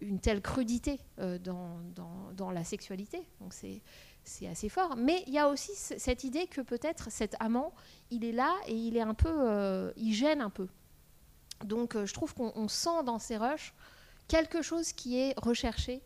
une 0.00 0.20
telle 0.20 0.40
crudité 0.40 1.00
euh, 1.18 1.38
dans, 1.38 1.80
dans, 2.36 2.50
la 2.50 2.64
sexualité. 2.64 3.26
Donc 3.40 3.52
c'est, 3.52 3.82
c'est 4.22 4.46
assez 4.46 4.68
fort. 4.68 4.96
Mais 4.96 5.24
il 5.26 5.32
y 5.32 5.38
a 5.38 5.48
aussi 5.48 5.72
cette 5.74 6.24
idée 6.24 6.46
que 6.46 6.60
peut-être 6.60 7.10
cet 7.10 7.36
amant, 7.40 7.72
il 8.10 8.24
est 8.24 8.32
là 8.32 8.54
et 8.66 8.74
il 8.74 8.96
est 8.96 9.02
un 9.02 9.14
peu, 9.14 9.28
euh, 9.30 9.92
il 9.96 10.12
gêne 10.12 10.40
un 10.40 10.50
peu. 10.50 10.68
Donc 11.64 11.96
euh, 11.96 12.06
je 12.06 12.12
trouve 12.12 12.34
qu'on 12.34 12.68
sent 12.68 13.02
dans 13.04 13.18
ces 13.18 13.36
rushs 13.36 13.74
quelque 14.28 14.62
chose 14.62 14.92
qui 14.92 15.18
est 15.18 15.38
recherché 15.38 16.02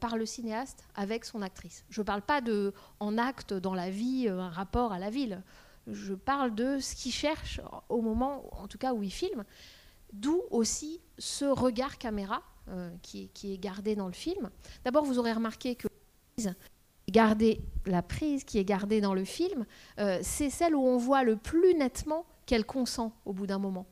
par 0.00 0.16
le 0.16 0.24
cinéaste 0.24 0.84
avec 0.94 1.24
son 1.24 1.42
actrice. 1.42 1.84
Je 1.90 2.00
ne 2.00 2.06
parle 2.06 2.22
pas 2.22 2.40
de 2.40 2.72
en 2.98 3.18
acte 3.18 3.52
dans 3.52 3.74
la 3.74 3.90
vie, 3.90 4.28
un 4.28 4.48
rapport 4.48 4.92
à 4.92 4.98
la 4.98 5.10
ville. 5.10 5.42
Je 5.86 6.14
parle 6.14 6.54
de 6.54 6.78
ce 6.78 6.94
qu'il 6.94 7.12
cherche 7.12 7.60
au 7.88 8.00
moment, 8.00 8.44
en 8.52 8.68
tout 8.68 8.78
cas 8.78 8.94
où 8.94 9.02
il 9.02 9.10
filme. 9.10 9.44
D'où 10.12 10.42
aussi 10.50 11.00
ce 11.18 11.44
regard 11.44 11.98
caméra 11.98 12.42
euh, 12.68 12.90
qui, 13.02 13.30
est 13.44 13.58
gardée 13.58 13.94
dans 13.94 14.08
le 14.08 14.12
film. 14.12 14.50
D'abord, 14.84 15.04
vous 15.04 15.20
aurez 15.20 15.32
remarqué 15.32 15.76
que 15.76 15.86
garder 17.08 17.60
la 17.86 18.02
prise 18.02 18.42
qui 18.42 18.58
est 18.58 18.64
gardée 18.64 19.00
dans 19.00 19.14
le 19.14 19.24
film, 19.24 19.64
euh, 20.00 20.18
c'est 20.22 20.50
celle 20.50 20.74
où 20.74 20.84
on 20.84 20.96
voit 20.96 21.22
le 21.22 21.36
plus 21.36 21.74
nettement 21.74 22.26
qu'elle 22.44 22.66
consent 22.66 23.12
au 23.24 23.32
bout 23.32 23.46
d'un 23.46 23.60
moment. 23.60 23.86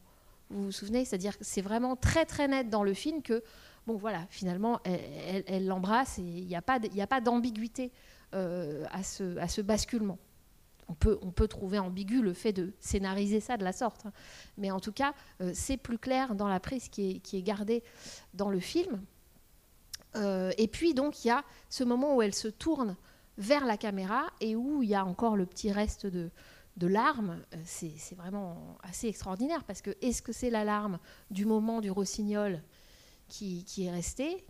Vous 0.51 0.65
vous 0.65 0.73
souvenez? 0.73 1.05
C'est-à-dire 1.05 1.39
que 1.39 1.45
c'est 1.45 1.63
vraiment 1.63 1.95
très 1.95 2.27
très 2.27 2.49
net 2.49 2.69
dans 2.69 2.83
le 2.83 2.95
film 2.95 3.23
que, 3.23 3.45
bon 3.87 3.97
voilà, 3.97 4.27
finalement, 4.31 4.81
elle 4.85 5.67
l'embrasse 5.67 6.19
et 6.19 6.23
il 6.23 6.47
n'y 6.47 6.57
a 6.57 6.63
pas 7.07 7.21
d'ambiguïté 7.21 7.93
euh, 8.35 8.85
à, 8.91 9.05
ce, 9.05 9.61
basculement 9.61 10.19
on 10.89 10.95
peut, 10.95 11.49
trouver 11.49 11.79
ambigu 11.79 12.21
le 12.21 12.33
fait 12.33 12.53
de 12.53 12.75
scénariser 12.81 13.39
ça 13.41 13.57
de 13.57 13.65
la 13.65 13.73
sorte. 13.73 14.07
Hein. 14.07 14.13
Mais 14.59 14.71
en 14.73 14.81
tout 14.81 14.93
cas, 14.93 15.15
euh, 15.41 15.53
c'est 15.55 15.77
plus 15.77 15.99
clair 15.99 16.35
dans 16.35 16.49
la 16.49 16.59
prise 16.59 16.89
qui 16.89 17.23
est, 17.33 17.43
gardée 17.43 17.83
dans 18.35 18.51
le 18.51 18.59
film. 18.59 19.03
Euh, 20.17 20.53
et 20.59 20.67
puis, 20.67 20.93
donc, 20.93 21.25
il 21.25 21.29
y 21.29 21.31
a 21.31 21.45
ce 21.71 21.85
moment 21.85 22.17
où 22.17 22.23
elle 22.23 22.35
se 22.35 22.49
tourne 22.49 22.97
vers 23.39 23.65
la 23.65 23.77
caméra 23.77 24.27
et 24.41 24.57
où 24.57 24.83
il 24.83 24.91
y 24.91 24.95
a 24.95 25.05
encore 25.07 25.37
le 25.37 25.47
petit 25.47 25.73
reste 25.73 26.07
de, 26.07 26.31
de 26.77 26.87
larmes. 26.87 27.41
C'est 27.65 28.17
vraiment 28.17 28.77
assez 28.83 29.07
extraordinaire 29.07 29.65
parce 29.65 29.81
que 29.81 29.97
est-ce 30.03 30.23
que 30.23 30.33
c'est 30.33 30.51
l'alarme 30.51 30.99
du 31.31 31.47
moment 31.47 31.81
du 31.81 31.91
rossignol 31.91 32.61
qui, 33.29 33.65
est 33.79 33.91
resté 33.91 34.45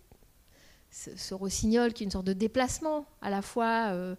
ce, 0.91 1.35
rossignol 1.35 1.93
qui 1.93 2.05
est 2.05 2.07
une 2.07 2.11
sorte 2.11 2.27
de 2.27 2.33
déplacement 2.33 3.07
à 3.21 3.31
la 3.31 3.43
fois 3.43 4.17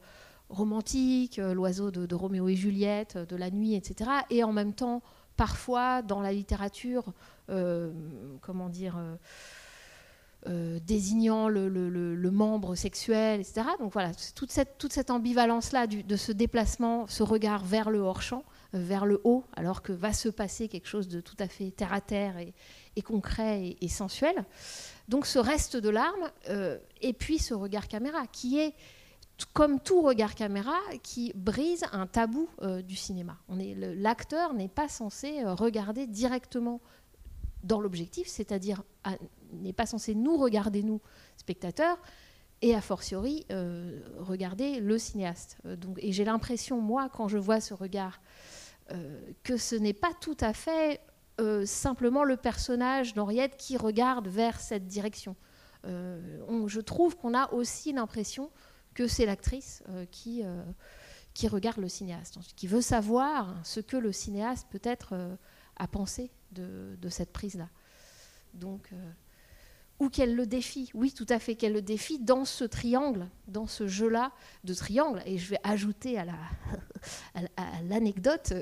romantique, 0.49 1.39
euh, 1.39 1.53
l'oiseau 1.53 1.91
de, 1.91 2.15
Roméo 2.15 2.47
et 2.47 2.55
Juliette, 2.55 3.15
euh, 3.15 3.25
de 3.25 3.35
la 3.35 3.49
nuit, 3.49 3.75
etc. 3.75 4.09
Et 4.29 4.43
en 4.43 4.53
même 4.53 4.73
temps, 4.73 5.01
parfois, 5.37 6.01
dans 6.01 6.21
la 6.21 6.31
littérature, 6.31 7.13
euh, 7.49 7.91
comment 8.41 8.69
dire, 8.69 8.97
désignant 10.47 11.49
le, 11.49 12.29
membre 12.31 12.75
sexuel, 12.75 13.41
etc. 13.41 13.67
Donc 13.79 13.93
voilà, 13.93 14.11
toute 14.35 14.51
cette, 14.51 14.77
toute 14.77 14.93
cette 14.93 15.09
ambivalence-là 15.09 15.87
de 15.87 16.15
ce 16.15 16.31
déplacement, 16.31 17.07
ce 17.07 17.23
regard 17.23 17.65
vers 17.65 17.89
le 17.89 17.99
hors-champ, 17.99 18.43
vers 18.75 19.05
le 19.05 19.21
haut, 19.23 19.43
alors 19.55 19.81
que 19.81 19.91
va 19.91 20.13
se 20.13 20.29
passer 20.29 20.67
quelque 20.67 20.87
chose 20.87 21.07
de 21.07 21.21
tout 21.21 21.35
à 21.39 21.47
fait 21.47 21.71
terre-à-terre 21.71 22.37
et, 22.37 23.01
concret 23.01 23.75
et, 23.81 23.87
sensuel. 23.87 24.45
Donc 25.07 25.25
ce 25.25 25.39
reste 25.39 25.77
de 25.77 25.89
larmes, 25.89 26.31
et 27.01 27.13
puis 27.13 27.39
ce 27.39 27.53
regard 27.53 27.87
caméra, 27.87 28.27
qui 28.27 28.59
est 28.59 28.73
comme 29.53 29.79
tout 29.79 30.01
regard 30.01 30.35
caméra 30.35 30.77
qui 31.03 31.33
brise 31.35 31.83
un 31.91 32.07
tabou 32.07 32.49
euh, 32.61 32.81
du 32.81 32.95
cinéma. 32.95 33.37
L'acteur 33.49 34.53
n'est 34.53 34.69
pas 34.69 34.87
censé 34.87 35.41
euh, 35.43 35.53
regarder 35.53 36.07
directement 36.07 36.81
dans 37.63 37.81
l'objectif, 37.81 38.27
c'est-à-dire 38.27 38.83
n'est 39.51 39.73
pas 39.73 39.85
censé 39.85 40.15
nous 40.15 40.37
regarder, 40.37 40.83
nous, 40.83 41.01
spectateurs, 41.35 41.97
et 42.61 42.73
a 42.73 42.81
fortiori 42.81 43.45
euh, 43.51 44.01
regarder 44.17 44.79
le 44.79 44.97
cinéaste. 44.97 45.57
et 45.97 46.11
j'ai 46.11 46.23
l'impression, 46.23 46.79
moi, 46.79 47.09
quand 47.09 47.27
je 47.27 47.37
vois 47.37 47.59
ce 47.59 47.73
regard, 47.73 48.21
que 49.43 49.57
ce 49.57 49.75
n'est 49.75 49.93
pas 49.93 50.13
tout 50.21 50.37
à 50.39 50.53
fait 50.53 51.01
simplement 51.65 52.23
le 52.23 52.37
personnage 52.37 53.13
d'Henriette 53.13 53.57
qui 53.57 53.77
regarde 53.77 54.27
vers 54.27 54.59
cette 54.59 54.87
direction. 54.87 55.35
je 55.83 56.79
trouve 56.79 57.17
qu'on 57.17 57.33
a 57.33 57.51
aussi 57.51 57.93
l'impression 57.93 58.51
que 58.95 59.07
c'est 59.07 59.27
l'actrice 59.27 59.83
euh, 59.89 60.05
qui, 60.09 60.41
euh, 60.43 60.63
qui 61.35 61.47
regarde 61.47 61.77
le 61.77 61.89
cinéaste, 61.89 62.39
qui 62.55 62.65
veut 62.65 62.81
savoir 62.81 63.53
ce 63.63 63.79
que 63.79 63.97
le 63.97 64.11
cinéaste 64.11 64.67
peut-être 64.71 65.09
euh, 65.13 65.35
a 65.75 65.87
pensé 65.87 66.31
de, 66.53 66.97
de 66.99 67.09
cette 67.09 67.31
prise-là. 67.31 67.69
Donc, 68.53 68.89
ou 69.99 70.09
qu'elle 70.09 70.35
le 70.35 70.45
défie. 70.45 70.91
Oui, 70.93 71.13
tout 71.13 71.25
à 71.29 71.39
fait, 71.39 71.55
qu'elle 71.55 71.73
le 71.73 71.81
défie 71.81 72.19
dans 72.19 72.43
ce 72.43 72.63
triangle, 72.65 73.27
dans 73.47 73.67
ce 73.67 73.87
jeu-là 73.87 74.31
de 74.63 74.73
triangle. 74.73 75.21
Et 75.25 75.37
je 75.37 75.49
vais 75.49 75.59
ajouter 75.63 76.17
à, 76.17 76.25
la, 76.25 76.33
à 77.57 77.81
l'anecdote 77.83 78.53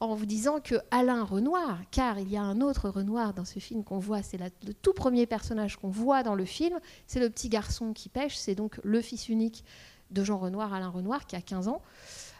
en 0.00 0.14
vous 0.14 0.26
disant 0.26 0.60
que 0.60 0.76
Alain 0.90 1.24
Renoir, 1.24 1.80
car 1.90 2.18
il 2.18 2.30
y 2.30 2.36
a 2.36 2.42
un 2.42 2.60
autre 2.60 2.88
Renoir 2.88 3.34
dans 3.34 3.44
ce 3.44 3.58
film 3.58 3.82
qu'on 3.82 3.98
voit, 3.98 4.22
c'est 4.22 4.38
le 4.38 4.74
tout 4.74 4.92
premier 4.92 5.26
personnage 5.26 5.76
qu'on 5.76 5.90
voit 5.90 6.22
dans 6.22 6.34
le 6.34 6.44
film, 6.44 6.78
c'est 7.06 7.20
le 7.20 7.28
petit 7.28 7.48
garçon 7.48 7.92
qui 7.92 8.08
pêche, 8.08 8.36
c'est 8.36 8.54
donc 8.54 8.78
le 8.84 9.00
fils 9.00 9.28
unique 9.28 9.64
de 10.10 10.22
Jean 10.22 10.38
Renoir, 10.38 10.72
Alain 10.72 10.90
Renoir, 10.90 11.26
qui 11.26 11.36
a 11.36 11.40
15 11.40 11.68
ans. 11.68 11.82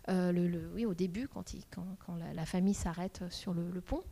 Euh, 0.08 0.32
oui, 0.74 0.84
au 0.84 0.94
début, 0.94 1.28
quand 1.28 1.44
la, 2.34 2.44
famille 2.44 2.74
s'arrête 2.74 3.22
sur 3.30 3.54
le 3.54 3.80
pont. 3.80 4.02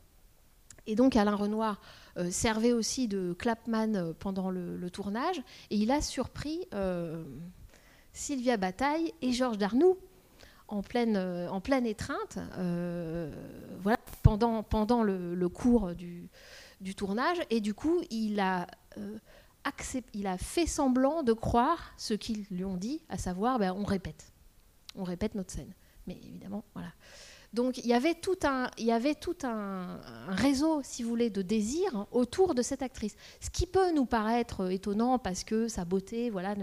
Et 0.86 0.94
donc 0.94 1.16
Alain 1.16 1.34
Renoir 1.34 1.80
euh, 2.16 2.30
servait 2.30 2.72
aussi 2.72 3.08
de 3.08 3.32
clapman 3.32 3.94
euh, 3.94 4.12
pendant 4.18 4.50
le, 4.50 4.90
tournage, 4.90 5.38
et 5.70 5.76
il 5.76 5.90
a 5.90 6.00
surpris 6.00 6.66
euh, 6.74 7.22
Sylvia 8.12 8.56
Bataille 8.56 9.12
et 9.22 9.32
Georges 9.32 9.58
Darnoux 9.58 9.96
en 10.66 10.82
pleine, 10.82 11.16
en 11.16 11.60
pleine 11.60 11.84
étreinte, 11.84 12.38
voilà, 13.80 13.98
pendant, 14.22 14.62
pendant 14.62 15.02
le, 15.02 15.48
cours 15.48 15.96
du, 15.96 16.28
du 16.80 16.94
tournage. 16.94 17.38
Et 17.50 17.60
du 17.60 17.74
coup, 17.74 18.00
il 18.10 18.38
a, 18.38 18.68
il 20.14 20.26
a 20.28 20.38
fait 20.38 20.66
semblant 20.66 21.24
de 21.24 21.32
croire 21.32 21.92
ce 21.96 22.14
qu'ils 22.14 22.44
lui 22.52 22.64
ont 22.64 22.76
dit, 22.76 23.00
à 23.08 23.18
savoir, 23.18 23.58
ben, 23.58 23.74
on 23.76 23.84
répète. 23.84 24.32
On 24.94 25.02
répète 25.02 25.34
notre 25.34 25.50
scène. 25.52 25.72
Mais 26.06 26.18
évidemment, 26.22 26.64
voilà. 26.74 26.90
Donc 27.52 27.78
il 27.78 27.86
y 27.86 27.92
avait 27.92 28.14
tout 28.14 28.36
un, 28.44 28.70
réseau, 30.28 30.80
si 30.84 31.02
vous 31.02 31.08
voulez, 31.08 31.30
de 31.30 31.42
désir 31.42 32.06
autour 32.12 32.54
de 32.54 32.62
cette 32.62 32.82
actrice. 32.82 33.16
Ce 33.40 33.50
qui 33.50 33.66
peut 33.66 33.92
nous 33.92 34.06
paraître 34.06 34.70
étonnant 34.70 35.18
parce 35.18 35.44
que 35.44 35.66
sa 35.68 35.84
beauté, 35.84 36.30
voilà, 36.30 36.54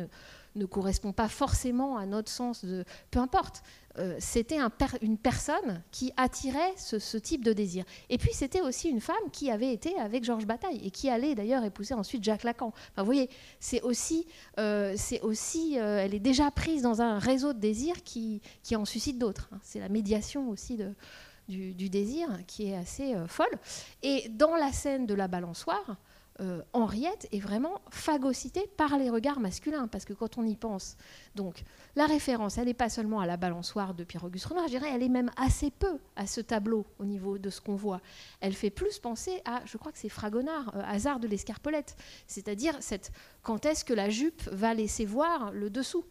ne 0.56 0.66
correspond 0.66 1.12
pas 1.12 1.28
forcément 1.28 1.98
à 1.98 2.06
notre 2.06 2.32
sens 2.32 2.64
de... 2.64 2.86
Peu 3.12 3.20
importe, 3.20 3.64
euh, 4.00 4.16
c'était 4.20 4.58
un 4.60 4.72
une 5.02 5.18
personne 5.18 5.82
qui 5.91 6.14
attirait 6.18 6.74
ce, 6.78 7.18
type 7.18 7.43
de 7.43 7.54
désir. 7.54 7.84
Et 8.10 8.18
puis 8.18 8.32
c'était 8.34 8.62
aussi 8.62 8.89
une 8.89 9.02
femme 9.02 9.16
qui 9.32 9.50
avait 9.50 9.74
été 9.74 9.98
avec 9.98 10.24
Georges 10.24 10.45
Bataille 10.45 10.80
et 10.84 10.91
qui 10.91 11.10
allait 11.10 11.34
d'ailleurs 11.34 11.64
épouser 11.64 11.93
ensuite 11.93 12.24
Jacques 12.24 12.43
Lacan. 12.43 12.68
Enfin, 12.68 13.02
vous 13.02 13.06
voyez, 13.06 13.30
c'est 13.60 13.82
aussi, 13.82 14.28
euh, 14.60 14.95
aussi 15.24 15.80
euh, 15.80 16.00
elle 16.04 16.14
est 16.14 16.20
déjà 16.20 16.52
prise 16.52 16.84
dans 16.84 17.02
un 17.02 17.18
réseau 17.18 17.54
de 17.54 17.60
désirs 17.60 18.04
qui, 18.04 18.41
qui 18.62 18.76
en 18.76 18.86
suscite 18.86 19.18
d'autres. 19.18 19.50
Hein. 19.52 19.60
C'est 19.64 19.80
la 19.80 19.89
médiation 19.89 20.50
aussi 20.50 20.80
du, 21.48 21.89
désir 21.89 22.28
qui 22.45 22.68
est 22.68 22.76
assez 22.76 23.16
folle. 23.28 23.58
Et 24.04 24.30
dans 24.30 24.56
la 24.56 24.72
scène 24.72 25.08
de 25.08 25.14
la 25.16 25.28
balançoire, 25.28 25.98
euh, 26.40 26.62
Henriette 26.74 27.28
est 27.32 27.40
vraiment 27.40 27.82
phagocytée 27.90 28.68
par 28.78 28.98
les 28.98 29.10
regards 29.10 29.40
masculins, 29.40 29.88
parce 29.88 30.06
que 30.06 30.14
quand 30.14 30.38
on 30.38 30.46
y 30.46 30.56
pense, 30.56 30.98
donc 31.36 31.64
la 31.96 32.06
référence, 32.06 32.58
elle 32.58 32.66
n'est 32.66 32.74
pas 32.74 32.90
seulement 32.90 33.20
à 33.20 33.26
la 33.26 33.38
balançoire 33.38 33.94
de 33.94 34.04
Pierre-Auguste 34.04 34.46
Renoir, 34.46 34.68
je 34.68 34.72
dirais, 34.72 34.90
elle 34.94 35.04
est 35.04 35.10
même 35.10 35.32
assez 35.38 35.72
peu 35.72 35.98
à 36.16 36.28
ce 36.28 36.42
tableau 36.42 36.86
au 37.00 37.06
niveau 37.06 37.38
de 37.38 37.50
ce 37.50 37.62
qu'on 37.62 37.76
voit. 37.76 38.02
Elle 38.40 38.54
fait 38.54 38.70
plus 38.70 39.00
penser 39.00 39.42
à, 39.46 39.62
je 39.66 39.78
crois 39.78 39.92
que 39.92 39.98
c'est 39.98 40.10
Fragonard, 40.10 40.76
euh, 40.76 40.82
hasard 40.86 41.20
de 41.20 41.28
l'escarpolette, 41.28 41.96
c'est-à-dire 42.28 42.76
cette, 42.82 43.12
quand 43.44 43.66
est-ce 43.66 43.84
que 43.84 43.94
la 43.94 44.10
jupe 44.10 44.44
va 44.50 44.74
laisser 44.74 45.06
voir 45.06 45.52
le 45.52 45.70
dessous? 45.70 46.06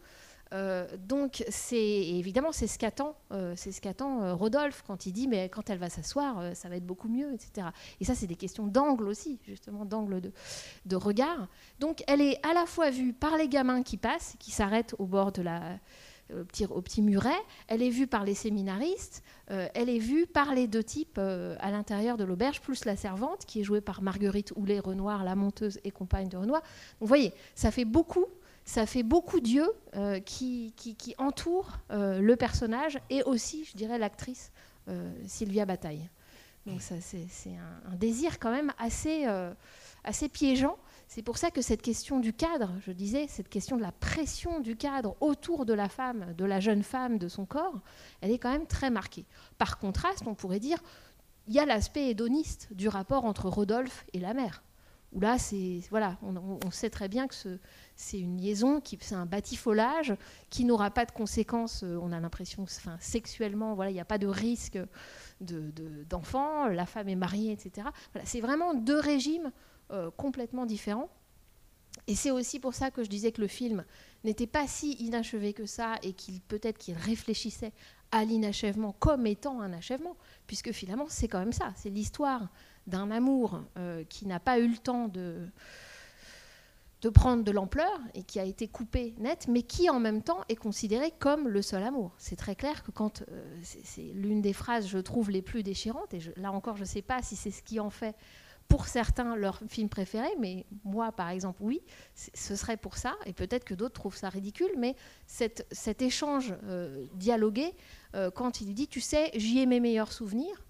Euh, 0.54 0.86
donc, 0.98 1.44
c'est 1.48 1.76
évidemment, 1.76 2.52
c'est 2.52 2.66
ce 2.66 2.78
qu'attend, 2.78 3.16
euh, 3.32 3.54
c'est 3.56 3.72
ce 3.72 3.80
qu'attend 3.80 4.22
euh, 4.22 4.34
Rodolphe 4.34 4.84
quand 4.86 5.06
il 5.06 5.12
dit, 5.12 5.28
mais 5.28 5.48
quand 5.48 5.70
elle 5.70 5.78
va 5.78 5.90
s'asseoir, 5.90 6.54
ça 6.54 6.68
va 6.68 6.76
être 6.76 6.86
beaucoup 6.86 7.08
mieux, 7.08 7.32
etc. 7.32 7.68
Et 8.00 8.04
ça, 8.04 8.14
c'est 8.14 8.26
des 8.26 8.36
questions 8.36 8.66
d'angle 8.66 9.08
aussi, 9.08 9.38
justement, 9.46 9.84
d'angle 9.84 10.20
de, 10.20 10.32
de, 10.86 10.96
regard. 10.96 11.48
Donc, 11.80 12.04
elle 12.06 12.20
est 12.20 12.38
à 12.46 12.54
la 12.54 12.66
fois 12.66 12.90
vue 12.90 13.12
par 13.12 13.36
les 13.36 13.48
gamins 13.48 13.82
qui 13.82 13.96
passent, 13.96 14.36
qui 14.38 14.50
s'arrêtent 14.50 14.94
au 14.98 15.06
bord 15.06 15.32
de 15.32 15.42
la 15.42 15.78
au 16.34 16.42
petit, 16.42 16.66
au 16.66 16.82
petit, 16.82 17.02
muret, 17.02 17.38
elle 17.68 17.82
est 17.82 17.88
vue 17.88 18.08
par 18.08 18.24
les 18.24 18.34
séminaristes, 18.34 19.22
elle 19.46 19.88
est 19.88 20.00
vue 20.00 20.26
par 20.26 20.56
les 20.56 20.66
deux 20.66 20.82
types 20.82 21.18
à 21.18 21.70
l'intérieur 21.70 22.16
de 22.16 22.24
l'auberge, 22.24 22.60
plus 22.60 22.84
la 22.84 22.96
servante, 22.96 23.46
qui 23.46 23.60
est 23.60 23.62
jouée 23.62 23.80
par 23.80 24.02
Marguerite 24.02 24.52
Houlet-Renoir, 24.56 25.22
la 25.22 25.36
monteuse 25.36 25.78
et 25.84 25.92
compagne 25.92 26.28
de 26.28 26.36
Renoir. 26.36 26.62
Donc, 26.62 27.02
vous 27.02 27.06
voyez, 27.06 27.32
ça 27.54 27.70
fait 27.70 27.84
beaucoup 27.84 28.26
ça 28.66 28.84
fait 28.84 29.04
beaucoup 29.04 29.40
d'yeux 29.40 29.72
euh, 29.94 30.18
qui, 30.20 30.74
entourent 31.18 31.78
euh, 31.92 32.20
le 32.20 32.36
personnage 32.36 32.98
et 33.10 33.22
aussi, 33.22 33.64
je 33.64 33.76
dirais, 33.76 33.96
l'actrice 33.96 34.50
euh, 34.88 35.10
Sylvia 35.26 35.64
Bataille. 35.64 36.10
Donc 36.66 36.82
ça, 36.82 36.96
c'est, 37.00 37.26
un, 37.88 37.94
désir 37.94 38.40
quand 38.40 38.50
même 38.50 38.72
assez, 38.76 39.24
assez 40.02 40.28
piégeant. 40.28 40.76
C'est 41.06 41.22
pour 41.22 41.38
ça 41.38 41.52
que 41.52 41.62
cette 41.62 41.80
question 41.80 42.18
du 42.18 42.32
cadre, 42.32 42.72
je 42.84 42.90
disais, 42.90 43.28
cette 43.28 43.48
question 43.48 43.76
de 43.76 43.82
la 43.82 43.92
pression 43.92 44.58
du 44.58 44.74
cadre 44.74 45.16
autour 45.20 45.64
de 45.64 45.72
la 45.72 45.88
femme, 45.88 46.34
de 46.36 46.44
la 46.44 46.58
jeune 46.58 46.82
femme, 46.82 47.18
de 47.18 47.28
son 47.28 47.46
corps, 47.46 47.78
elle 48.20 48.32
est 48.32 48.38
quand 48.38 48.50
même 48.50 48.66
très 48.66 48.90
marquée. 48.90 49.26
Par 49.58 49.78
contraste, 49.78 50.24
on 50.26 50.34
pourrait 50.34 50.58
dire, 50.58 50.82
il 51.46 51.54
y 51.54 51.60
a 51.60 51.66
l'aspect 51.66 52.10
hédoniste 52.10 52.66
du 52.72 52.88
rapport 52.88 53.26
entre 53.26 53.48
Rodolphe 53.48 54.04
et 54.12 54.18
la 54.18 54.34
mère. 54.34 54.64
Où 55.12 55.20
là, 55.20 55.38
c'est 55.38 55.80
voilà, 55.90 56.18
on, 56.22 56.70
sait 56.70 56.90
très 56.90 57.08
bien 57.08 57.26
que 57.26 57.34
c'est 57.94 58.18
une 58.18 58.40
liaison, 58.40 58.80
qui 58.80 58.98
c'est 59.00 59.14
un 59.14 59.26
batifolage 59.26 60.14
qui 60.50 60.64
n'aura 60.64 60.90
pas 60.90 61.06
de 61.06 61.12
conséquences. 61.12 61.82
Euh, 61.84 61.98
on 62.02 62.12
a 62.12 62.20
l'impression, 62.20 62.64
enfin, 62.64 62.96
sexuellement, 63.00 63.74
voilà, 63.74 63.90
il 63.90 63.94
n'y 63.94 64.00
a 64.00 64.04
pas 64.04 64.18
de 64.18 64.26
risque 64.26 64.78
d'enfant. 65.40 66.66
la 66.66 66.86
femme 66.86 67.08
est 67.08 67.16
mariée, 67.16 67.52
etc. 67.52 67.88
Voilà, 68.12 68.26
c'est 68.26 68.40
vraiment 68.40 68.74
deux 68.74 68.98
régimes 68.98 69.52
euh, 69.92 70.10
complètement 70.10 70.66
différents. 70.66 71.08
Et 72.08 72.14
c'est 72.14 72.30
aussi 72.30 72.60
pour 72.60 72.74
ça 72.74 72.90
que 72.90 73.02
je 73.02 73.08
disais 73.08 73.32
que 73.32 73.40
le 73.40 73.46
film 73.46 73.84
n'était 74.24 74.46
pas 74.46 74.66
si 74.66 74.92
inachevé 74.94 75.52
que 75.52 75.66
ça 75.66 75.94
et 76.02 76.12
qu'il 76.12 76.40
peut-être 76.40 76.78
qu'il 76.78 76.94
réfléchissait 76.94 77.72
à 78.12 78.24
l'inachèvement 78.24 78.92
comme 78.98 79.26
étant 79.26 79.60
un 79.60 79.72
achèvement, 79.72 80.16
puisque 80.46 80.72
finalement 80.72 81.06
c'est 81.08 81.28
quand 81.28 81.38
même 81.38 81.52
ça, 81.52 81.72
c'est 81.76 81.90
l'histoire 81.90 82.48
d'un 82.86 83.10
amour 83.10 83.62
euh, 83.76 84.04
qui 84.04 84.26
n'a 84.26 84.40
pas 84.40 84.58
eu 84.58 84.68
le 84.68 84.76
temps 84.76 85.08
de, 85.08 85.48
prendre 87.14 87.44
de 87.44 87.52
l'ampleur 87.52 88.00
et 88.14 88.24
qui 88.24 88.40
a 88.40 88.44
été 88.44 88.66
coupé 88.66 89.14
net, 89.18 89.46
mais 89.48 89.62
qui 89.62 89.88
en 89.88 90.00
même 90.00 90.22
temps 90.22 90.40
est 90.48 90.56
considéré 90.56 91.12
comme 91.20 91.46
le 91.48 91.62
seul 91.62 91.84
amour. 91.84 92.12
C'est 92.18 92.34
très 92.34 92.56
clair 92.56 92.82
que 92.82 92.90
quand 92.90 93.22
euh, 93.22 93.60
c'est 93.62 94.10
l'une 94.14 94.42
des 94.42 94.52
phrases, 94.52 94.88
je 94.88 94.98
trouve, 94.98 95.30
les 95.30 95.42
plus 95.42 95.62
déchirantes, 95.62 96.14
et 96.14 96.20
là 96.36 96.50
encore, 96.50 96.76
je 96.76 96.82
ne 96.82 96.88
sais 96.88 97.02
pas 97.02 97.22
si 97.22 97.36
c'est 97.36 97.52
ce 97.52 97.62
qui 97.62 97.78
en 97.78 97.90
fait 97.90 98.16
pour 98.66 98.88
certains 98.88 99.36
leur 99.36 99.60
film 99.68 99.88
préféré, 99.88 100.26
mais 100.40 100.66
moi, 100.82 101.12
par 101.12 101.28
exemple, 101.28 101.58
oui, 101.62 101.80
ce 102.16 102.56
serait 102.56 102.76
pour 102.76 102.96
ça, 102.96 103.14
et 103.24 103.32
peut-être 103.32 103.64
que 103.64 103.74
d'autres 103.74 103.94
trouvent 103.94 104.16
ça 104.16 104.28
ridicule, 104.28 104.72
mais 104.76 104.96
cet 105.28 106.02
échange 106.02 106.52
euh, 106.64 107.06
dialogué, 107.14 107.76
quand 108.34 108.60
il 108.60 108.74
dit, 108.74 108.88
tu 108.88 109.00
sais, 109.00 109.30
j'y 109.34 109.60
ai 109.60 109.66
mes 109.66 109.78
meilleurs 109.78 110.10
souvenirs, 110.10 110.65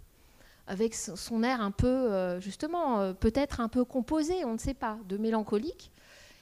avec 0.67 0.95
son 0.95 1.43
air 1.43 1.61
un 1.61 1.71
peu, 1.71 1.87
euh, 1.87 2.41
justement, 2.41 3.01
euh, 3.01 3.12
peut-être 3.12 3.61
un 3.61 3.69
peu 3.69 3.85
composé, 3.85 4.45
on 4.45 4.55
ne 4.55 4.59
sait 4.59 4.75
pas, 4.75 4.99
de 5.07 5.17
mélancolique, 5.17 5.93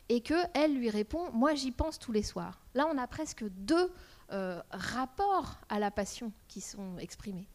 et 0.08 0.20
que 0.20 0.34
elle 0.54 0.74
lui 0.74 0.90
répond 0.90 1.30
Moi, 1.32 1.54
j'y 1.54 1.70
pense 1.70 1.98
tous 1.98 2.12
les 2.12 2.22
soirs. 2.22 2.60
Là, 2.74 2.86
on 2.92 2.98
a 2.98 3.06
presque 3.06 3.44
deux 3.50 3.92
euh, 4.32 4.60
rapports 4.70 5.58
à 5.68 5.78
la 5.78 5.90
passion 5.90 6.32
qui 6.48 6.60
sont 6.60 6.98
exprimés. 6.98 7.48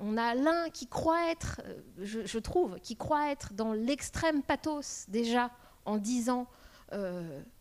on 0.00 0.18
a 0.18 0.34
l'un 0.34 0.68
qui 0.68 0.86
croit 0.86 1.30
être, 1.30 1.62
je, 1.98 2.38
trouve, 2.38 2.78
qui 2.80 2.94
croit 2.94 3.30
être 3.30 3.54
dans 3.54 3.72
l'extrême 3.72 4.42
pathos 4.42 5.06
déjà 5.08 5.50
en 5.86 5.96
disant 5.96 6.46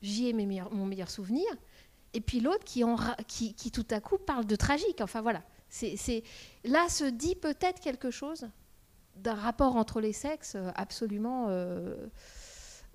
J'y 0.02 0.28
ai 0.28 0.34
mon 0.34 0.86
meilleur 0.86 1.10
souvenir, 1.10 1.48
et 2.14 2.20
puis 2.20 2.42
l'autre 2.42 2.66
qui, 2.66 2.84
qui, 3.28 3.54
qui, 3.54 3.72
tout 3.72 3.88
à 3.92 4.02
coup 4.02 4.18
parle 4.18 4.46
de 4.46 4.56
tragique. 4.58 5.00
Enfin 5.02 5.22
voilà. 5.22 5.42
C'est, 5.76 6.24
là 6.64 6.88
se 6.88 7.04
dit 7.04 7.36
peut-être 7.36 7.82
quelque 7.82 8.10
chose 8.10 8.48
d'un 9.18 9.36
rapport 9.36 9.76
entre 9.76 10.00
les 10.00 10.14
sexes 10.14 10.56
euh, 10.56 10.72
absolument 10.76 11.48
euh, 11.50 12.08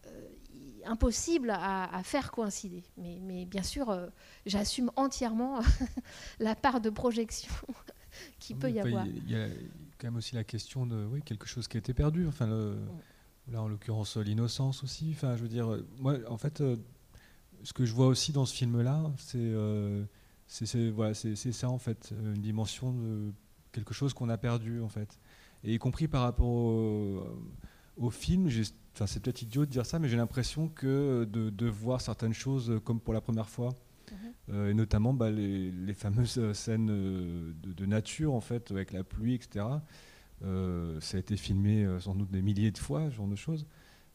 euh, 0.07 0.31
impossible 0.87 1.51
à, 1.51 2.01
faire 2.05 2.31
coïncider. 2.31 2.83
Mais, 2.97 3.45
bien 3.45 3.63
sûr, 3.63 3.95
j'assume 4.47 4.91
entièrement 4.97 5.61
la 6.39 6.55
part 6.55 6.81
de 6.81 6.89
projection 6.89 7.53
qui 8.39 8.55
peut 8.55 8.71
y 8.71 8.81
avoir. 8.81 9.07
Il 9.07 9.31
y, 9.31 9.37
a 9.37 9.47
quand 9.99 10.07
même 10.07 10.17
aussi 10.17 10.35
la 10.35 10.45
question 10.45 10.87
de 10.87 11.05
oui, 11.05 11.21
quelque 11.23 11.47
chose 11.47 11.69
qui 11.69 11.77
a 11.77 11.81
été 11.81 11.93
perdu. 11.93 12.27
Enfin, 12.27 12.47
là, 13.49 13.61
en 13.61 13.69
l'occurrence, 13.69 14.17
l'innocence 14.17 14.83
aussi. 14.83 15.11
Enfin, 15.15 15.37
je 15.37 15.43
veux 15.43 15.49
dire, 15.49 15.69
moi, 15.99 16.17
en 16.29 16.39
fait, 16.39 16.63
ce 17.63 17.73
que 17.75 17.85
je 17.85 17.93
vois 17.93 18.07
aussi 18.07 18.33
dans 18.33 18.47
ce 18.47 18.55
film-là, 18.55 19.13
c'est 19.19 19.53
c'est 20.51 20.91
voilà, 20.91 21.15
ça 21.15 21.69
en 21.69 21.79
fait, 21.79 22.11
euh, 22.13 22.35
une 22.35 22.43
dimension 22.43 22.93
de 22.93 23.33
quelque 23.73 23.95
chose 23.95 24.13
qu'on 24.13 24.29
a 24.29 24.37
perdu 24.37 24.81
en 24.81 24.89
fait. 24.89 25.19
Et 25.63 25.75
y 25.75 25.79
compris 25.79 26.09
par 26.09 26.23
rapport 26.23 26.49
au, 27.97 28.11
film, 28.11 28.49
c'est 28.51 29.23
peut-être 29.23 29.43
idiot 29.43 29.67
de 29.67 29.71
dire 29.71 29.87
ça, 29.87 29.99
mais 29.99 30.09
j'ai 30.09 30.17
l'impression 30.17 30.69
que 30.69 31.25
de, 31.25 31.67
voir 31.67 32.01
certaines 32.01 32.33
choses 32.33 32.81
comme 32.85 32.99
pour 32.99 33.15
la 33.15 33.21
première 33.21 33.49
fois, 33.49 33.69
mhm. 34.11 34.17
euh, 34.51 34.71
et 34.71 34.75
notamment 34.75 35.13
bah, 35.13 35.31
les, 35.31 35.95
fameuses 35.95 36.53
scènes 36.53 36.87
de, 36.87 37.87
nature 37.87 38.35
en 38.35 38.41
fait, 38.41 38.71
avec 38.73 38.93
la 38.93 39.05
pluie, 39.05 39.35
etc. 39.35 39.67
Euh, 40.43 40.99
ça 41.01 41.19
a 41.19 41.21
été 41.21 41.37
filmé 41.37 41.87
sans 42.01 42.15
doute 42.15 42.31
des 42.31 42.43
milliers 42.43 42.73
de 42.73 42.79
fois, 42.79 43.09
ce 43.11 43.15
genre 43.15 43.29
de 43.29 43.37
choses. 43.37 43.67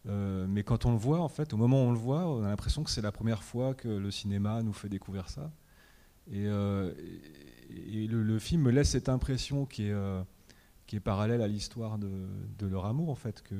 mais 0.05 0.63
quand 0.63 0.85
on 0.85 0.91
le 0.91 0.97
voit, 0.97 1.21
en 1.21 1.29
fait, 1.29 1.53
au 1.53 1.57
moment 1.57 1.83
où 1.83 1.87
on 1.87 1.91
le 1.91 1.97
voit, 1.97 2.27
on 2.27 2.43
a 2.43 2.47
l'impression 2.49 2.83
que 2.83 2.89
c'est 2.89 3.03
la 3.03 3.13
première 3.13 3.43
fois 3.43 3.73
que 3.73 3.87
le 3.87 4.11
cinéma 4.11 4.63
nous 4.63 4.73
fait 4.73 4.89
découvrir 4.89 5.29
ça. 5.29 5.49
Et, 6.31 6.45
euh, 6.47 6.93
le, 7.69 8.39
film 8.39 8.63
me 8.63 8.71
laisse 8.71 8.89
cette 8.89 9.09
impression 9.09 9.65
qui 9.65 9.87
est, 9.87 9.91
euh, 9.91 10.21
qui 10.87 10.95
est 10.95 10.99
parallèle 10.99 11.41
à 11.41 11.47
l'histoire 11.47 11.97
de, 11.97 12.27
de, 12.57 12.67
leur 12.67 12.85
amour, 12.85 13.09
en 13.09 13.15
fait, 13.15 13.41
que 13.41 13.55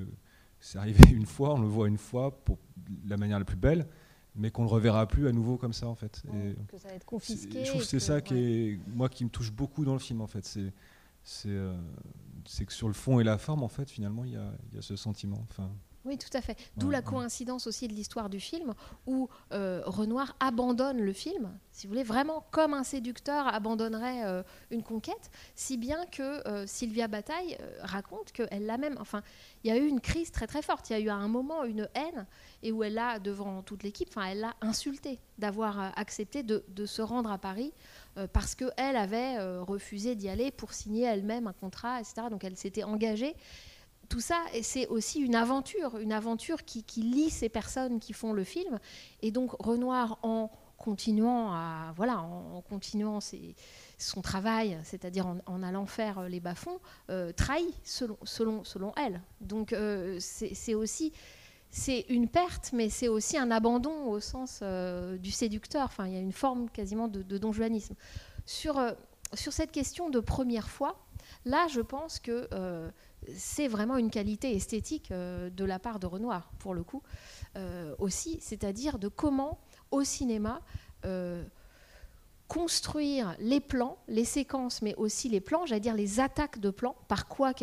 c'est 0.60 0.78
arrivé 0.78 1.04
une 1.12 1.26
fois, 1.26 1.54
on 1.54 1.62
le 1.62 1.68
voit 1.68 1.88
une 1.88 1.98
fois 1.98 2.44
pour 2.44 2.58
la 3.08 3.18
manière 3.18 3.40
la 3.40 3.46
plus 3.46 3.58
belle, 3.58 3.88
mais 4.36 4.52
qu'on 4.52 4.64
ne 4.64 4.68
le 4.68 4.74
reverra 4.74 5.08
plus 5.08 5.28
à 5.28 5.32
nouveau 5.32 5.58
comme 5.58 5.74
ça, 5.74 5.88
en 5.88 5.96
fait. 5.96 6.24
et 6.34 6.56
que 6.68 6.78
ça 6.78 6.90
va 6.90 6.96
être 6.96 7.06
confisqué. 7.06 7.64
Je 7.64 7.70
trouve 7.70 7.82
que 7.82 7.88
c'est 7.88 8.00
ça 8.00 8.22
qui 8.22 8.36
est, 8.36 8.80
moi, 8.88 9.10
qui 9.10 9.24
me 9.24 9.30
touche 9.30 9.52
beaucoup 9.52 9.86
dans 9.86 9.94
le 9.94 10.00
film, 10.00 10.22
en 10.22 10.28
fait. 10.28 10.46
C'est, 10.46 10.74
c'est, 11.24 11.50
euh, 11.50 11.76
c'est 12.46 12.66
que 12.66 12.74
sur 12.74 12.88
le 12.88 12.94
fond 12.94 13.20
et 13.20 13.24
la 13.24 13.38
forme, 13.38 13.64
en 13.64 13.68
fait, 13.70 13.90
finalement, 13.90 14.26
il 14.26 14.34
y 14.34 14.38
a, 14.38 14.52
y 14.74 14.78
a, 14.78 14.82
ce 14.82 14.96
sentiment. 14.96 15.46
Enfin, 15.50 15.72
Oui, 16.06 16.20
tout 16.20 16.38
à 16.38 16.42
fait. 16.42 16.56
D'où 16.78 16.92
la 16.92 17.02
coïncidence 17.02 17.66
aussi 17.66 17.88
de 17.88 17.94
l'histoire 17.94 18.30
du 18.30 18.40
film, 18.40 18.76
où 19.08 19.28
euh, 19.52 19.82
Renoir 19.86 20.36
abandonne 20.40 21.02
le 21.02 21.14
film, 21.14 21.58
si 21.72 21.88
vous 21.88 21.94
voulez, 21.94 22.04
vraiment 22.04 22.46
comme 22.52 22.76
un 22.76 22.84
séducteur 22.84 23.48
abandonnerait 23.48 24.24
euh, 24.26 24.44
une 24.70 24.84
conquête, 24.84 25.32
si 25.56 25.78
bien 25.78 26.06
que 26.06 26.48
euh, 26.48 26.68
Sylvia 26.68 27.08
Bataille 27.08 27.58
raconte 27.82 28.32
qu'elle 28.32 28.68
l'a 28.68 28.78
même. 28.78 28.98
Enfin, 29.00 29.24
il 29.64 29.72
y 29.72 29.74
a 29.74 29.78
eu 29.78 29.88
une 29.88 30.00
crise 30.00 30.32
très 30.32 30.46
très 30.46 30.62
forte. 30.62 30.92
Il 30.92 30.94
y 30.94 30.96
a 30.96 31.00
eu 31.00 31.10
à 31.10 31.16
un 31.16 31.28
moment 31.28 31.64
une 31.64 31.90
haine, 31.96 32.28
et 32.62 32.72
où 32.72 32.84
elle 32.84 33.00
a, 33.00 33.18
devant 33.18 33.64
toute 33.64 33.82
l'équipe, 33.82 34.10
enfin, 34.10 34.28
elle 34.28 34.42
l'a 34.42 34.54
insulté 34.62 35.20
d'avoir 35.40 35.92
accepté 35.98 36.44
de, 36.44 36.64
de, 36.70 36.86
se 36.86 37.02
rendre 37.02 37.32
à 37.32 37.38
Paris 37.38 37.74
parce 38.32 38.56
qu'elle 38.56 38.96
avait 38.96 39.38
refusé 39.60 40.16
d'y 40.16 40.30
aller 40.30 40.50
pour 40.50 40.72
signer 40.72 41.04
elle-même 41.04 41.48
un 41.48 41.54
contrat, 41.54 42.00
etc. 42.00 42.28
Donc 42.30 42.46
elle 42.46 42.56
s'était 42.56 42.84
engagée 42.84 43.36
tout 44.10 44.20
ça, 44.20 44.44
c'est 44.62 44.88
aussi 44.88 45.20
une 45.20 45.36
aventure, 45.36 45.98
une 45.98 46.12
aventure 46.12 46.64
qui, 46.66 46.84
lie 47.02 47.30
ces 47.30 47.50
personnes 47.50 48.00
qui 48.00 48.14
font 48.14 48.34
le 48.34 48.44
film. 48.44 48.80
Et 49.22 49.32
donc 49.32 49.52
Renoir, 49.60 50.20
en 50.24 50.52
continuant 50.78 51.52
à 51.52 51.94
voilà, 51.96 52.20
en, 52.20 52.62
continuant 52.62 53.20
son 53.98 54.22
travail, 54.22 54.78
c'est-à-dire 54.84 55.26
en, 55.46 55.64
allant 55.64 55.86
faire 55.86 56.28
les 56.30 56.40
bas-fonds, 56.40 56.80
euh, 57.10 57.32
trahit 57.32 57.74
selon, 57.84 58.94
elle. 58.98 59.22
Donc 59.42 59.74
euh, 59.74 60.18
c'est 60.20 60.76
aussi 60.76 61.14
c'est 61.72 62.06
une 62.08 62.30
perte, 62.30 62.72
mais 62.72 62.90
c'est 62.90 63.10
aussi 63.10 63.38
un 63.38 63.52
abandon 63.52 64.06
au 64.06 64.22
sens 64.22 64.60
euh, 64.62 65.18
du 65.18 65.32
séducteur. 65.32 65.86
Enfin, 65.86 66.08
il 66.08 66.14
y 66.14 66.18
a 66.18 66.22
une 66.22 66.32
forme 66.32 66.70
quasiment 66.70 67.10
de, 67.10 67.22
de 67.22 67.38
donjuanisme. 67.38 67.96
Sur, 68.46 68.80
sur 69.34 69.54
cette 69.54 69.72
question 69.72 70.10
de 70.10 70.20
première 70.20 70.70
fois, 70.70 71.06
là, 71.46 71.68
je 71.68 71.82
pense 71.82 72.20
que 72.20 72.48
c'est 73.34 73.68
vraiment 73.68 73.98
une 73.98 74.10
qualité 74.10 74.56
esthétique 74.56 75.12
euh, 75.12 75.50
de 75.50 75.66
la 75.66 75.80
part 75.80 76.00
de 76.00 76.08
Renoir, 76.08 76.52
pour 76.60 76.74
le 76.74 76.84
coup, 76.84 77.02
euh, 77.58 77.96
aussi, 78.00 78.38
c'est-à-dire 78.42 79.00
de 79.00 79.08
comment, 79.08 79.60
au 79.92 80.04
cinéma, 80.04 80.62
euh, 81.06 81.44
construire 82.48 83.36
les 83.40 83.60
plans, 83.60 83.98
les 84.08 84.26
séquences, 84.26 84.82
mais 84.82 84.96
aussi 84.96 85.30
les 85.30 85.42
plans, 85.42 85.66
j'allais 85.66 85.82
dire 85.82 85.96
les 85.96 86.20
attaques 86.20 86.60
de 86.60 86.70
plans, 86.70 86.96
par 87.08 87.28
quoi 87.28 87.54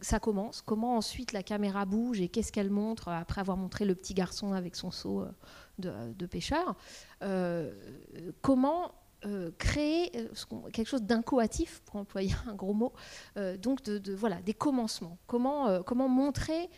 ça 0.00 0.20
commence, 0.20 0.62
comment 0.62 0.96
ensuite 0.96 1.32
la 1.32 1.42
caméra 1.42 1.84
bouge 1.84 2.20
et 2.20 2.28
qu'est-ce 2.28 2.52
qu'elle 2.52 2.70
montre 2.70 3.08
après 3.08 3.40
avoir 3.40 3.56
montré 3.56 3.84
le 3.84 3.96
petit 3.96 4.14
garçon 4.14 4.52
avec 4.52 4.76
son 4.76 4.92
seau 4.92 5.24
de 5.78 6.26
pêcheur, 6.26 6.76
comment 8.42 8.92
euh, 9.26 9.50
créer 9.58 10.10
euh, 10.16 10.70
quelque 10.72 10.88
chose 10.88 11.02
d'incoatif, 11.02 11.82
pour 11.84 11.96
employer 11.96 12.34
un 12.48 12.54
gros 12.54 12.72
mot, 12.72 12.92
euh, 13.36 13.56
donc 13.56 13.82
de, 13.82 14.14
voilà, 14.14 14.40
des 14.42 14.54
commencements. 14.54 15.18
Comment, 15.26 15.82
comment 15.82 16.08
montrer, 16.08 16.70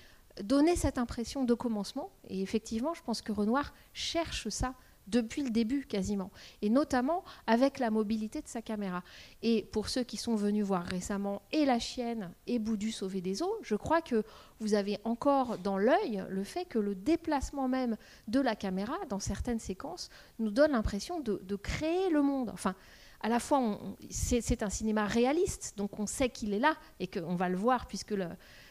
donner 0.43 0.75
cette 0.77 0.99
impression 0.99 1.45
de 1.45 1.55
commencement. 1.55 2.11
Et 2.29 2.43
effectivement, 2.43 2.95
je 2.95 3.03
pense 3.03 3.23
que 3.23 3.33
Renoir 3.33 3.73
cherche 3.93 4.49
ça 4.49 4.75
depuis 5.07 5.43
le 5.43 5.51
début 5.51 5.85
quasiment, 5.85 6.31
et 6.61 6.71
notamment 6.71 7.25
avec 7.47 7.79
la 7.79 7.91
mobilité 7.91 8.41
de 8.41 8.49
sa 8.49 8.63
caméra. 8.63 9.03
Et 9.43 9.69
pour 9.73 9.89
ceux 9.89 10.05
qui 10.05 10.17
sont 10.17 10.37
venus 10.37 10.65
voir 10.65 10.85
récemment 10.85 11.43
et 11.53 11.65
La 11.65 11.79
Chienne 11.79 12.33
et 12.47 12.59
Boudu 12.59 12.93
sauver 12.93 13.21
des 13.21 13.43
eaux, 13.43 13.57
je 13.63 13.75
crois 13.75 14.01
que 14.01 14.23
vous 14.61 14.75
avez 14.75 14.99
encore 15.05 15.59
dans 15.59 15.79
l'œil 15.79 16.25
le 16.29 16.45
fait 16.45 16.65
que 16.65 16.79
le 16.79 16.95
déplacement 16.95 17.69
même 17.69 17.97
de 18.29 18.41
la 18.41 18.55
caméra 18.55 18.97
dans 19.09 19.19
certaines 19.19 19.59
séquences 19.59 20.09
nous 20.39 20.51
donne 20.51 20.73
l'impression 20.73 21.21
de, 21.21 21.57
créer 21.57 22.11
le 22.11 22.23
monde. 22.23 22.51
Enfin, 22.53 22.75
à 23.21 23.29
la 23.29 23.39
fois, 23.39 23.79
c'est 24.11 24.63
un 24.63 24.71
cinéma 24.71 25.07
réaliste, 25.07 25.75
donc 25.77 25.99
on 26.01 26.07
sait 26.07 26.29
qu'il 26.29 26.55
est 26.55 26.59
là 26.59 26.75
et 26.99 27.07
qu'on 27.07 27.37
va 27.37 27.49
le 27.49 27.57
voir 27.57 27.87
puisque 27.87 28.11
le, 28.11 28.27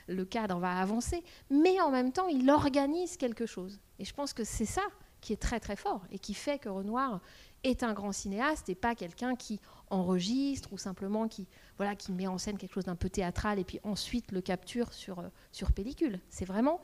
le 0.08 0.26
cadre 0.26 0.60
va 0.60 0.78
avancer, 0.80 1.24
mais 1.50 1.80
en 1.80 1.92
même 1.92 2.12
temps, 2.12 2.28
il 2.28 2.50
organise 2.50 3.18
quelque 3.18 3.46
chose. 3.46 3.80
Et 4.00 4.06
je 4.06 4.14
pense 4.14 4.34
que 4.34 4.44
c'est 4.44 4.66
ça 4.66 4.84
qui 5.22 5.34
est 5.34 5.42
très 5.42 5.60
très 5.60 5.76
fort 5.76 6.02
et 6.12 6.20
qui 6.20 6.34
fait 6.34 6.60
que 6.60 6.70
Renoir 6.70 7.22
est 7.64 7.84
un 7.84 7.94
grand 7.94 8.12
cinéaste 8.12 8.70
et 8.70 8.76
pas 8.76 8.96
quelqu'un 8.96 9.36
qui 9.36 9.60
enregistre 9.90 10.74
ou 10.74 10.78
simplement 10.78 11.28
qui, 11.28 11.48
voilà, 11.78 11.96
qui 11.96 12.12
met 12.12 12.28
en 12.28 12.38
scène 12.38 12.58
quelque 12.58 12.74
chose 12.74 12.86
d'un 12.86 12.96
peu 12.96 13.10
théâtral 13.10 13.60
et 13.60 13.64
puis 13.64 13.80
ensuite 13.84 14.32
le 14.32 14.42
capture 14.42 14.94
sur, 14.94 15.20
euh, 15.20 15.66
pellicule. 15.76 16.20
C'est 16.30 16.46
vraiment 16.46 16.82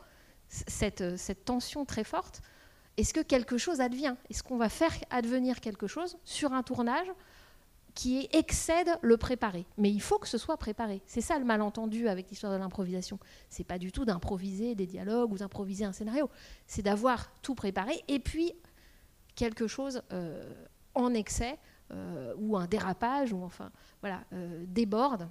euh, 0.62 1.18
cette 1.18 1.46
tension 1.46 1.86
très 1.86 2.04
forte. 2.04 2.42
Est-ce 2.98 3.14
que 3.14 3.22
quelque 3.22 3.58
chose 3.58 3.82
advient? 3.82 4.16
Est-ce 4.30 4.44
qu'on 4.44 4.58
va 4.58 4.70
faire 4.70 4.94
advenir 5.10 5.60
quelque 5.62 5.88
chose 5.88 6.18
sur 6.24 6.54
un 6.54 6.64
tournage 6.64 7.08
qui 7.98 8.30
excède 8.32 8.92
le 9.02 9.18
préparé. 9.18 9.66
Mais 9.80 9.90
il 9.90 10.02
faut 10.02 10.20
que 10.20 10.28
ce 10.28 10.38
soit 10.38 10.58
préparé. 10.58 11.02
C'est 11.08 11.20
ça 11.20 11.40
le 11.40 11.46
malentendu 11.46 12.08
avec 12.08 12.30
l'histoire 12.30 12.54
de 12.54 12.58
l'improvisation. 12.60 13.18
C'est 13.50 13.64
pas 13.64 13.80
du 13.80 13.92
tout 13.92 14.06
d'improviser 14.06 14.76
des 14.76 14.86
dialogues 14.86 15.34
ou 15.34 15.38
d'improviser 15.40 15.84
un 15.84 15.92
scénario. 15.92 16.30
C'est 16.68 16.84
d'avoir 16.84 17.32
tout 17.42 17.56
préparé 17.56 18.04
et 18.08 18.20
puis 18.20 18.54
quelque 19.34 19.66
chose 19.66 20.04
euh, 20.14 20.54
en 20.94 21.16
excès 21.16 21.58
euh, 21.90 22.36
ou 22.38 22.56
un 22.56 22.68
dérapage 22.68 23.34
ou 23.34 23.44
enfin 23.44 23.72
voilà 24.02 24.22
euh, 24.32 24.64
déborde. 24.68 25.28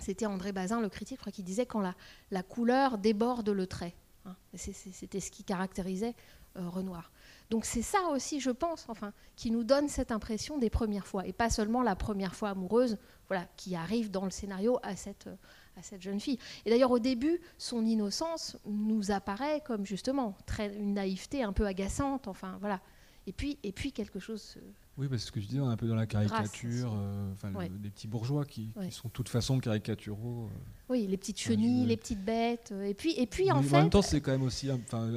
C'était 0.00 0.26
André 0.26 0.50
Bazin, 0.50 0.80
le 0.80 0.88
critique, 0.88 1.20
qui 1.30 1.44
disait 1.44 1.64
quand 1.64 1.80
la, 1.80 1.94
la 2.32 2.42
couleur 2.42 2.98
déborde 2.98 3.50
le 3.50 3.68
trait. 3.68 3.94
Hein. 4.24 4.34
C'était 4.54 5.20
ce 5.20 5.30
qui 5.30 5.44
caractérisait 5.44 6.16
Renoir. 6.56 7.12
Donc 7.50 7.64
c'est 7.64 7.82
ça 7.82 8.08
aussi, 8.12 8.40
je 8.40 8.50
pense, 8.50 8.86
enfin, 8.88 9.12
qui 9.36 9.50
nous 9.50 9.64
donne 9.64 9.88
cette 9.88 10.10
impression 10.10 10.58
des 10.58 10.70
premières 10.70 11.06
fois, 11.06 11.26
et 11.26 11.32
pas 11.32 11.50
seulement 11.50 11.82
la 11.82 11.94
première 11.94 12.34
fois 12.34 12.50
amoureuse, 12.50 12.98
voilà, 13.28 13.46
qui 13.56 13.76
arrive 13.76 14.10
dans 14.10 14.24
le 14.24 14.30
scénario 14.30 14.78
à 14.82 14.96
cette, 14.96 15.28
à 15.76 15.82
cette 15.82 16.02
jeune 16.02 16.20
fille. 16.20 16.38
Et 16.64 16.70
d'ailleurs, 16.70 16.90
au 16.90 16.98
début, 16.98 17.40
son 17.58 17.84
innocence 17.84 18.56
nous 18.66 19.10
apparaît 19.10 19.62
comme 19.64 19.84
justement 19.84 20.36
très, 20.46 20.74
une 20.74 20.94
naïveté 20.94 21.42
un 21.42 21.52
peu 21.52 21.66
agaçante, 21.66 22.28
enfin 22.28 22.56
voilà. 22.60 22.80
Et 23.26 23.32
puis, 23.32 23.58
et 23.62 23.72
puis 23.72 23.92
quelque 23.92 24.18
chose. 24.18 24.58
Oui, 24.96 25.08
parce 25.08 25.22
que 25.22 25.26
ce 25.26 25.32
que 25.32 25.40
je 25.40 25.46
disais, 25.46 25.60
on 25.60 25.68
est 25.68 25.72
un 25.72 25.76
peu 25.76 25.88
dans 25.88 25.94
la 25.94 26.06
caricature, 26.06 26.92
euh, 26.94 27.32
enfin, 27.32 27.50
des 27.68 27.90
petits 27.90 28.06
bourgeois 28.06 28.44
qui, 28.44 28.70
sont 28.90 29.08
de 29.08 29.12
toute 29.12 29.28
façon 29.28 29.58
caricaturaux. 29.58 30.44
Euh. 30.44 30.58
Oui, 30.90 31.06
les 31.06 31.16
petites 31.16 31.40
chenilles, 31.40 31.86
les 31.86 31.96
petites 31.96 32.24
bêtes, 32.24 32.70
euh, 32.72 32.84
et 32.84 32.94
puis, 32.94 33.14
et 33.18 33.26
puis 33.26 33.50
en 33.50 33.62
fait. 33.62 33.76
En 33.76 33.80
même 33.80 33.90
temps, 33.90 34.02
c'est 34.02 34.20
quand 34.20 34.32
même 34.32 34.42
aussi, 34.42 34.70
enfin, 34.70 35.10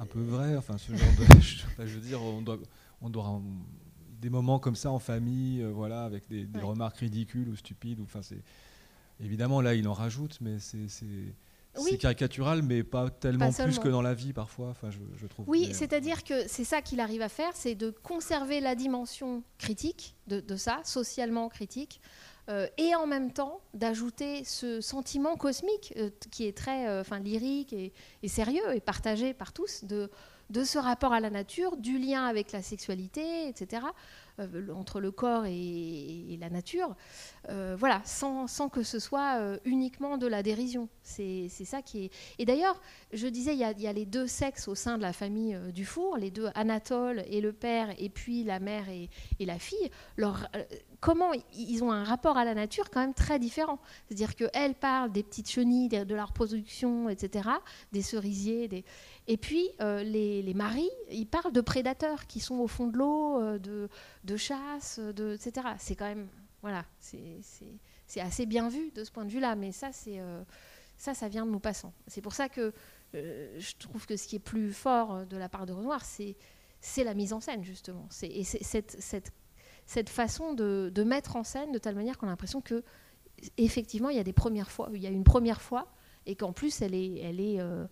un 0.00 0.06
peu 0.06 0.20
vrai. 0.20 0.56
Enfin, 0.56 0.78
ce 0.78 0.92
genre 0.94 1.08
de, 1.18 1.40
je, 1.86 1.94
veux 1.94 2.00
dire, 2.00 2.20
on 2.22 2.42
doit, 2.42 2.58
on 3.00 3.10
doit 3.10 3.40
des 4.20 4.30
moments 4.30 4.58
comme 4.58 4.76
ça 4.76 4.90
en 4.90 4.98
famille, 4.98 5.62
euh, 5.62 5.70
voilà, 5.70 6.04
avec 6.04 6.28
des, 6.28 6.46
remarques 6.60 6.98
ridicules 6.98 7.48
ou 7.48 7.56
stupides. 7.56 8.00
Enfin, 8.02 8.22
c'est 8.22 8.42
évidemment 9.20 9.60
là, 9.60 9.74
il 9.74 9.86
en 9.86 9.92
rajoute, 9.92 10.38
mais 10.40 10.58
c'est 10.58 10.88
c'est 10.88 11.98
caricatural, 11.98 12.62
mais 12.62 12.82
pas 12.82 13.10
tellement 13.10 13.52
plus 13.52 13.78
que 13.78 13.88
dans 13.88 14.02
la 14.02 14.12
vie 14.12 14.32
parfois. 14.32 14.70
Enfin, 14.70 14.90
je, 14.90 15.26
trouve. 15.28 15.48
Oui, 15.48 15.70
c'est-à-dire 15.72 16.24
que 16.24 16.48
c'est 16.48 16.64
ça 16.64 16.82
qu'il 16.82 16.98
arrive 16.98 17.22
à 17.22 17.28
faire, 17.28 17.52
c'est 17.54 17.76
de 17.76 17.90
conserver 17.90 18.60
la 18.60 18.74
dimension 18.74 19.44
critique 19.56 20.16
de, 20.26 20.40
de 20.40 20.56
ça, 20.56 20.80
socialement 20.84 21.48
critique, 21.48 22.00
euh, 22.50 22.66
et 22.78 22.94
en 22.96 23.06
même 23.06 23.32
temps 23.32 23.60
d'ajouter 23.74 24.42
ce 24.44 24.80
sentiment 24.80 25.36
cosmique 25.36 25.94
euh, 25.96 26.10
qui 26.32 26.46
est 26.46 26.56
très 26.56 26.88
euh, 26.88 27.04
lyrique 27.22 27.72
et, 27.72 27.92
sérieux 28.26 28.74
et 28.74 28.80
partagé 28.80 29.34
par 29.34 29.52
tous 29.52 29.84
de, 29.84 30.10
de 30.50 30.64
ce 30.64 30.78
rapport 30.78 31.12
à 31.12 31.20
la 31.20 31.30
nature, 31.30 31.76
du 31.76 31.96
lien 31.98 32.24
avec 32.24 32.50
la 32.50 32.60
sexualité, 32.60 33.46
etc., 33.48 33.82
entre 34.74 35.00
le 35.00 35.10
corps 35.10 35.44
et, 35.46 36.36
la 36.40 36.50
nature, 36.50 36.94
voilà, 37.48 38.00
sans, 38.04 38.46
sans, 38.46 38.68
que 38.68 38.82
ce 38.82 38.98
soit 38.98 39.58
uniquement 39.64 40.18
de 40.18 40.26
la 40.26 40.42
dérision. 40.42 40.88
C'est 41.02 41.48
ça 41.48 41.82
qui 41.82 42.04
est. 42.04 42.10
Et 42.38 42.44
d'ailleurs, 42.44 42.80
je 43.12 43.26
disais, 43.26 43.54
il 43.54 43.58
y, 43.58 43.86
a 43.86 43.92
les 43.92 44.06
deux 44.06 44.26
sexes 44.26 44.68
au 44.68 44.74
sein 44.74 44.96
de 44.96 45.02
la 45.02 45.12
famille 45.12 45.58
du 45.72 45.84
four, 45.84 46.16
les 46.16 46.30
deux 46.30 46.48
Anatole 46.54 47.24
et 47.26 47.40
le 47.40 47.52
père, 47.52 47.88
et 47.98 48.08
puis 48.08 48.44
la 48.44 48.60
mère 48.60 48.84
et, 48.88 49.08
la 49.44 49.58
fille. 49.58 49.90
Leur, 50.16 50.48
comment 51.00 51.32
ils 51.54 51.82
ont 51.82 51.90
un 51.90 52.04
rapport 52.04 52.36
à 52.36 52.44
la 52.44 52.54
nature 52.54 52.90
quand 52.90 53.00
même 53.00 53.14
très 53.14 53.38
différent. 53.38 53.78
C'est-à-dire 54.06 54.36
qu'elle 54.36 54.74
parle 54.74 55.10
des 55.10 55.22
petites 55.22 55.50
chenilles, 55.50 55.88
de 55.88 56.14
la 56.14 56.24
reproduction, 56.24 57.08
etc., 57.08 57.48
des 57.92 58.02
cerisiers. 58.02 58.68
Des... 58.68 58.84
Et 59.26 59.36
puis, 59.36 59.70
euh, 59.80 60.02
les, 60.02 60.54
maris, 60.54 60.90
ils 61.10 61.26
parlent 61.26 61.52
de 61.52 61.60
prédateurs 61.60 62.26
qui 62.26 62.40
sont 62.40 62.58
au 62.58 62.66
fond 62.66 62.86
de 62.86 62.96
l'eau, 62.96 63.40
euh, 63.40 63.88
de, 64.30 64.36
chasse, 64.36 64.98
de, 64.98 65.34
etc. 65.34 65.66
C'est 65.78 65.96
quand 65.96 66.06
même. 66.06 66.28
Voilà, 66.62 66.84
c'est 66.98 68.20
assez 68.20 68.44
bien 68.44 68.68
vu 68.68 68.90
de 68.90 69.02
ce 69.04 69.10
point 69.10 69.24
de 69.24 69.30
vue-là, 69.30 69.56
mais 69.56 69.72
ça. 69.72 69.90
Euh, 70.08 70.42
ça, 70.96 71.28
vient 71.28 71.46
de 71.46 71.50
nos 71.50 71.60
passants. 71.60 71.94
C'est 72.06 72.20
pour 72.20 72.34
ça 72.34 72.50
que 72.50 72.74
je 73.14 73.72
trouve 73.78 74.06
que 74.06 74.16
ce 74.16 74.28
qui 74.28 74.36
est 74.36 74.40
plus 74.40 74.70
fort 74.70 75.24
de 75.24 75.36
la 75.38 75.48
part 75.48 75.64
de 75.64 75.72
Renoir, 75.72 76.04
c'est 76.04 76.36
la 77.04 77.14
mise 77.14 77.32
en 77.32 77.40
scène, 77.40 77.64
justement. 77.64 78.06
Et 78.22 78.44
cette, 78.44 79.32
cette 79.90 80.08
façon 80.08 80.54
de, 80.54 81.02
mettre 81.04 81.34
en 81.34 81.42
scène 81.42 81.72
de 81.72 81.78
telle 81.78 81.96
manière 81.96 82.16
qu'on 82.16 82.28
a 82.28 82.30
l'impression 82.30 82.60
que 82.60 82.84
effectivement 83.56 84.08
il 84.08 84.16
y 84.16 84.20
a 84.20 84.24
des 84.24 84.32
premières 84.32 84.70
fois, 84.70 84.88
il 84.94 85.00
y 85.00 85.06
a 85.08 85.10
une 85.10 85.24
première 85.24 85.60
fois 85.60 85.92
et 86.26 86.36
qu'en 86.36 86.52
plus 86.52 86.80
elle 86.80 86.94
est, 86.94 87.18
elle 87.18 87.40
est 87.40 87.60
euh, 87.60 87.86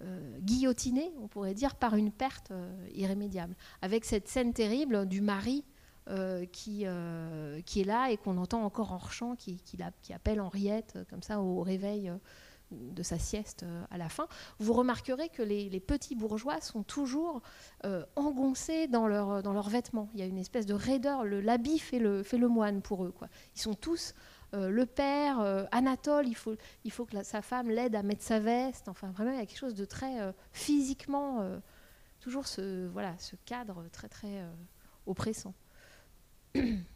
euh, 0.00 0.38
guillotinée, 0.38 1.12
on 1.20 1.26
pourrait 1.26 1.54
dire, 1.54 1.74
par 1.74 1.96
une 1.96 2.12
perte 2.12 2.52
euh, 2.52 2.88
irrémédiable. 2.94 3.56
Avec 3.80 4.04
cette 4.04 4.28
scène 4.28 4.52
terrible 4.52 5.06
du 5.06 5.20
mari 5.20 5.64
qui, 6.52 6.86
qui 7.66 7.80
est 7.80 7.84
là 7.84 8.10
et 8.10 8.16
qu'on 8.16 8.38
entend 8.38 8.64
encore 8.64 8.92
hors 8.92 9.12
champ, 9.12 9.36
qui, 9.36 9.58
appelle 10.12 10.40
Henriette 10.40 10.98
comme 11.08 11.22
ça 11.22 11.40
au 11.40 11.62
réveil 11.62 12.12
de 12.72 13.02
sa 13.02 13.18
sieste 13.18 13.64
à 13.90 13.98
la 13.98 14.08
fin, 14.08 14.26
vous 14.58 14.72
remarquerez 14.72 15.28
que 15.28 15.42
les, 15.42 15.80
petits 15.80 16.14
bourgeois 16.14 16.60
sont 16.60 16.82
toujours 16.82 17.42
engoncés 18.16 18.88
dans, 18.88 19.06
leur, 19.06 19.42
dans 19.42 19.52
leurs 19.52 19.68
vêtements. 19.68 20.08
Il 20.14 20.20
y 20.20 20.22
a 20.22 20.26
une 20.26 20.38
espèce 20.38 20.66
de 20.66 20.74
raideur, 20.74 21.24
l'habit 21.24 21.78
fait 21.78 21.98
le, 21.98 22.48
moine 22.48 22.82
pour 22.82 23.04
eux. 23.04 23.14
Ils 23.54 23.60
sont 23.60 23.74
tous 23.74 24.14
le 24.52 24.84
père, 24.84 25.66
Anatole, 25.70 26.26
il 26.28 26.34
faut, 26.34 26.56
que 27.04 27.22
sa 27.22 27.42
femme 27.42 27.70
l'aide 27.70 27.94
à 27.94 28.02
mettre 28.02 28.22
sa 28.22 28.40
veste. 28.40 28.88
Enfin, 28.88 29.10
vraiment, 29.10 29.32
il 29.32 29.38
y 29.38 29.40
a 29.42 29.46
quelque 29.46 29.58
chose 29.58 29.74
de 29.74 29.84
très 29.84 30.32
physiquement, 30.52 31.46
toujours 32.20 32.46
ce, 32.46 32.90
cadre 33.44 33.84
très 33.90 34.44
oppressant. 35.06 35.54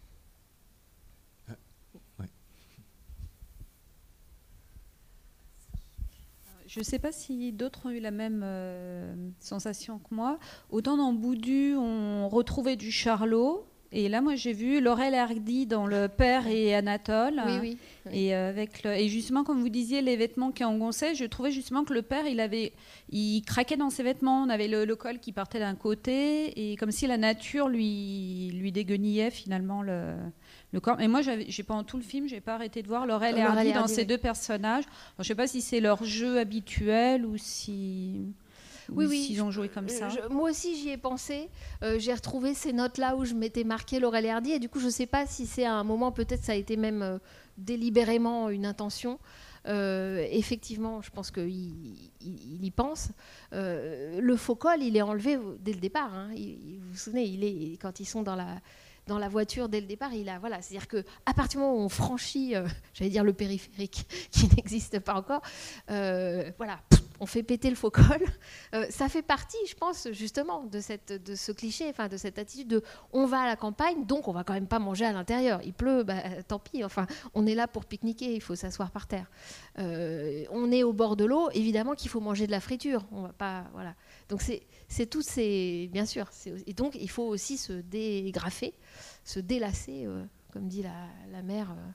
Je 6.66 6.80
ne 6.80 6.84
sais 6.84 6.98
pas 6.98 7.12
si 7.12 7.52
d'autres 7.52 7.86
ont 7.86 7.90
eu 7.90 8.00
la 8.00 8.10
même 8.10 8.42
euh, 8.44 9.14
sensation 9.40 9.98
que 9.98 10.14
moi. 10.14 10.38
Autant 10.68 10.98
dans 10.98 11.14
Boudu, 11.14 11.74
on 11.74 12.28
retrouvait 12.28 12.76
du 12.76 12.90
charlot. 12.90 13.66
Et 13.92 14.08
là, 14.08 14.20
moi, 14.20 14.34
j'ai 14.34 14.52
vu 14.52 14.80
Laurel 14.80 15.14
Hardy 15.14 15.66
dans 15.66 15.86
Le 15.86 16.08
Père 16.08 16.46
et 16.46 16.74
Anatole. 16.74 17.40
Oui, 17.46 17.58
oui. 17.60 17.78
Et, 18.12 18.34
euh, 18.34 18.50
avec 18.50 18.84
et 18.84 19.08
justement, 19.08 19.44
comme 19.44 19.60
vous 19.60 19.68
disiez, 19.68 20.02
les 20.02 20.16
vêtements 20.16 20.52
qui 20.52 20.64
engonçaient, 20.64 21.14
je 21.14 21.24
trouvais 21.24 21.50
justement 21.50 21.84
que 21.84 21.94
le 21.94 22.02
père, 22.02 22.26
il, 22.26 22.40
avait, 22.40 22.72
il 23.10 23.42
craquait 23.42 23.76
dans 23.76 23.90
ses 23.90 24.02
vêtements. 24.02 24.42
On 24.42 24.48
avait 24.48 24.68
le, 24.68 24.96
col 24.96 25.18
qui 25.18 25.32
partait 25.32 25.60
d'un 25.60 25.74
côté. 25.74 26.70
Et 26.72 26.76
comme 26.76 26.90
si 26.90 27.06
la 27.06 27.16
nature 27.16 27.68
lui, 27.68 28.50
lui 28.54 28.72
déguenillait 28.72 29.30
finalement 29.30 29.82
le, 29.82 30.14
le 30.72 30.80
corps. 30.80 31.00
Et 31.00 31.08
moi, 31.08 31.20
j'ai 31.22 31.62
pendant 31.62 31.84
tout 31.84 31.96
le 31.96 32.02
film, 32.02 32.28
j'ai 32.28 32.40
pas 32.40 32.54
arrêté 32.54 32.82
de 32.82 32.88
voir 32.88 33.06
Laurel 33.06 33.38
et 33.38 33.42
Hardy 33.42 33.72
dans 33.72 33.86
ces 33.86 34.04
deux 34.04 34.18
personnages. 34.18 34.84
je 35.18 35.24
sais 35.24 35.34
pas 35.34 35.46
si 35.46 35.60
c'est 35.60 35.80
leur 35.80 36.04
jeu 36.04 36.38
habituel 36.38 37.24
ou 37.24 37.36
si. 37.36 38.34
Oui, 38.90 39.06
oui. 39.06 39.24
S'ils 39.24 39.42
ont 39.42 39.50
joué 39.50 39.68
comme 39.68 39.88
ça. 39.88 40.08
moi 40.30 40.50
aussi, 40.50 40.76
j'y 40.76 40.90
ai 40.90 40.96
pensé. 40.96 41.48
Euh, 41.82 41.98
j'ai 41.98 42.12
retrouvé 42.12 42.54
ces 42.54 42.72
notes-là 42.72 43.16
où 43.16 43.24
je 43.24 43.34
m'étais 43.34 43.64
marqué 43.64 44.00
Laurel 44.00 44.26
Hardy. 44.26 44.52
Et 44.52 44.58
du 44.58 44.68
coup, 44.68 44.80
je 44.80 44.86
ne 44.86 44.90
sais 44.90 45.06
pas 45.06 45.26
si 45.26 45.46
c'est 45.46 45.64
à 45.64 45.74
un 45.74 45.84
moment, 45.84 46.12
peut-être 46.12 46.44
ça 46.44 46.52
a 46.52 46.56
été 46.56 46.76
même 46.76 47.02
euh, 47.02 47.18
délibérément 47.58 48.48
une 48.50 48.66
intention. 48.66 49.18
Euh, 49.66 50.24
effectivement, 50.30 51.02
je 51.02 51.10
pense 51.10 51.32
qu'il 51.32 51.48
il, 51.48 52.64
y 52.64 52.70
pense. 52.70 53.08
le 53.52 54.36
faux 54.36 54.54
col, 54.54 54.82
il 54.82 54.96
est 54.96 55.02
enlevé 55.02 55.38
dès 55.60 55.72
le 55.72 55.80
départ. 55.80 56.14
Hein. 56.14 56.30
vous 56.34 56.90
vous 56.92 56.96
souvenez, 56.96 57.24
il 57.24 57.42
est, 57.42 57.76
quand 57.78 57.98
ils 57.98 58.04
sont 58.06 58.22
dans 58.22 58.36
la, 58.36 58.60
dans 59.06 59.18
la 59.18 59.28
voiture 59.28 59.68
dès 59.68 59.80
le 59.80 59.86
départ, 59.86 60.12
il 60.12 60.28
a 60.28 60.38
voilà, 60.38 60.60
c'est-à-dire 60.60 60.88
que 60.88 61.04
à 61.26 61.34
partir 61.34 61.60
du 61.60 61.64
moment 61.64 61.78
où 61.78 61.84
on 61.84 61.88
franchit, 61.88 62.56
euh, 62.56 62.66
j'allais 62.92 63.10
dire 63.10 63.24
le 63.24 63.32
périphérique 63.32 64.06
qui 64.30 64.48
n'existe 64.56 64.98
pas 65.00 65.14
encore, 65.14 65.42
euh, 65.90 66.50
voilà, 66.58 66.80
on 67.20 67.26
fait 67.26 67.42
péter 67.42 67.70
le 67.70 67.76
faux 67.76 67.90
col. 67.90 68.04
Euh, 68.74 68.84
ça 68.90 69.08
fait 69.08 69.22
partie, 69.22 69.56
je 69.68 69.74
pense, 69.74 70.08
justement, 70.10 70.64
de 70.64 70.80
cette, 70.80 71.12
de 71.12 71.34
ce 71.34 71.52
cliché, 71.52 71.88
enfin 71.88 72.08
de 72.08 72.16
cette 72.16 72.38
attitude 72.38 72.68
de 72.68 72.82
on 73.12 73.24
va 73.24 73.40
à 73.40 73.46
la 73.46 73.54
campagne, 73.54 74.04
donc 74.04 74.28
on 74.28 74.32
va 74.32 74.44
quand 74.44 74.54
même 74.54 74.66
pas 74.66 74.80
manger 74.80 75.04
à 75.04 75.12
l'intérieur. 75.12 75.60
Il 75.64 75.72
pleut, 75.72 76.02
bah, 76.02 76.16
tant 76.48 76.58
pis. 76.58 76.84
Enfin, 76.84 77.06
on 77.34 77.46
est 77.46 77.54
là 77.54 77.68
pour 77.68 77.84
pique-niquer, 77.84 78.34
il 78.34 78.40
faut 78.40 78.56
s'asseoir 78.56 78.90
par 78.90 79.06
terre. 79.06 79.30
on 79.78 80.72
est 80.72 80.82
au 80.82 80.92
bord 80.92 81.16
de 81.16 81.24
l'eau, 81.24 81.48
évidemment 81.52 81.94
qu'il 81.94 82.10
faut 82.10 82.20
manger 82.20 82.46
de 82.46 82.50
la 82.50 82.60
friture. 82.60 83.04
On 83.12 83.22
va 83.22 83.32
pas, 83.32 83.66
voilà. 83.72 83.94
Donc 84.28 84.42
c'est 84.42 84.66
c'est 84.88 85.06
tout 85.06 85.22
ces. 85.22 85.88
Bien 85.92 86.06
sûr. 86.06 86.28
Et 86.66 86.72
donc, 86.72 86.96
il 87.00 87.10
faut 87.10 87.24
aussi 87.24 87.56
se 87.56 87.72
dégrafer, 87.72 88.74
se 89.24 89.40
délasser, 89.40 90.04
euh, 90.06 90.24
comme 90.52 90.68
dit 90.68 90.82
la, 90.82 91.42
mère, 91.42 91.70
euh, 91.70 91.90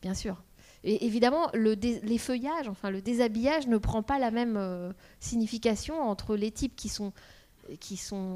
bien 0.00 0.14
sûr. 0.14 0.42
Évidemment, 0.84 1.48
le 1.54 1.74
les 1.74 2.18
feuillages, 2.18 2.68
enfin 2.68 2.90
le 2.90 3.00
déshabillage 3.00 3.68
ne 3.68 3.78
prend 3.78 4.02
pas 4.02 4.18
la 4.18 4.32
même 4.32 4.56
euh, 4.56 4.92
signification 5.20 6.00
entre 6.00 6.34
les 6.34 6.50
types 6.50 6.74
qui 6.74 6.88
sont, 6.88 7.12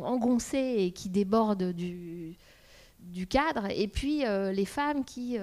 engoncés 0.04 0.76
et 0.78 0.92
qui 0.92 1.08
débordent 1.08 1.72
du, 1.72 2.36
cadre, 3.28 3.66
et 3.70 3.88
puis 3.88 4.22
les 4.24 4.64
femmes 4.64 5.04
qui, 5.04 5.36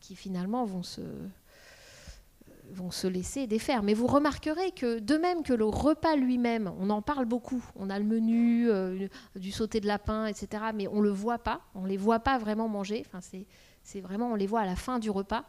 qui 0.00 0.16
finalement 0.16 0.64
vont 0.64 0.82
se, 0.82 3.06
laisser 3.06 3.46
défaire. 3.46 3.82
Mais 3.82 3.94
vous 3.94 4.06
remarquerez 4.06 4.72
que 4.72 4.98
de 4.98 5.16
même 5.16 5.42
que 5.42 5.52
le 5.52 5.66
repas 5.66 6.16
lui-même, 6.16 6.72
on 6.80 6.90
en 6.90 7.02
parle 7.02 7.26
beaucoup. 7.26 7.62
On 7.76 7.90
a 7.90 7.98
le 7.98 8.04
menu, 8.04 8.70
euh, 8.70 9.08
du 9.36 9.52
sauté 9.52 9.80
de 9.80 9.86
lapin, 9.86 10.26
etc. 10.26 10.64
Mais 10.74 10.88
on 10.88 10.96
ne 10.96 11.02
le 11.02 11.10
voit 11.10 11.38
pas. 11.38 11.60
On 11.74 11.82
ne 11.82 11.88
les 11.88 11.96
voit 11.96 12.20
pas 12.20 12.38
vraiment 12.38 12.68
manger. 12.68 13.04
Enfin, 13.06 13.20
c'est 13.82 14.00
vraiment, 14.00 14.32
on 14.32 14.34
les 14.34 14.46
voit 14.46 14.60
à 14.60 14.66
la 14.66 14.76
fin 14.76 14.98
du 14.98 15.10
repas. 15.10 15.44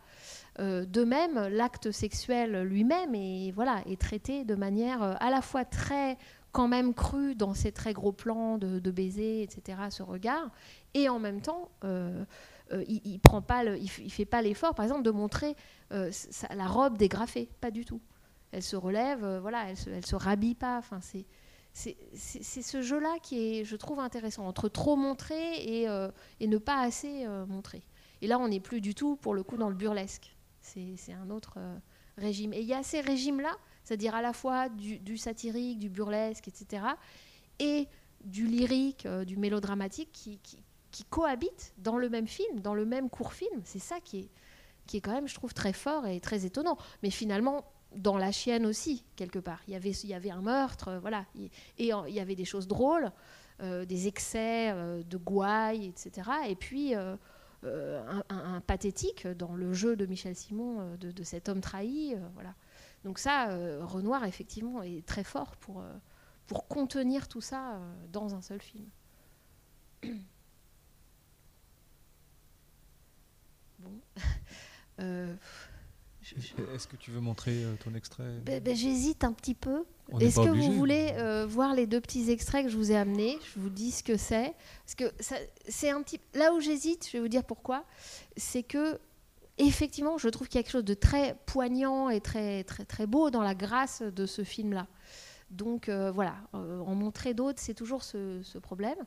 Euh, 0.60 0.86
de 0.86 1.04
même, 1.04 1.40
l'acte 1.48 1.92
sexuel 1.92 2.64
lui-même 2.64 3.16
est, 3.16 3.52
voilà, 3.52 3.82
est 3.86 4.00
traité 4.00 4.44
de 4.44 4.56
manière 4.56 5.02
euh, 5.02 5.14
à 5.20 5.30
la 5.30 5.42
fois 5.42 5.64
très 5.64 6.18
quand 6.52 6.68
même 6.68 6.94
crue 6.94 7.34
dans 7.34 7.54
ces 7.54 7.72
très 7.72 7.94
gros 7.94 8.12
plans 8.12 8.58
de, 8.58 8.92
baisers, 8.92 9.42
etc., 9.42 9.84
ce 9.90 10.04
regard, 10.04 10.52
et 10.94 11.08
en 11.08 11.18
même 11.18 11.40
temps, 11.40 11.70
euh, 12.74 12.84
il, 12.88 13.02
il, 13.06 13.20
prend 13.20 13.42
pas 13.42 13.64
il, 13.64 13.90
fait 13.90 14.26
pas 14.26 14.42
l'effort, 14.42 14.74
par 14.76 14.86
exemple, 14.86 15.04
de 15.04 15.12
montrer 15.12 15.56
euh, 15.92 16.12
la 16.54 16.68
robe 16.68 16.98
dégrafée, 16.98 17.50
pas 17.60 17.72
du 17.72 17.86
tout. 17.86 18.02
Elle 18.52 18.64
se 18.64 18.76
relève, 18.76 19.24
euh, 19.24 19.40
voilà, 19.40 19.70
elle 19.70 19.78
se, 19.78 19.90
elle 19.90 20.06
se 20.06 20.16
rhabille 20.16 20.56
pas. 20.56 20.78
Enfin, 20.78 21.00
c'est 21.02 21.26
c'est 21.74 22.62
ce 22.62 22.82
jeu-là 22.82 23.16
qui 23.24 23.40
est, 23.40 23.64
je 23.64 23.78
trouve, 23.78 24.00
intéressant 24.00 24.46
entre 24.46 24.68
trop 24.68 24.98
montrer 24.98 25.56
et, 25.56 25.88
et 26.42 26.48
ne 26.48 26.58
pas 26.58 26.82
assez 26.82 27.26
montrer. 27.48 27.82
Et 28.22 28.28
là, 28.28 28.40
on 28.40 28.50
n'est 28.50 28.60
plus 28.60 28.82
du 28.82 28.94
tout, 28.94 29.16
pour 29.16 29.34
le 29.34 29.42
coup, 29.42 29.56
dans 29.56 29.70
le 29.70 29.76
burlesque. 29.76 30.36
C'est 30.62 31.14
un 31.14 31.30
autre 31.30 31.58
régime. 32.18 32.54
Et 32.54 32.62
il 32.62 32.68
y 32.68 32.74
a 32.74 32.84
ces 32.84 33.02
régimes-là, 33.02 33.52
c'est-à-dire 33.84 34.16
à 34.16 34.22
la 34.22 34.34
fois 34.34 34.70
du, 34.70 35.18
satirique, 35.18 35.80
du 35.80 35.90
burlesque, 35.90 36.48
etc., 36.48 36.84
et 37.60 37.88
du 38.24 38.46
lyrique, 38.46 39.08
du 39.26 39.38
mélodramatique, 39.38 40.12
qui, 40.12 41.06
cohabitent 41.10 41.74
dans 41.78 41.98
le 41.98 42.10
même 42.10 42.28
film, 42.28 42.60
dans 42.60 42.74
le 42.74 42.86
même 42.86 43.10
court 43.10 43.34
film. 43.34 43.62
C'est 43.64 43.80
ça 43.80 44.00
qui 44.00 44.20
est, 44.20 44.30
qui 44.88 44.98
est 44.98 45.02
quand 45.02 45.14
même, 45.14 45.28
je 45.28 45.36
trouve, 45.36 45.54
très 45.54 45.74
fort 45.74 46.06
et 46.06 46.20
très 46.20 46.46
étonnant. 46.46 46.78
Mais 47.02 47.10
finalement, 47.10 47.66
dans 47.96 48.18
La 48.18 48.32
Chienne 48.32 48.66
aussi, 48.66 49.04
quelque 49.16 49.40
part. 49.40 49.60
Il 49.68 49.74
y 49.74 49.76
avait, 49.76 49.92
il 49.92 50.10
y 50.10 50.14
avait 50.14 50.32
un 50.32 50.42
meurtre, 50.42 50.90
euh, 50.90 51.00
voilà. 51.00 51.26
Et 51.36 51.50
il 51.78 52.14
y 52.14 52.20
avait 52.20 52.36
des 52.36 52.46
choses 52.46 52.68
drôles, 52.68 53.12
euh, 53.62 53.86
des 53.86 54.08
excès 54.08 54.72
euh, 54.72 55.04
de 55.04 55.18
gouaille, 55.18 55.88
etc. 55.88 56.30
Et 56.48 56.56
puis 56.56 56.94
un, 57.64 58.62
pathétique 58.62 59.28
dans 59.28 59.56
le 59.56 59.74
jeu 59.74 59.96
de 59.96 60.06
Michel 60.06 60.36
Simon, 60.36 60.96
de, 60.96 61.12
de 61.12 61.24
cet 61.24 61.50
homme 61.50 61.62
trahi. 61.62 62.16
voilà. 62.34 62.56
Donc 63.04 63.20
ça, 63.20 63.56
Renoir, 63.82 64.26
effectivement, 64.26 64.82
est 64.84 65.06
très 65.06 65.24
fort 65.24 65.56
pour, 65.58 65.84
pour 66.48 66.68
contenir 66.68 67.28
tout 67.28 67.42
ça 67.42 67.80
dans 68.12 68.36
un 68.36 68.42
seul 68.42 68.62
film. 68.62 68.90
Euh, 75.00 75.36
est-ce 76.76 76.88
que 76.88 76.96
tu 76.96 77.12
veux 77.12 77.20
montrer 77.20 77.64
euh, 77.64 77.76
ton 77.84 77.94
extrait? 77.96 78.24
Ben, 78.46 78.62
ben, 78.62 78.76
J'hésite 78.76 79.24
un 79.24 79.34
petit 79.34 79.56
peu. 79.56 79.84
Est-ce 80.20 80.36
que 80.38 80.50
vous 80.50 80.74
voulez 80.74 81.14
euh, 81.14 81.46
voir 81.48 81.74
les 81.74 81.88
deux 81.88 82.02
petits 82.02 82.30
extraits 82.30 82.66
que 82.66 82.72
je 82.72 82.78
vous 82.78 82.92
ai 82.92 82.98
amenés? 82.98 83.40
Je 83.54 83.60
vous 83.60 83.70
dis 83.70 83.92
ce 83.92 84.04
que 84.04 84.18
c'est. 84.18 84.54
Parce 84.86 84.96
que 84.96 85.12
c'est 85.68 85.90
un 85.90 86.02
petit. 86.04 86.20
Là 86.34 86.54
où 86.54 86.60
j'hésite, 86.60 87.08
je 87.08 87.14
vais 87.14 87.22
vous 87.22 87.30
dire 87.30 87.44
pourquoi. 87.44 87.86
C'est 88.38 88.64
que 88.64 89.00
effectivement, 89.58 90.18
je 90.18 90.30
trouve 90.30 90.48
qu'il 90.48 90.58
y 90.58 90.60
a 90.60 90.64
quelque 90.64 90.74
chose 90.74 90.86
de 90.86 90.94
très 90.94 91.36
poignant 91.46 92.10
et 92.10 92.22
très 92.22 92.64
très 92.64 92.86
très 92.86 93.08
beau 93.08 93.30
dans 93.30 93.42
la 93.42 93.56
grâce 93.56 94.02
de 94.02 94.26
ce 94.26 94.44
film-là. 94.44 94.88
Donc 95.50 95.90
voilà, 95.90 96.36
en 96.54 96.96
montrer 96.96 97.34
d'autres, 97.34 97.60
c'est 97.60 97.74
toujours 97.74 98.04
ce, 98.04 98.42
ce 98.44 98.58
problème. 98.58 98.98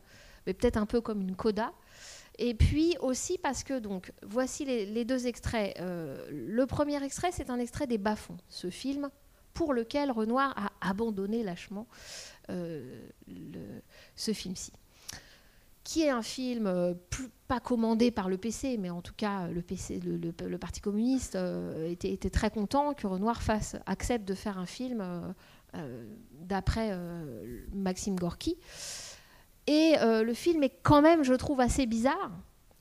Mais 0.47 0.53
peut-être 0.53 0.77
un 0.77 0.87
peu 0.87 1.01
comme 1.01 1.23
une 1.23 1.37
coda. 1.37 1.73
Et 2.39 2.55
puis 2.55 2.97
aussi 3.01 3.39
parce 3.39 3.63
que, 3.63 3.79
donc, 3.79 4.13
voici 4.23 4.65
les, 4.65 5.05
deux 5.05 5.27
extraits. 5.27 5.79
Euh, 5.81 6.27
le 6.31 6.67
premier 6.67 7.03
extrait, 7.03 7.31
c'est 7.33 7.51
un 7.51 7.59
extrait 7.59 7.87
des 7.87 7.99
Bas-fonds, 7.99 8.37
ce 8.49 8.71
film 8.71 9.11
pour 9.53 9.73
lequel 9.73 10.11
Renoir 10.11 10.53
a 10.57 10.73
abandonné 10.89 11.45
lâchement 11.45 11.87
euh, 12.51 13.07
ce 14.17 14.33
film-ci. 14.33 14.73
Qui 15.85 16.03
est 16.03 16.11
un 16.11 16.23
film 16.23 16.67
euh, 16.67 16.95
pas 17.47 17.61
commandé 17.61 18.11
par 18.11 18.29
le 18.29 18.37
PC, 18.37 18.79
mais 18.79 18.91
en 18.91 19.01
tout 19.01 19.13
cas 19.17 19.47
le, 19.47 19.63
PC, 19.63 20.01
le, 20.01 20.59
Parti 20.59 20.81
communiste 20.81 21.39
était, 21.87 22.31
très 22.31 22.51
content 22.51 22.95
que 22.95 23.07
Renoir 23.07 23.41
accepte 23.87 24.25
de 24.27 24.35
faire 24.35 24.59
un 24.59 24.67
film 24.67 25.05
d'après 26.33 26.99
Maxime 27.73 28.17
Gorky. 28.17 28.57
Et 29.67 29.97
euh, 30.01 30.23
le 30.23 30.35
film 30.35 30.63
est 30.63 30.77
quand 30.83 31.03
même, 31.03 31.23
je 31.23 31.35
trouve, 31.35 31.61
assez 31.61 31.87
bizarre. 31.87 32.31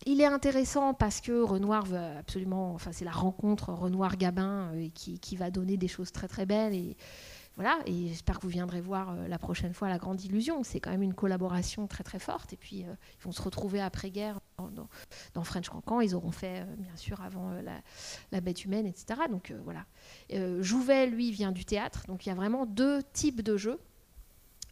Il 0.06 0.20
est 0.20 0.26
intéressant 0.26 0.94
parce 0.94 1.22
que 1.22 1.42
Renoir 1.42 1.86
veut 1.86 1.98
absolument, 1.98 2.74
enfin 2.74 2.92
c'est 2.92 3.06
la 3.06 3.12
rencontre 3.12 3.72
Renoir-Gabin 3.72 4.74
euh, 4.74 4.90
qui, 4.94 5.36
va 5.38 5.50
donner 5.50 5.78
des 5.78 5.88
choses 5.88 6.12
très 6.12 6.28
très 6.28 6.46
belles 6.46 6.74
et 6.74 6.98
voilà. 7.56 7.78
Et 7.86 8.10
j'espère 8.10 8.38
que 8.38 8.42
vous 8.42 8.50
viendrez 8.50 8.82
voir 8.82 9.12
euh, 9.12 9.30
la 9.30 9.38
prochaine 9.38 9.74
fois 9.74 9.88
La 9.88 10.00
Grande 10.00 10.22
Illusion. 10.22 10.62
C'est 10.64 10.82
quand 10.82 10.90
même 10.90 11.04
une 11.04 11.14
collaboration 11.14 11.88
très 11.88 12.04
très 12.04 12.20
forte. 12.20 12.52
Et 12.52 12.58
puis 12.58 12.80
ils 12.80 13.24
vont 13.24 13.32
se 13.32 13.42
retrouver 13.42 13.80
après 13.80 14.10
guerre 14.10 14.42
dans, 15.34 15.44
French 15.46 15.70
Cancan, 15.70 16.02
ils 16.02 16.16
auront 16.16 16.32
fait 16.32 16.66
bien 16.78 16.96
sûr 16.98 17.22
avant 17.22 17.52
la, 17.52 17.80
la, 18.32 18.42
bête 18.42 18.66
humaine, 18.66 18.86
etc. 18.86 19.22
Donc 19.30 19.54
voilà. 19.64 19.86
Jouvet, 20.62 21.08
lui, 21.08 21.32
vient 21.32 21.54
du 21.54 21.64
théâtre, 21.64 22.04
donc 22.08 22.26
il 22.26 22.30
y 22.30 22.32
a 22.32 22.36
vraiment 22.36 22.66
deux 22.66 23.04
types 23.14 23.42
de 23.42 23.56
jeux. 23.56 23.80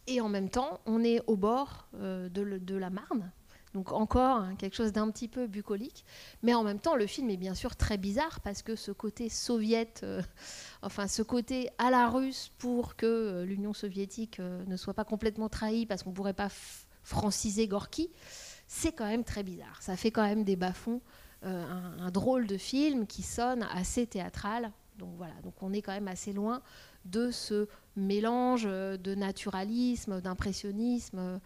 Et 0.06 0.20
en 0.20 0.28
même 0.28 0.50
temps, 0.50 0.80
on 0.86 1.04
est 1.04 1.20
au 1.26 1.36
bord 1.36 1.88
de, 1.94 2.28
de 2.28 2.76
la 2.76 2.90
Marne, 2.90 3.30
donc 3.74 3.92
encore 3.92 4.38
hein, 4.38 4.54
quelque 4.56 4.76
chose 4.76 4.92
d'un 4.92 5.10
petit 5.10 5.28
peu 5.28 5.46
bucolique. 5.46 6.04
Mais 6.42 6.54
en 6.54 6.62
même 6.62 6.78
temps, 6.78 6.94
le 6.94 7.06
film 7.06 7.30
est 7.30 7.36
bien 7.36 7.54
sûr 7.54 7.76
très 7.76 7.96
bizarre 7.96 8.40
parce 8.40 8.62
que 8.62 8.76
ce 8.76 8.90
côté 8.90 9.28
soviète, 9.28 10.00
euh, 10.04 10.22
enfin 10.82 11.08
ce 11.08 11.22
côté 11.22 11.70
à 11.78 11.90
la 11.90 12.08
russe 12.08 12.52
pour 12.58 12.96
que 12.96 13.06
euh, 13.06 13.44
l'Union 13.44 13.72
soviétique 13.72 14.40
euh, 14.40 14.64
ne 14.66 14.76
soit 14.76 14.94
pas 14.94 15.04
complètement 15.04 15.48
trahie 15.48 15.86
parce 15.86 16.02
qu'on 16.02 16.10
ne 16.10 16.14
pourrait 16.14 16.34
pas 16.34 16.50
franciser 17.02 17.66
Gorky, 17.66 18.10
c'est 18.66 18.92
quand 18.92 19.06
même 19.06 19.24
très 19.24 19.42
bizarre. 19.42 19.80
Ça 19.80 19.96
fait 19.96 20.10
quand 20.10 20.22
même 20.22 20.44
des 20.44 20.56
bas-fonds, 20.56 21.00
un, 21.44 22.12
drôle 22.12 22.46
de 22.46 22.56
film 22.56 23.04
qui 23.08 23.22
sonne 23.22 23.66
assez 23.74 24.06
théâtral. 24.06 24.70
Donc 24.98 25.10
voilà, 25.16 25.34
donc 25.42 25.54
on 25.60 25.72
est 25.72 25.82
quand 25.82 25.92
même 25.92 26.06
assez 26.06 26.32
loin 26.32 26.62
de 27.04 27.30
ce 27.30 27.68
mélange 27.96 28.64
de 28.64 29.14
naturalisme, 29.14 30.20
d'impressionnisme. 30.20 31.40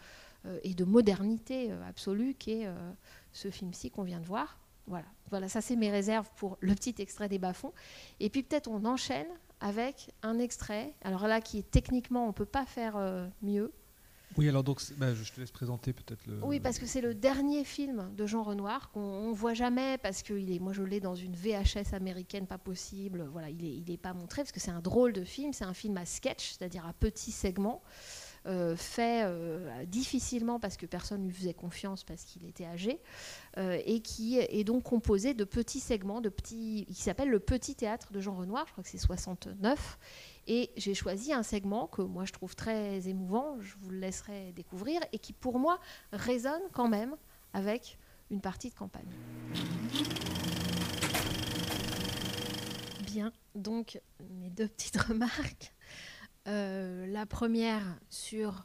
Euh, 0.46 0.58
et 0.62 0.74
de 0.74 0.84
modernité 0.84 1.70
euh, 1.70 1.88
absolue 1.88 2.34
qu'est 2.34 2.66
euh, 2.66 2.92
ce 3.32 3.50
film-ci 3.50 3.90
qu'on 3.90 4.02
vient 4.02 4.20
de 4.20 4.26
voir. 4.26 4.58
Voilà, 4.86 5.06
voilà 5.30 5.48
ça 5.48 5.60
c'est 5.60 5.76
mes 5.76 5.90
réserves 5.90 6.28
pour 6.36 6.56
le 6.60 6.74
petit 6.74 6.94
extrait 6.98 7.28
des 7.28 7.38
bas-fonds. 7.38 7.72
Et 8.20 8.30
puis 8.30 8.42
peut-être 8.42 8.68
on 8.68 8.84
enchaîne 8.84 9.26
avec 9.60 10.12
un 10.22 10.38
extrait, 10.38 10.94
alors 11.02 11.26
là 11.26 11.40
qui 11.40 11.58
est 11.58 11.70
techniquement 11.70 12.24
on 12.24 12.28
ne 12.28 12.32
peut 12.32 12.44
pas 12.44 12.66
faire 12.66 12.96
mieux. 13.42 13.72
Oui, 14.36 14.48
alors 14.48 14.62
donc 14.62 14.80
bah, 14.98 15.14
je 15.14 15.32
te 15.32 15.40
laisse 15.40 15.50
présenter 15.50 15.92
peut-être 15.92 16.26
le. 16.26 16.38
Oui, 16.44 16.60
parce 16.60 16.78
que 16.78 16.86
c'est 16.86 17.00
le 17.00 17.14
dernier 17.14 17.64
film 17.64 18.10
de 18.14 18.26
Jean 18.26 18.42
Renoir 18.42 18.90
qu'on 18.90 19.30
ne 19.30 19.34
voit 19.34 19.54
jamais 19.54 19.98
parce 19.98 20.22
que 20.22 20.34
il 20.34 20.52
est, 20.52 20.58
moi 20.58 20.72
je 20.72 20.82
l'ai 20.82 21.00
dans 21.00 21.14
une 21.14 21.34
VHS 21.34 21.94
américaine, 21.94 22.46
pas 22.46 22.58
possible. 22.58 23.28
Voilà, 23.32 23.50
il 23.50 23.62
n'est 23.62 23.76
il 23.76 23.90
est 23.90 23.96
pas 23.96 24.12
montré 24.12 24.42
parce 24.42 24.52
que 24.52 24.60
c'est 24.60 24.70
un 24.70 24.80
drôle 24.80 25.12
de 25.12 25.24
film, 25.24 25.52
c'est 25.52 25.64
un 25.64 25.74
film 25.74 25.96
à 25.96 26.04
sketch, 26.04 26.52
c'est-à-dire 26.52 26.86
à 26.86 26.92
petits 26.92 27.32
segments. 27.32 27.82
Euh, 28.46 28.76
fait 28.76 29.22
euh, 29.24 29.84
difficilement 29.86 30.60
parce 30.60 30.76
que 30.76 30.86
personne 30.86 31.22
ne 31.22 31.26
lui 31.26 31.34
faisait 31.34 31.54
confiance 31.54 32.04
parce 32.04 32.22
qu'il 32.22 32.46
était 32.46 32.64
âgé, 32.64 33.00
euh, 33.58 33.80
et 33.84 34.00
qui 34.00 34.38
est 34.38 34.62
donc 34.62 34.84
composé 34.84 35.34
de 35.34 35.42
petits 35.42 35.80
segments, 35.80 36.20
de 36.20 36.28
petits, 36.28 36.86
qui 36.86 37.02
s'appelle 37.02 37.28
le 37.28 37.40
Petit 37.40 37.74
Théâtre 37.74 38.12
de 38.12 38.20
Jean 38.20 38.36
Renoir, 38.36 38.64
je 38.68 38.72
crois 38.72 38.84
que 38.84 38.90
c'est 38.90 38.98
69. 38.98 39.98
Et 40.48 40.70
j'ai 40.76 40.94
choisi 40.94 41.32
un 41.32 41.42
segment 41.42 41.86
que 41.88 42.02
moi 42.02 42.24
je 42.24 42.32
trouve 42.32 42.54
très 42.54 43.08
émouvant, 43.08 43.60
je 43.60 43.74
vous 43.80 43.90
le 43.90 43.98
laisserai 43.98 44.52
découvrir, 44.52 45.00
et 45.12 45.18
qui 45.18 45.32
pour 45.32 45.58
moi 45.58 45.80
résonne 46.12 46.62
quand 46.72 46.88
même 46.88 47.16
avec 47.52 47.98
une 48.30 48.40
partie 48.40 48.70
de 48.70 48.74
campagne. 48.74 49.08
Bien, 53.06 53.32
donc 53.54 54.00
mes 54.30 54.50
deux 54.50 54.68
petites 54.68 54.96
remarques. 55.00 55.72
Euh, 56.46 57.06
la 57.06 57.26
première 57.26 57.82
sur 58.08 58.64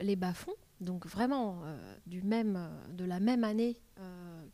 les 0.00 0.16
bas-fonds, 0.16 0.54
donc 0.80 1.06
vraiment 1.06 1.60
euh, 1.62 1.96
du 2.06 2.22
même, 2.22 2.56
euh, 2.56 2.88
de 2.88 3.04
la 3.04 3.20
même 3.20 3.44
année 3.44 3.80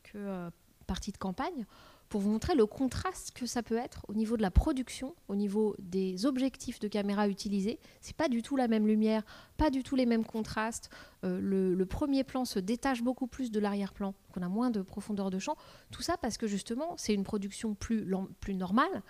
que 0.03 0.51
partie 0.87 1.13
de 1.13 1.17
campagne 1.17 1.65
pour 2.09 2.21
vous 2.21 2.31
montrer 2.31 2.55
le 2.55 2.67
contraste 2.67 3.33
que 3.33 3.47
ça 3.47 3.63
peut 3.63 3.77
être 3.77 4.05
au 4.09 4.15
niveau 4.15 4.37
de 4.37 4.43
la 4.43 4.51
production, 4.51 5.15
au 5.29 5.35
niveau 5.35 5.75
des 5.79 6.27
objectifs 6.27 6.79
de 6.79 6.89
caméra 6.89 7.29
utilisés. 7.29 7.79
C'est 8.01 8.17
pas 8.17 8.29
du 8.29 8.43
tout 8.43 8.57
la 8.57 8.69
même 8.69 8.87
lumière, 8.87 9.25
pas 9.57 9.71
du 9.71 9.83
tout 9.83 9.97
les 9.97 10.07
mêmes 10.07 10.25
contrastes. 10.25 10.91
Euh, 11.25 11.41
le, 11.41 11.87
premier 11.87 12.25
plan 12.25 12.45
se 12.45 12.59
détache 12.59 13.03
beaucoup 13.03 13.27
plus 13.27 13.51
de 13.51 13.61
l'arrière-plan, 13.61 14.15
qu'on 14.33 14.43
a 14.43 14.49
moins 14.49 14.71
de 14.71 14.83
profondeur 14.83 15.31
de 15.31 15.39
champ. 15.39 15.57
Tout 15.91 16.03
ça 16.03 16.17
parce 16.17 16.37
que 16.37 16.47
justement, 16.47 16.95
c'est 16.97 17.15
une 17.15 17.25
production 17.25 17.75
plus, 17.75 18.07
plus 18.41 18.55
normale, 18.55 19.03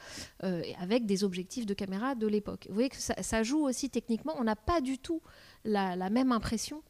euh, 0.45 0.63
avec 0.79 1.07
des 1.07 1.25
objectifs 1.25 1.67
de 1.67 1.75
caméra 1.75 2.15
de 2.15 2.27
l'époque. 2.27 2.67
Vous 2.69 2.75
voyez 2.75 2.91
que 2.91 2.97
ça, 2.97 3.43
joue 3.43 3.67
aussi 3.67 3.91
techniquement. 3.91 4.35
On 4.39 4.45
n'a 4.45 4.57
pas 4.57 4.81
du 4.81 4.99
tout 4.99 5.21
la 5.65 6.11
même 6.11 6.33
impression 6.33 6.83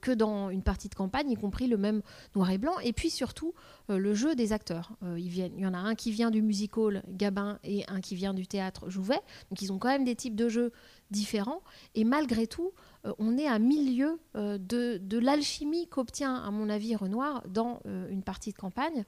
que 0.00 0.12
dans 0.12 0.50
une 0.50 0.62
partie 0.62 0.88
de 0.88 0.94
campagne, 0.94 1.30
y 1.30 1.36
compris 1.36 1.66
le 1.66 1.76
même 1.76 2.02
noir 2.34 2.50
et 2.50 2.58
blanc, 2.58 2.78
et 2.82 2.92
puis 2.92 3.10
surtout 3.10 3.54
euh, 3.90 3.98
le 3.98 4.14
jeu 4.14 4.34
des 4.34 4.52
acteurs. 4.52 4.92
Euh, 5.02 5.18
il 5.18 5.34
y 5.36 5.66
en 5.66 5.74
a 5.74 5.78
un 5.78 5.94
qui 5.94 6.10
vient 6.10 6.30
du 6.30 6.42
musical 6.42 7.02
Gabin 7.08 7.58
et 7.64 7.84
un 7.88 8.00
qui 8.00 8.14
vient 8.14 8.34
du 8.34 8.46
théâtre 8.46 8.88
Jouvet, 8.90 9.20
donc 9.50 9.62
ils 9.62 9.72
ont 9.72 9.78
quand 9.78 9.88
même 9.88 10.04
des 10.04 10.16
types 10.16 10.36
de 10.36 10.48
jeux 10.48 10.72
différents, 11.10 11.62
et 11.94 12.04
malgré 12.04 12.46
tout, 12.46 12.72
on 13.18 13.38
est 13.38 13.46
à 13.46 13.58
milieu 13.58 14.18
de, 14.34 14.98
de 14.98 15.18
l'alchimie 15.18 15.88
qu'obtient, 15.88 16.34
à 16.34 16.50
mon 16.50 16.68
avis, 16.68 16.96
Renoir 16.96 17.42
dans 17.48 17.80
une 18.10 18.22
partie 18.22 18.52
de 18.52 18.56
campagne, 18.56 19.04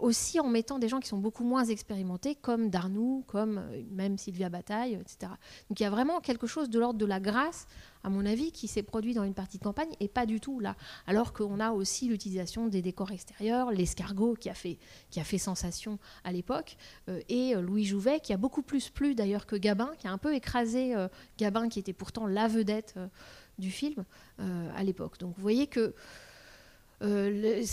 aussi 0.00 0.40
en 0.40 0.48
mettant 0.48 0.78
des 0.78 0.88
gens 0.88 1.00
qui 1.00 1.08
sont 1.08 1.18
beaucoup 1.18 1.44
moins 1.44 1.64
expérimentés, 1.64 2.34
comme 2.34 2.70
Darnoux, 2.70 3.24
comme 3.26 3.62
même 3.90 4.18
Sylvia 4.18 4.48
Bataille, 4.48 4.94
etc. 4.94 5.32
Donc 5.68 5.80
il 5.80 5.82
y 5.82 5.86
a 5.86 5.90
vraiment 5.90 6.20
quelque 6.20 6.46
chose 6.46 6.70
de 6.70 6.78
l'ordre 6.78 6.98
de 6.98 7.06
la 7.06 7.20
grâce 7.20 7.66
à 8.04 8.10
mon 8.10 8.24
avis, 8.26 8.52
qui 8.52 8.68
s'est 8.68 8.82
produit 8.82 9.14
dans 9.14 9.24
une 9.24 9.34
partie 9.34 9.58
de 9.58 9.64
campagne 9.64 9.90
et 9.98 10.08
pas 10.08 10.26
du 10.26 10.38
tout 10.38 10.60
là. 10.60 10.76
Alors 11.06 11.32
qu'on 11.32 11.58
a 11.58 11.72
aussi 11.72 12.06
l'utilisation 12.06 12.66
des 12.68 12.82
décors 12.82 13.10
extérieurs, 13.10 13.72
l'escargot 13.72 14.34
qui, 14.34 14.50
a 14.50 14.54
fait, 14.54 14.78
sensation 15.38 15.98
à 16.22 16.30
l'époque, 16.30 16.76
euh, 17.08 17.20
et 17.28 17.56
euh, 17.56 17.62
Louis 17.62 17.84
Jouvet 17.84 18.20
qui 18.20 18.32
a 18.32 18.36
beaucoup 18.36 18.62
plus 18.62 18.90
plu 18.90 19.14
d'ailleurs 19.14 19.46
que 19.46 19.56
Gabin, 19.56 19.90
qui 19.98 20.06
a 20.06 20.12
un 20.12 20.18
peu 20.18 20.34
écrasé 20.34 20.94
euh, 20.94 21.08
Gabin 21.38 21.68
qui 21.68 21.78
était 21.78 21.92
pourtant 21.94 22.26
la 22.26 22.46
vedette 22.46 22.94
du 23.58 23.70
film 23.70 24.04
à 24.38 24.82
l'époque. 24.84 25.18
Donc 25.18 25.34
vous 25.36 25.42
voyez 25.42 25.66
que 25.66 25.94
euh, 27.02 27.64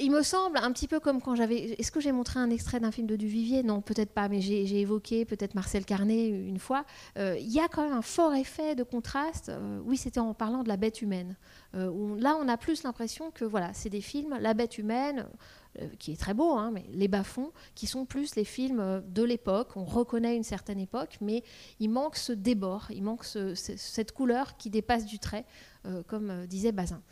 il 0.00 0.10
me 0.10 0.22
semble 0.22 0.58
un 0.58 0.72
petit 0.72 0.88
peu 0.88 1.00
comme 1.00 1.20
quand 1.20 1.34
j'avais. 1.34 1.74
Est-ce 1.78 1.90
que 1.90 2.00
j'ai 2.00 2.12
montré 2.12 2.38
un 2.38 2.50
extrait 2.50 2.80
d'un 2.80 2.92
film 2.92 3.06
de 3.06 3.16
Duvivier? 3.16 3.62
Non, 3.62 3.80
peut-être 3.80 4.12
pas, 4.12 4.28
mais 4.28 4.40
j'ai 4.40 4.80
évoqué 4.80 5.24
peut-être 5.24 5.54
Marcel 5.54 5.84
Carnet 5.84 6.28
une 6.28 6.58
fois. 6.58 6.84
Euh, 7.18 7.36
il 7.38 7.52
y 7.52 7.60
a 7.60 7.68
quand 7.68 7.82
même 7.82 7.96
un 7.96 8.02
fort 8.02 8.34
effet 8.34 8.74
de 8.74 8.84
contraste. 8.84 9.48
Euh, 9.48 9.80
oui, 9.84 9.96
c'était 9.96 10.20
en 10.20 10.34
parlant 10.34 10.62
de 10.62 10.68
la 10.68 10.76
bête 10.76 11.02
humaine. 11.02 11.36
là, 11.74 12.36
on 12.40 12.48
a 12.48 12.56
plus 12.56 12.82
l'impression 12.82 13.30
que 13.30 13.44
voilà, 13.44 13.72
c'est 13.74 13.90
des 13.90 14.00
films, 14.00 14.36
la 14.40 14.54
bête 14.54 14.78
humaine, 14.78 15.26
qui 15.98 16.12
est 16.12 16.16
très 16.16 16.34
beau, 16.34 16.54
hein, 16.54 16.70
mais 16.72 16.84
les 16.90 17.06
bas-fonds, 17.06 17.52
qui 17.74 17.86
sont 17.86 18.04
plus 18.04 18.34
les 18.34 18.44
films 18.44 19.02
de 19.06 19.22
l'époque. 19.22 19.76
On 19.76 19.84
reconnaît 19.84 20.36
une 20.36 20.44
certaine 20.44 20.80
époque, 20.80 21.18
mais 21.20 21.44
il 21.78 21.90
manque 21.90 22.16
ce 22.16 22.32
débord, 22.32 22.88
il 22.90 23.02
manque 23.02 23.24
cette 23.24 24.12
couleur 24.12 24.56
qui 24.56 24.70
dépasse 24.70 25.04
du 25.04 25.18
trait, 25.18 25.44
comme 26.06 26.46
disait 26.46 26.72
Bazin. 26.72 27.02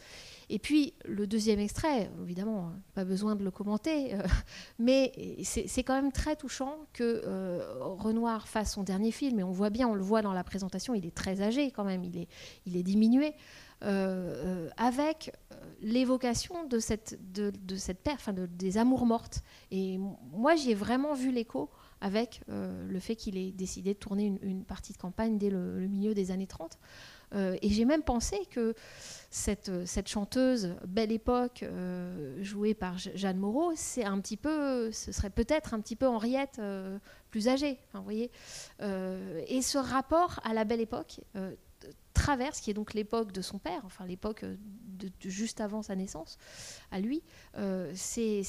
Et 0.49 0.59
puis 0.59 0.94
le 1.05 1.26
deuxième 1.26 1.59
extrait, 1.59 2.11
évidemment, 2.22 2.72
pas 2.94 3.05
besoin 3.05 3.34
de 3.34 3.42
le 3.42 3.51
commenter, 3.51 4.14
euh, 4.14 4.22
mais 4.78 5.12
c'est 5.42 5.82
quand 5.82 5.94
même 5.94 6.12
très 6.12 6.36
touchant 6.36 6.76
que 6.92 7.22
euh, 7.24 7.74
Renoir 7.80 8.47
fasse 8.47 8.74
son 8.74 8.84
dernier 8.84 9.11
film, 9.11 9.40
et 9.40 9.42
on 9.42 9.51
voit 9.51 9.70
bien, 9.70 9.88
on 9.88 9.94
le 9.94 10.03
voit 10.03 10.22
dans 10.22 10.32
la 10.32 10.44
présentation, 10.44 10.94
il 10.94 11.05
est 11.05 11.14
très 11.14 11.42
âgé 11.42 11.70
quand 11.70 11.84
même, 11.84 12.05
il 12.05 12.16
est, 12.16 12.28
il 12.64 12.76
est 12.76 12.84
diminué, 12.84 13.34
euh, 13.84 14.70
avec 14.76 15.32
l'évocation 15.82 16.64
de 16.66 16.78
cette, 16.78 17.18
de, 17.32 17.53
cette 17.76 18.07
enfin 18.09 18.32
des 18.32 18.78
amours 18.78 19.05
mortes. 19.05 19.42
Et 19.70 19.99
moi, 20.32 20.55
j'y 20.55 20.70
ai 20.70 20.74
vraiment 20.74 21.12
vu 21.12 21.30
l'écho 21.30 21.70
avec 22.01 22.40
le 22.49 22.99
fait 23.01 23.16
qu'il 23.16 23.36
ait 23.36 23.53
décidé 23.53 23.92
de 23.92 23.99
tourner 23.99 24.38
une, 24.40 24.64
partie 24.64 24.92
de 24.92 24.99
campagne 24.99 25.38
dès 25.38 25.51
le 25.51 25.86
milieu 25.88 26.14
des 26.14 26.30
années 26.30 26.47
30. 26.47 26.78
Et 27.37 27.68
j'ai 27.68 27.84
même 27.84 28.03
pensé 28.03 28.39
que 28.51 28.74
cette, 29.37 30.09
chanteuse 30.09 30.74
Belle 30.87 31.12
Époque, 31.12 31.62
euh, 31.62 32.43
jouée 32.43 32.74
par 32.74 32.99
Jeanne 32.99 33.39
Moreau, 33.39 33.72
c'est 33.76 34.05
un 34.05 34.18
petit 34.20 34.37
peu, 34.37 34.91
ce 34.93 35.12
serait 35.12 35.30
peut-être 35.30 35.74
un 35.74 35.80
petit 35.80 35.97
peu 35.97 36.07
Henriette 36.07 36.59
euh, 36.59 36.99
plus 37.30 37.49
âgée. 37.49 37.78
Euh, 38.80 39.43
et 39.47 39.62
ce 39.62 39.78
rapport 39.78 40.41
à 40.45 40.55
la 40.55 40.64
Belle 40.64 40.80
Époque 40.80 41.20
traverse, 42.16 42.61
qui 42.61 42.70
est 42.70 42.74
donc 42.74 42.95
l'époque 42.95 43.30
de 43.30 43.43
son 43.43 43.59
père, 43.59 43.82
enfin 43.84 44.07
l'époque 44.07 44.45
de, 44.45 45.11
juste 45.20 45.61
avant 45.61 45.82
sa 45.82 45.95
naissance, 45.95 46.39
à 46.91 46.99
lui, 46.99 47.22
euh, 47.57 47.93
c'est 47.95 48.43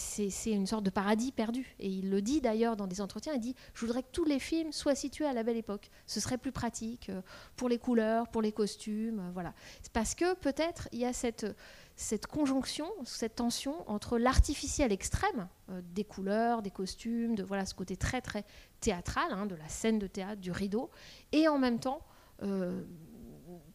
une 0.45 0.65
sorte 0.65 0.83
de 0.83 0.89
paradis 0.89 1.31
perdu. 1.31 1.75
Et 1.79 1.89
il 1.89 2.09
le 2.09 2.21
dit 2.21 2.41
d'ailleurs 2.41 2.77
dans 2.77 2.87
des 2.87 3.01
entretiens, 3.01 3.33
il 3.33 3.41
dit, 3.41 3.55
je 3.73 3.81
voudrais 3.81 4.03
que 4.03 4.11
tous 4.11 4.23
les 4.23 4.39
films 4.39 4.71
soient 4.71 4.95
situés 4.95 5.25
à 5.25 5.33
la 5.33 5.43
belle 5.43 5.57
époque. 5.57 5.89
Ce 6.05 6.19
serait 6.19 6.37
plus 6.37 6.51
pratique 6.51 7.09
euh, 7.09 7.21
pour 7.55 7.69
les 7.69 7.77
couleurs, 7.77 8.29
pour 8.29 8.41
les 8.41 8.51
costumes, 8.51 9.19
euh, 9.19 9.31
voilà. 9.33 9.53
Parce 9.93 10.15
que 10.15 10.33
peut-être 10.35 10.87
il 10.91 10.99
y 10.99 11.05
a 11.05 11.13
cette 11.13 11.45
cette 11.99 12.27
conjonction, 12.27 12.87
cette 13.05 13.37
tension 13.37 13.73
entre 13.89 14.19
l'artificiel 14.19 14.91
extrême 14.91 15.47
des 15.95 16.03
couleurs, 16.03 16.61
des 16.61 16.69
costumes, 16.69 17.33
de 17.33 17.41
voilà 17.41 17.65
ce 17.65 17.73
côté 17.73 17.97
très 17.97 18.21
très 18.21 18.45
théâtral 18.81 19.25
hein, 19.31 19.47
de 19.47 19.55
la 19.55 19.67
scène 19.67 19.97
de 19.97 20.05
théâtre, 20.05 20.39
du 20.39 20.51
rideau, 20.51 20.91
et 21.31 21.47
en 21.47 21.57
même 21.57 21.79
temps 21.79 22.05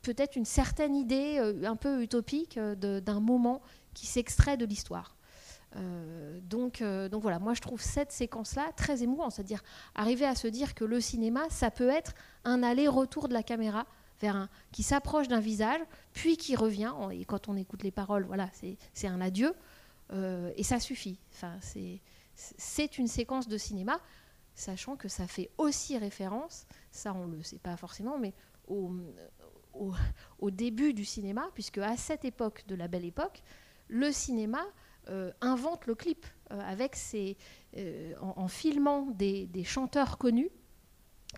peut-être 0.03 0.37
une 0.37 0.45
certaine 0.45 0.95
idée 0.95 1.39
euh, 1.39 1.65
un 1.65 1.77
peu 1.77 2.03
utopique 2.03 2.59
euh, 2.59 2.75
d'un 3.01 3.21
moment 3.21 3.63
qui 3.95 4.07
s'extrait 4.07 4.57
de 4.57 4.65
l'histoire. 4.65 5.17
Euh, 5.77 6.39
donc, 6.43 6.83
donc 6.83 7.23
voilà, 7.23 7.39
moi 7.39 7.55
je 7.55 7.63
trouve 7.63 7.81
cette 7.81 8.13
séquence-là 8.13 8.73
très 8.77 9.03
émouvante, 9.03 9.33
c'est-à-dire 9.33 9.63
arriver 9.95 10.27
à 10.27 10.35
se 10.35 10.47
dire 10.47 10.75
que 10.75 10.85
le 10.85 11.01
cinéma, 11.01 11.45
ça 11.49 11.71
peut 11.71 11.89
être 11.89 12.13
un 12.45 12.63
aller-retour 12.63 13.29
de 13.29 13.33
la 13.33 13.43
caméra 13.43 13.87
vers 14.21 14.37
un 14.37 14.49
qui 14.71 14.83
s'approche 14.83 15.29
d'un 15.29 15.41
visage, 15.41 15.81
puis 16.13 16.37
qui 16.37 16.57
revient. 16.57 16.93
Et 17.13 17.25
quand 17.25 17.49
on 17.49 17.57
écoute 17.57 17.83
les 17.83 17.91
paroles, 17.91 18.25
voilà, 18.25 18.51
c'est 18.93 19.07
un 19.07 19.21
adieu. 19.21 19.55
et 20.13 20.63
ça 20.63 20.79
suffit. 20.79 21.19
Enfin, 21.33 21.57
c'est 22.35 22.99
une 22.99 23.09
séquence 23.09 23.49
de 23.49 23.57
cinéma, 23.57 23.99
sachant 24.55 24.97
que 24.97 25.09
ça 25.09 25.27
fait 25.27 25.51
aussi 25.57 25.97
référence, 25.97 26.67
ça 26.91 27.15
on 27.15 27.29
ne 27.29 27.37
le 27.37 27.43
sait 27.43 27.59
pas 27.59 27.77
forcément, 27.79 28.19
mais 28.19 28.35
au, 28.69 28.91
au, 29.75 30.51
début 30.51 30.95
du 30.95 31.05
cinéma, 31.05 31.49
puisque 31.55 31.79
à 31.79 31.97
cette 31.97 32.25
époque 32.25 32.65
de 32.67 32.75
la 32.75 32.89
belle 32.89 33.05
époque, 33.05 33.43
le 33.89 34.13
cinéma 34.13 34.65
invente 35.41 35.87
le 35.87 35.97
clip 35.97 36.25
avec 36.49 36.95
ses, 36.95 37.37
en, 38.21 38.47
filmant 38.47 39.07
des, 39.07 39.47
des, 39.47 39.65
chanteurs 39.65 40.17
connus 40.17 40.51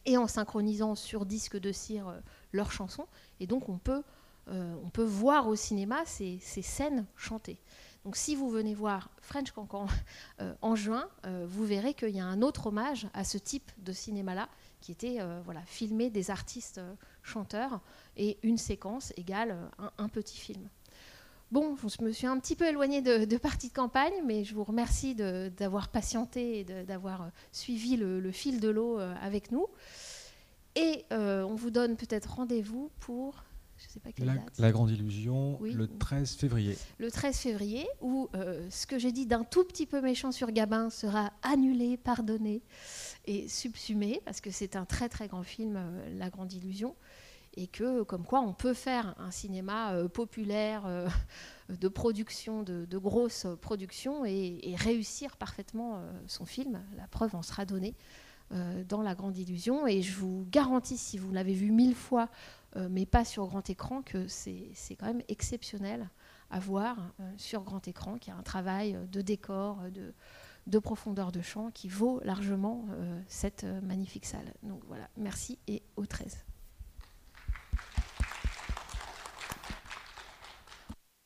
et 0.05 0.19
en 0.19 0.27
synchronisant 0.27 0.95
sur 0.95 1.25
disque 1.25 1.59
de 1.59 1.73
cire 1.73 2.21
leurs 2.53 2.73
chansons. 2.73 3.07
Et 3.41 3.47
donc 3.47 3.69
on 3.69 3.79
peut, 3.79 4.03
euh, 4.49 4.75
on 4.83 4.91
peut 4.91 5.05
voir 5.05 5.49
au 5.49 5.57
cinéma 5.57 6.05
ces, 6.07 6.39
scènes 6.41 7.07
chantées. 7.17 7.59
Donc 8.05 8.17
si 8.17 8.35
vous 8.37 8.51
venez 8.51 8.75
voir 8.75 9.11
French 9.21 9.51
Cancan 9.53 9.87
euh, 10.41 10.55
en 10.61 10.75
juin, 10.75 11.09
euh, 11.25 11.47
vous 11.49 11.65
verrez 11.65 11.95
qu'il 11.95 12.15
y 12.15 12.21
a 12.21 12.27
un 12.27 12.43
autre 12.43 12.67
hommage 12.67 13.09
à 13.15 13.25
ce 13.25 13.39
type 13.39 13.71
de 13.79 13.93
cinéma-là, 13.93 14.49
qui 14.81 14.93
était 14.93 15.19
voilà, 15.45 15.63
filmer 15.63 16.11
des 16.11 16.31
artistes 16.31 16.79
chanteurs 17.25 17.81
et 18.17 18.39
une 18.43 18.59
séquence 18.59 19.13
égale 19.17 19.57
un, 19.99 20.09
petit 20.09 20.39
film. 20.39 20.69
Bon, 21.51 21.77
je 21.77 22.05
me 22.05 22.13
suis 22.13 22.27
un 22.27 22.39
petit 22.39 22.57
peu 22.57 22.67
éloignée 22.67 23.03
de, 23.03 23.25
de 23.25 23.37
partie 23.37 23.69
de 23.69 23.75
campagne, 23.75 24.15
mais 24.25 24.45
je 24.45 24.55
vous 24.55 24.65
remercie 24.65 25.15
d'avoir 25.15 25.89
patienté 25.89 26.61
et 26.61 26.65
d'avoir 26.65 27.31
suivi 27.53 27.97
le, 27.97 28.33
fil 28.33 28.61
de 28.61 28.69
l'eau 28.69 28.99
avec 28.99 29.51
nous. 29.53 29.67
Et 30.77 31.05
on 31.11 31.55
vous 31.55 31.71
donne 31.71 31.97
peut-être 31.97 32.35
rendez-vous 32.37 32.91
pour 33.01 33.45
la, 34.59 34.73
Grande 34.73 34.91
Illusion, 34.91 35.59
le 35.61 35.87
13 35.87 36.35
février. 36.35 36.77
Le 36.99 37.11
13 37.11 37.37
février, 37.37 37.87
où 38.01 38.29
euh, 38.35 38.67
ce 38.71 38.87
que 38.87 38.99
j'ai 38.99 39.13
dit 39.13 39.27
d'un 39.27 39.45
tout 39.45 39.65
petit 39.65 39.87
peu 39.87 40.01
méchant 40.01 40.33
sur 40.33 40.51
Gabin 40.51 40.91
sera 40.91 41.33
annulé, 41.43 41.97
pardonné 41.97 42.63
et 43.27 43.49
subsumé, 43.49 44.21
parce 44.25 44.41
que 44.41 44.51
c'est 44.51 44.77
un 44.77 44.85
très 44.85 45.09
très 45.09 45.29
grand 45.29 45.43
film, 45.43 45.77
euh, 45.77 46.19
La 46.19 46.31
Grande 46.31 46.53
Illusion, 46.53 46.95
et 47.57 47.67
que 47.67 48.03
comme 48.03 48.25
quoi 48.25 48.41
on 48.41 48.53
peut 48.53 48.75
faire 48.75 49.15
un 49.19 49.31
cinéma 49.31 49.93
euh, 49.95 50.09
populaire 50.09 50.85
de 51.69 51.89
production, 51.89 52.63
de, 52.63 52.99
grosses 52.99 53.47
productions, 53.61 54.25
et, 54.25 54.75
réussir 54.77 55.37
parfaitement 55.37 56.03
son 56.27 56.47
film. 56.47 56.83
La 56.97 57.07
preuve 57.07 57.35
en 57.35 57.43
sera 57.43 57.65
donnée. 57.65 57.95
dans 58.89 59.03
La 59.03 59.15
Grande 59.15 59.37
Illusion. 59.39 59.87
Et 59.87 60.03
je 60.03 60.15
vous 60.15 60.47
garantis, 60.51 60.99
si 60.99 61.17
vous 61.17 61.33
l'avez 61.33 61.55
vu 61.55 61.71
mille 61.71 61.95
fois 61.95 62.29
euh, 62.77 62.89
mais 62.91 63.07
pas 63.07 63.25
sur 63.25 63.47
grand 63.47 63.69
écran, 63.71 64.03
que 64.03 64.27
c'est 64.27 64.97
quand 64.99 65.07
même 65.07 65.23
exceptionnel 65.29 66.09
à 66.51 66.59
voir 66.59 66.99
euh, 67.21 67.33
sur 67.37 67.63
grand 67.63 67.87
écran, 67.87 68.19
qu'il 68.19 68.33
y 68.33 68.37
a 68.37 68.39
un 68.39 68.43
travail 68.43 68.99
de 69.13 69.21
décor, 69.21 69.79
de, 69.93 70.13
de 70.67 70.79
profondeur 70.79 71.33
de 71.33 71.43
champ 71.43 71.71
qui 71.71 71.89
vaut 71.89 72.21
largement 72.25 72.87
euh, 72.91 73.21
cette 73.29 73.65
magnifique 73.83 74.27
salle. 74.27 74.55
Donc 74.63 74.83
voilà, 74.89 75.09
merci 75.17 75.59
et 75.69 75.83
au 75.97 76.07
13. 76.07 76.45